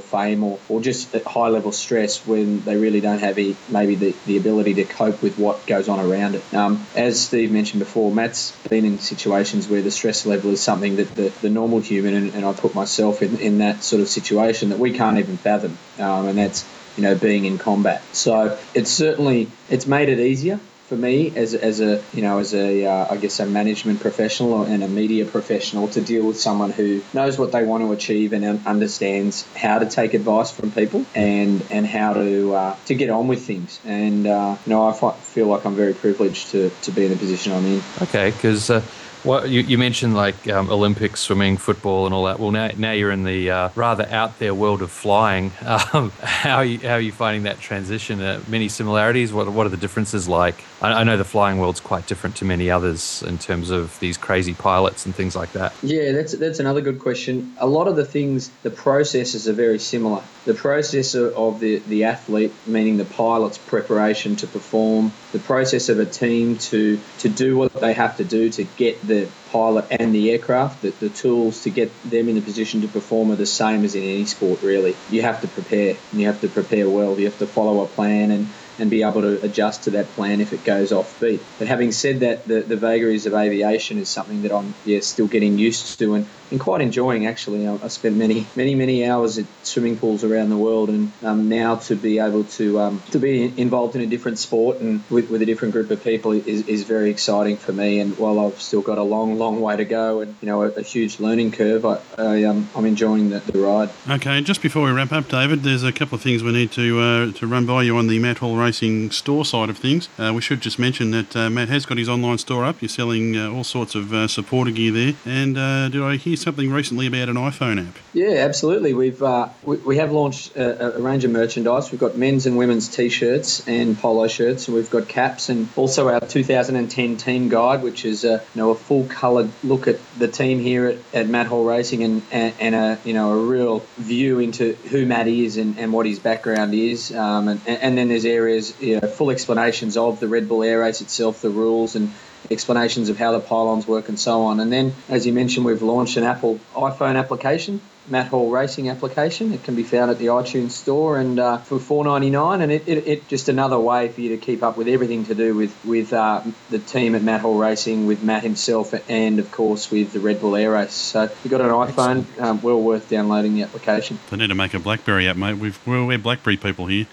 [0.00, 3.36] fame or, or just high level stress when they really don't have
[3.68, 6.54] maybe the, the ability to cope with what goes on around it.
[6.54, 10.96] Um, as Steve mentioned before, Matt's been in situations where the stress level is something
[10.96, 14.08] that the, the normal human, and, and I put myself in, in that sort of
[14.08, 16.66] situation that we can't even fathom, um, and that's
[16.96, 18.02] you know being in combat.
[18.12, 22.54] So it's certainly it's made it easier for me as, as a you know as
[22.54, 26.70] a uh, I guess a management professional and a media professional to deal with someone
[26.70, 31.04] who knows what they want to achieve and understands how to take advice from people
[31.14, 34.92] and and how to uh, to get on with things and uh, you know I
[34.92, 37.82] feel like I'm very privileged to, to be in the position I'm in.
[38.02, 38.82] Okay, because uh,
[39.24, 42.38] you, you mentioned like um, Olympics, swimming, football, and all that.
[42.38, 45.52] Well, now, now you're in the uh, rather out there world of flying.
[45.92, 48.20] Um, how, are you, how are you finding that transition?
[48.20, 49.32] Uh, many similarities?
[49.32, 50.62] What, what are the differences like?
[50.80, 54.54] I, know the flying world's quite different to many others in terms of these crazy
[54.54, 55.72] pilots and things like that.
[55.82, 57.54] Yeah, that's, that's another good question.
[57.58, 60.22] A lot of the things, the processes are very similar.
[60.44, 65.98] The process of the, the athlete, meaning the pilot's preparation to perform, the process of
[65.98, 70.14] a team to, to do what they have to do to get the pilot and
[70.14, 73.46] the aircraft, the, the tools to get them in a position to perform are the
[73.46, 74.94] same as in any sport, really.
[75.10, 77.18] You have to prepare, and you have to prepare well.
[77.18, 78.48] You have to follow a plan and
[78.78, 81.40] and be able to adjust to that plan if it goes off beat.
[81.58, 85.26] But having said that, the, the vagaries of aviation is something that I'm yeah still
[85.26, 87.66] getting used to and and quite enjoying actually.
[87.66, 91.48] I, I spent many, many, many hours at swimming pools around the world, and um,
[91.48, 95.30] now to be able to um, to be involved in a different sport and with,
[95.30, 98.00] with a different group of people is, is very exciting for me.
[98.00, 100.68] And while I've still got a long, long way to go and you know a,
[100.68, 103.90] a huge learning curve, I, I um, I'm enjoying the, the, ride.
[104.08, 107.00] Okay, just before we wrap up, David, there's a couple of things we need to
[107.00, 110.10] uh, to run by you on the Matt Hall Racing store side of things.
[110.18, 112.82] Uh, we should just mention that uh, Matt has got his online store up.
[112.82, 116.36] You're selling uh, all sorts of uh, supporter gear there, and uh, did I hear
[116.36, 117.96] something recently about an iPhone app.
[118.12, 118.92] Yeah, absolutely.
[118.92, 119.22] We've
[119.62, 121.90] we, we, have launched a, a, range of merchandise.
[121.90, 126.10] We've got men's and women's T-shirts and polo shirts, and we've got caps, and also
[126.10, 130.28] our 2010 team guide, which is a you know a full coloured look at the
[130.28, 133.78] team here at, at Matt Hall Racing, and, and, and, a you know a real
[133.96, 138.08] view into who Matt is and, and what his background is, um, and, and then
[138.08, 141.96] there's areas you know, full explanations of the Red Bull Air Race itself, the rules,
[141.96, 142.12] and
[142.50, 144.60] explanations of how the pylons work and so on.
[144.60, 147.80] And then, as you mentioned, we've launched an Apple iPhone application
[148.10, 149.52] Matt Hall Racing application.
[149.52, 152.72] It can be found at the iTunes store and uh, for four ninety nine, and
[152.72, 155.54] it, it, it, just another way for you to keep up with everything to do
[155.54, 159.90] with with uh, the team at Matt Hall Racing, with Matt himself, and of course
[159.90, 160.92] with the Red Bull Air Race.
[160.92, 164.18] So if you've got an iPhone, um, well worth downloading the application.
[164.30, 165.54] They need to make a BlackBerry app, mate.
[165.54, 167.06] We've, we're BlackBerry people here.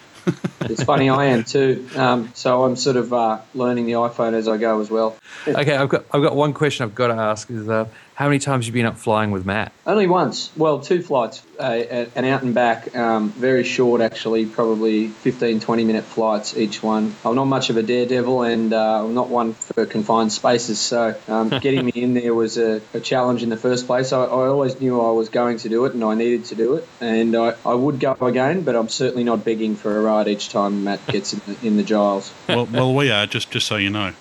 [0.62, 1.88] It's funny, I am too.
[1.96, 5.18] Um, so I'm sort of uh, learning the iPhone as I go as well.
[5.48, 8.40] okay, I've got I've got one question I've got to ask is uh, how many
[8.40, 9.74] times have you been up flying with Matt?
[9.86, 10.50] Only once.
[10.56, 15.84] Well, two flights, uh, an out and back, um, very short actually, probably 15, 20
[15.84, 17.14] minute flights each one.
[17.26, 21.14] I'm not much of a daredevil and uh, I'm not one for confined spaces, so
[21.28, 24.14] um, getting me in there was a, a, challenge in the first place.
[24.14, 26.76] I, I, always knew I was going to do it and I needed to do
[26.76, 30.30] it, and I, I would go again, but I'm certainly not begging for a ride
[30.30, 32.34] each time Matt gets in the, in the Giles.
[32.48, 34.14] Well, well, we are, just, just so you know.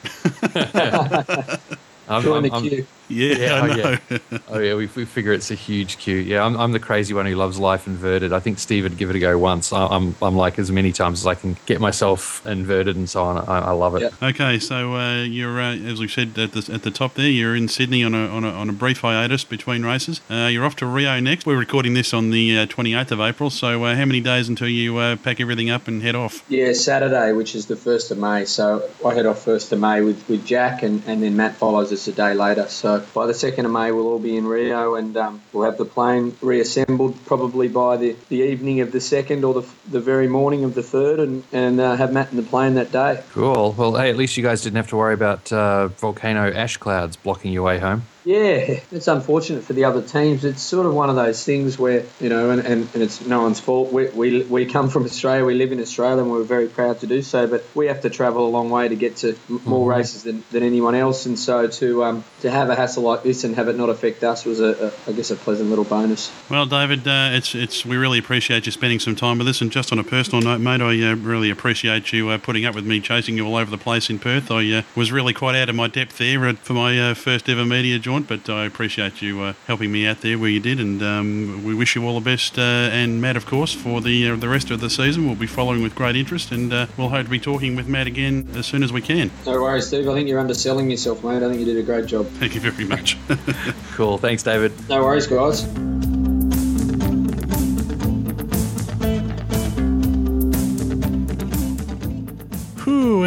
[2.07, 3.99] I'm, I'm, I'm, Yeah, I oh.
[4.11, 4.19] Yeah.
[4.49, 6.17] oh yeah, we, we figure it's a huge queue.
[6.17, 8.33] Yeah, I'm, I'm the crazy one who loves life inverted.
[8.33, 9.73] I think Steve would give it a go once.
[9.73, 13.23] I, I'm I'm like as many times as I can get myself inverted and so
[13.25, 13.39] on.
[13.49, 14.13] I, I love it.
[14.23, 17.29] Okay, so uh, you're uh, as we said at the, at the top there.
[17.29, 20.21] You're in Sydney on a, on a, on a brief hiatus between races.
[20.31, 21.47] Uh, you're off to Rio next.
[21.47, 23.51] We're recording this on the uh, 28th of April.
[23.51, 26.45] So uh, how many days until you uh, pack everything up and head off?
[26.49, 28.45] Yeah, Saturday, which is the first of May.
[28.45, 31.93] So I head off first of May with, with Jack, and, and then Matt follows
[31.93, 32.69] us a day later.
[32.69, 35.79] So by the second of May, we'll all be in Rio, and um, we'll have
[35.79, 40.29] the plane reassembled probably by the, the evening of the second or the, the very
[40.29, 43.23] morning of the third, and and uh, have Matt in the plane that day.
[43.33, 43.75] Cool.
[43.77, 47.17] Well, hey, at least you guys didn't have to worry about uh, volcano ash clouds
[47.17, 48.03] blocking your way home.
[48.25, 50.45] Yeah, it's unfortunate for the other teams.
[50.45, 53.43] It's sort of one of those things where, you know, and, and, and it's no
[53.43, 53.93] one's fault.
[53.93, 57.07] We, we, we come from Australia, we live in Australia, and we're very proud to
[57.07, 59.97] do so, but we have to travel a long way to get to more Mhm.
[59.97, 61.27] races than, than anyone else.
[61.27, 64.25] And so to um, to have a hassle like this and have it not affect
[64.25, 66.33] us was, a, a I guess, a pleasant little bonus.
[66.49, 69.61] Well, David, uh, it's it's we really appreciate you spending some time with us.
[69.61, 72.75] And just on a personal note, mate, I uh, really appreciate you uh, putting up
[72.75, 74.51] with me chasing you all over the place in Perth.
[74.51, 77.65] I uh, was really quite out of my depth there for my uh, first ever
[77.67, 80.81] media jaunt, but I appreciate you uh, helping me out there where you did.
[80.81, 82.59] And um, we wish you all the best.
[82.59, 85.47] Uh, and Matt, of course, for the uh, the rest of the season, we'll be
[85.47, 88.67] following with great interest, and uh, we'll hope to be talking with Matt again as
[88.67, 89.31] soon as we can.
[89.47, 90.09] No worries, Steve.
[90.09, 91.43] I think you're underselling yourself, mate.
[91.43, 92.27] I think you did a great job.
[92.27, 93.17] Thank you very much.
[93.93, 94.19] cool.
[94.19, 94.73] Thanks, David.
[94.89, 95.65] No worries, guys.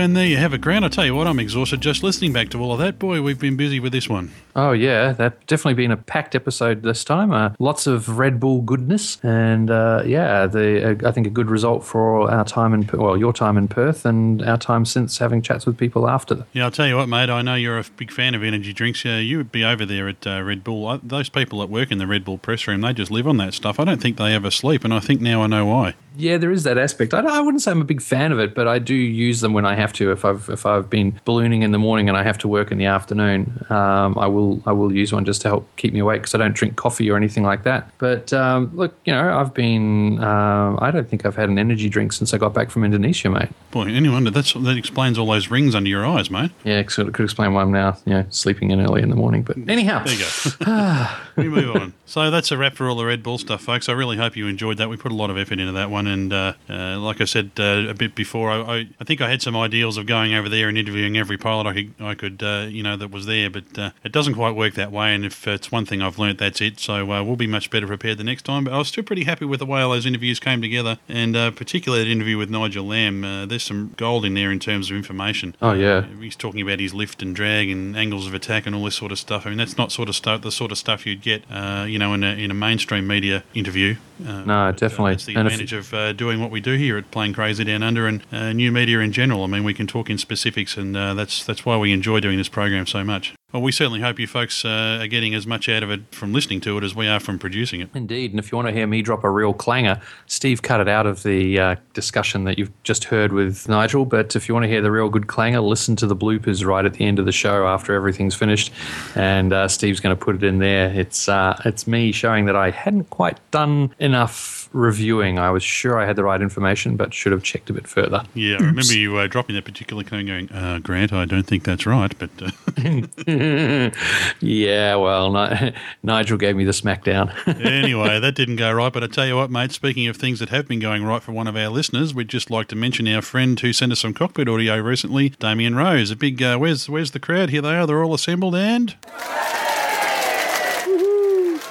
[0.08, 0.86] And there you have it, Grant.
[0.86, 2.98] I tell you what, I'm exhausted just listening back to all of that.
[2.98, 4.32] Boy, we've been busy with this one.
[4.56, 7.34] Oh yeah, that definitely been a packed episode this time.
[7.34, 11.50] Uh, lots of Red Bull goodness, and uh, yeah, the uh, I think a good
[11.50, 15.42] result for our time in well, your time in Perth, and our time since having
[15.42, 16.46] chats with people after.
[16.54, 17.30] Yeah, I'll tell you what, mate.
[17.30, 19.06] I know you're a big fan of energy drinks.
[19.06, 20.88] Uh, you would be over there at uh, Red Bull.
[20.88, 23.36] I, those people that work in the Red Bull press room, they just live on
[23.38, 23.78] that stuff.
[23.78, 25.96] I don't think they ever sleep, and I think now I know why.
[26.18, 27.14] Yeah, there is that aspect.
[27.14, 29.54] I, I wouldn't say I'm a big fan of it, but I do use them
[29.54, 30.12] when I have to.
[30.12, 32.78] If I've if I've been ballooning in the morning and I have to work in
[32.78, 36.22] the afternoon, um, I will I will use one just to help keep me awake
[36.22, 37.92] because I don't drink coffee or anything like that.
[38.00, 41.88] But um, look, you know, I've been um, I don't think I've had an energy
[41.88, 43.50] drink since I got back from Indonesia, mate.
[43.72, 46.52] Boy, anyone that's that explains all those rings under your eyes, mate.
[46.64, 49.16] Yeah, it could, could explain why I'm now you know sleeping in early in the
[49.16, 49.44] morning.
[49.44, 50.26] But anyhow, There you
[50.66, 51.08] go.
[51.38, 51.94] we move on.
[52.06, 53.90] So that's a wrap for all the Red Bull stuff, folks.
[53.90, 54.90] I really hope you enjoyed that.
[54.90, 57.52] We put a lot of effort into that one, and uh, uh, like I said
[57.60, 60.50] uh, a bit before, I, I, I think I had some ideals of going over
[60.50, 63.50] there and interviewing every pilot I could, I could, uh, you know, that was there,
[63.50, 65.14] but uh, it doesn't quite work that way.
[65.14, 66.80] And if it's one thing I've learnt, that's it.
[66.80, 68.64] So uh, we'll be much better prepared the next time.
[68.64, 71.36] But I was still pretty happy with the way all those interviews came together, and
[71.36, 73.24] uh, particularly that interview with Nigel Lamb.
[73.24, 75.56] Uh, there's some gold in there in terms of information.
[75.62, 76.06] Oh, yeah.
[76.20, 79.12] he's talking about his lift and drag and angles of attack and all this sort
[79.12, 79.46] of stuff.
[79.46, 82.00] I mean, that's not sort of stuff the sort of stuff you'd get, uh, you
[82.00, 83.96] know, in a in a mainstream media interview.
[84.26, 85.12] Uh, no, definitely.
[85.14, 87.64] That's the And if- advantage of uh, doing what we do here at Plane Crazy
[87.64, 89.44] Down Under and uh, new media in general.
[89.44, 92.38] I mean, we can talk in specifics, and uh, that's that's why we enjoy doing
[92.38, 93.34] this program so much.
[93.54, 96.34] Well, we certainly hope you folks uh, are getting as much out of it from
[96.34, 97.90] listening to it as we are from producing it.
[97.96, 100.90] Indeed, and if you want to hear me drop a real clanger, Steve cut it
[100.90, 104.04] out of the uh, discussion that you've just heard with Nigel.
[104.04, 106.84] But if you want to hear the real good clanger, listen to the bloopers right
[106.84, 108.74] at the end of the show after everything's finished,
[109.16, 110.92] and uh, Steve's going to put it in there.
[110.92, 115.40] It's uh, it's me showing that I hadn't quite done enough reviewing.
[115.40, 118.24] I was sure I had the right information, but should have checked a bit further.
[118.34, 121.64] Yeah, I remember you uh, dropping that particular claim going, uh, Grant, I don't think
[121.64, 122.30] that's right, but.
[122.42, 122.52] Uh,
[124.40, 125.74] yeah, well, Ni-
[126.04, 127.34] Nigel gave me the smackdown.
[127.66, 128.92] anyway, that didn't go right.
[128.92, 131.32] But I tell you what, mate, speaking of things that have been going right for
[131.32, 134.14] one of our listeners, we'd just like to mention our friend who sent us some
[134.14, 136.12] cockpit audio recently, Damien Rose.
[136.12, 137.50] A big, uh, where's, where's the crowd?
[137.50, 137.88] Here they are.
[137.88, 138.96] They're all assembled and.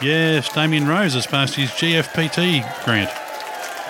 [0.02, 3.08] Yes, Damien Rose has passed his GFPT grant.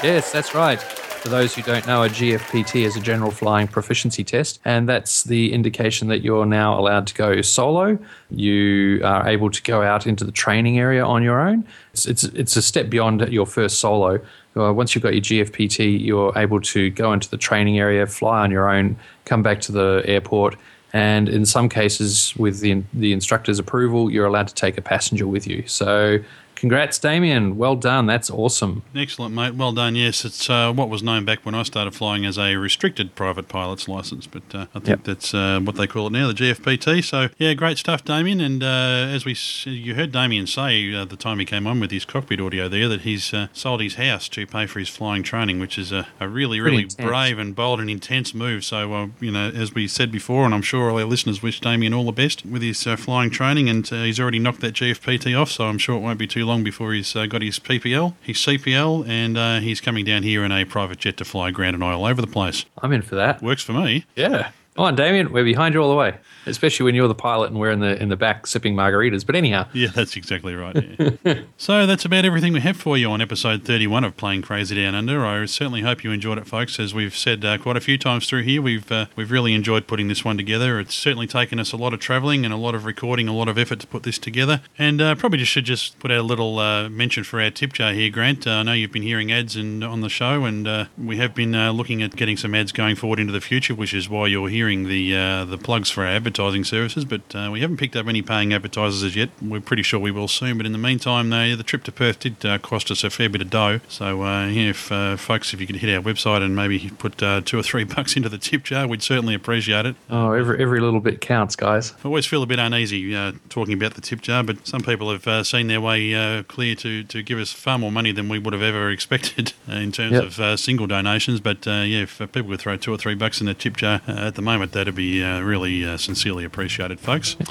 [0.05, 0.81] Yes, that's right.
[0.81, 5.25] For those who don't know, a GFPT is a general flying proficiency test, and that's
[5.25, 7.99] the indication that you're now allowed to go solo.
[8.31, 11.67] You are able to go out into the training area on your own.
[11.93, 14.21] It's it's, it's a step beyond your first solo.
[14.57, 18.45] Uh, once you've got your GFPT, you're able to go into the training area, fly
[18.45, 20.55] on your own, come back to the airport,
[20.97, 25.27] and in some cases, with the the instructor's approval, you're allowed to take a passenger
[25.27, 25.63] with you.
[25.67, 26.21] So
[26.57, 27.57] Congrats, Damien.
[27.59, 28.07] Well done.
[28.07, 28.83] That's awesome.
[28.95, 29.55] Excellent, mate.
[29.55, 29.95] Well done.
[29.95, 33.47] Yes, it's uh, what was known back when I started flying as a restricted private
[33.47, 35.05] pilot's license, but uh, I think Yep.
[35.05, 37.05] that's uh, what they call it now, the GFPT.
[37.05, 38.41] So, yeah, great stuff, Damien.
[38.41, 39.37] And uh, as we,
[39.71, 42.89] you heard Damien say uh, the time he came on with his cockpit audio there,
[42.89, 46.09] that he's uh, sold his house to pay for his flying training, which is a,
[46.19, 47.07] a really, Pretty really intense.
[47.07, 48.65] brave and bold and intense move.
[48.65, 51.61] So, uh, you know, as we said before, and I'm sure all our listeners wish
[51.61, 54.73] Damien all the best with his uh, flying training, and uh, he's already knocked that
[54.75, 55.51] GFPT off.
[55.51, 58.37] So I'm sure it won't be too long before he's uh, got his PPL, his
[58.39, 61.83] CPL, and uh, he's coming down here in a private jet to fly ground and
[61.85, 62.65] oil over the place.
[62.79, 63.43] I'm in for that.
[63.43, 64.07] Works for me.
[64.15, 64.51] Yeah.
[64.77, 65.33] Come on, Damien.
[65.33, 68.01] We're behind you all the way, especially when you're the pilot and we're in the
[68.01, 69.25] in the back sipping margaritas.
[69.25, 70.77] But anyhow, Yeah, that's exactly right.
[71.25, 71.41] yeah.
[71.57, 74.95] so that's about everything we have for you on episode 31 of Plane Crazy Down
[74.95, 75.25] Under.
[75.25, 76.79] I certainly hope you enjoyed it, folks.
[76.79, 79.87] As we've said uh, quite a few times through here, we've uh, we've really enjoyed
[79.87, 80.79] putting this one together.
[80.79, 83.49] It's certainly taken us a lot of travelling and a lot of recording, a lot
[83.49, 84.61] of effort to put this together.
[84.79, 87.73] And uh, probably just should just put out a little uh, mention for our tip
[87.73, 88.47] jar here, Grant.
[88.47, 91.35] Uh, I know you've been hearing ads and on the show, and uh, we have
[91.35, 94.51] been looking at getting some ads going forward into the future, which is why you're
[94.67, 97.05] hearing the uh, the plugs for our advertising services.
[97.05, 99.31] But uh, we haven't picked up any paying advertisers as yet.
[99.41, 100.57] We're pretty sure we will soon.
[100.57, 103.29] But in the meantime, uh, the trip to Perth did uh, cost us a fair
[103.29, 103.81] bit of dough.
[103.89, 107.23] So uh, yeah, if uh, folks, if you could hit our website and maybe put
[107.23, 109.95] uh, two or three bucks into the tip jar, we'd certainly appreciate it.
[110.11, 111.93] oh, every every little bit counts, guys.
[111.93, 115.11] I always feel a bit uneasy uh, talking about the tip jar, but some people
[115.13, 118.29] have uh, seen their way uh, clear to, to give us far more money than
[118.29, 120.23] we would have ever expected in terms Yep.
[120.25, 121.41] of uh, single donations.
[121.41, 124.01] But uh, yeah, if people could throw two or three bucks in the tip jar
[124.09, 127.37] uh, at the moment, that'd be uh, really uh, sincerely appreciated, folks.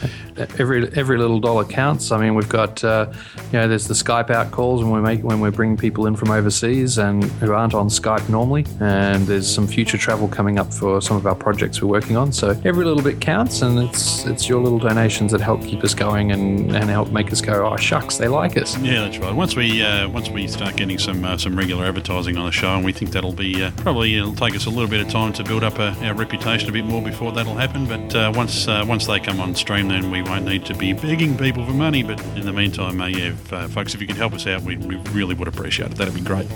[0.60, 2.12] Every every little dollar counts.
[2.12, 3.12] I mean, we've got uh,
[3.52, 6.16] you know, there's the Skype out calls when we make when we're bringing people in
[6.16, 10.74] from overseas and who aren't on Skype normally, and there's some future travel coming up
[10.74, 12.34] for some of our projects we're working on.
[12.34, 15.94] So every little bit counts, and it's it's your little donations that help keep us
[15.94, 18.78] going and, and help make us go, oh shucks, they like us.
[18.80, 19.34] Yeah, that's right.
[19.34, 22.76] Once we uh, once we start getting some uh, some regular advertising on the show,
[22.76, 25.34] and we think that'll be uh, probably it'll take us a little bit of time
[25.34, 27.86] to build up uh, our reputation a bit more before that'll happen.
[27.86, 30.94] But uh, once uh, once they come on stream, then we won't need to be
[30.94, 32.04] begging people for money.
[32.04, 34.62] But in the meantime, uh, yeah, if, uh, folks, if you could help us out,
[34.62, 35.98] we, we really would appreciate it.
[35.98, 36.48] That'd be great.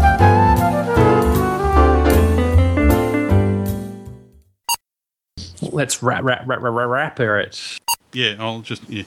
[5.71, 7.79] Let's wrap, wrap, wrap, wrap, wrap it.
[8.13, 9.03] Yeah, I'll just yeah.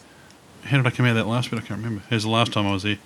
[0.65, 1.59] How did I come out of that last bit?
[1.59, 2.03] I can't remember.
[2.09, 2.99] Here's the last time I was here.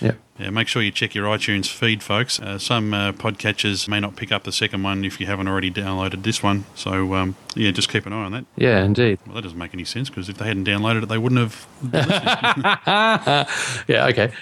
[0.00, 0.18] Yep.
[0.38, 2.38] Yeah, make sure you check your iTunes feed, folks.
[2.38, 5.70] Uh, some uh, podcatchers may not pick up the second one if you haven't already
[5.70, 6.64] downloaded this one.
[6.74, 8.44] So, um, yeah, just keep an eye on that.
[8.56, 9.18] Yeah, indeed.
[9.24, 11.66] Well, that doesn't make any sense because if they hadn't downloaded it, they wouldn't have.
[13.88, 14.32] yeah, okay.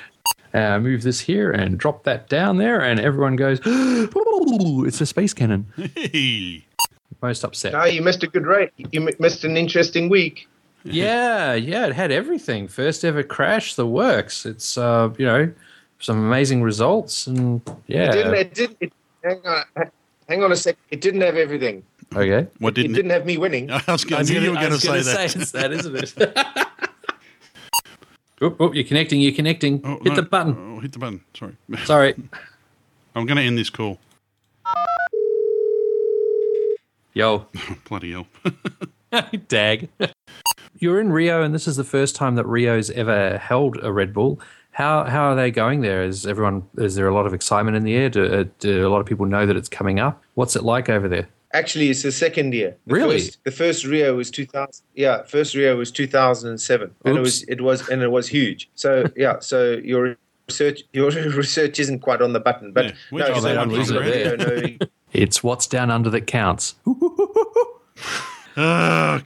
[0.52, 5.34] Uh, move this here and drop that down there, and everyone goes, it's a space
[5.34, 5.66] cannon.
[7.24, 7.72] Most upset.
[7.72, 8.70] No, you missed a good rate.
[8.76, 10.46] You missed an interesting week.
[10.86, 12.68] Yeah, yeah, it had everything.
[12.68, 14.44] First ever crash, the works.
[14.44, 15.50] It's uh, you know,
[15.98, 18.10] some amazing results and yeah.
[18.10, 18.34] It didn't.
[18.34, 18.76] It didn't.
[18.80, 18.92] It,
[19.22, 19.90] hang on.
[20.28, 20.76] Hang on a sec.
[20.90, 21.82] It didn't have everything.
[22.14, 22.46] Okay.
[22.58, 23.70] What It didn't have me winning.
[23.70, 24.20] I was going.
[24.20, 25.34] I knew you were going to say that.
[25.34, 26.12] it's that, isn't it?
[28.42, 29.22] oh, oh, you're connecting.
[29.22, 29.82] You're connecting.
[29.82, 30.16] Hit no.
[30.16, 30.54] the button.
[30.58, 31.22] Oh, hit the button.
[31.32, 31.56] Sorry.
[31.84, 32.14] Sorry.
[33.14, 33.98] I'm going to end this call.
[37.14, 37.46] Yo.
[37.88, 38.26] Bloody hell.
[39.48, 39.88] Dag.
[40.78, 44.12] You're in Rio, and this is the first time that Rio's ever held a Red
[44.12, 44.40] Bull.
[44.72, 46.02] How how are they going there?
[46.02, 48.08] Is everyone is there a lot of excitement in the air?
[48.10, 50.20] Do, uh, do a lot of people know that it's coming up?
[50.34, 51.28] What's it like over there?
[51.52, 52.76] Actually, it's the second year.
[52.88, 53.18] The Really?
[53.20, 54.84] First, the first Rio was 2000.
[54.96, 57.24] Yeah, first Rio was 2007, and it Oops.
[57.24, 58.68] was it was and it was huge.
[58.74, 60.16] So yeah, so your
[60.48, 63.68] research your research isn't quite on the button, but Yeah, no, which- so don't I'm
[63.70, 64.36] lose it really there.
[64.36, 66.74] don't know- It's what's down under that counts.
[68.56, 69.20] Ah,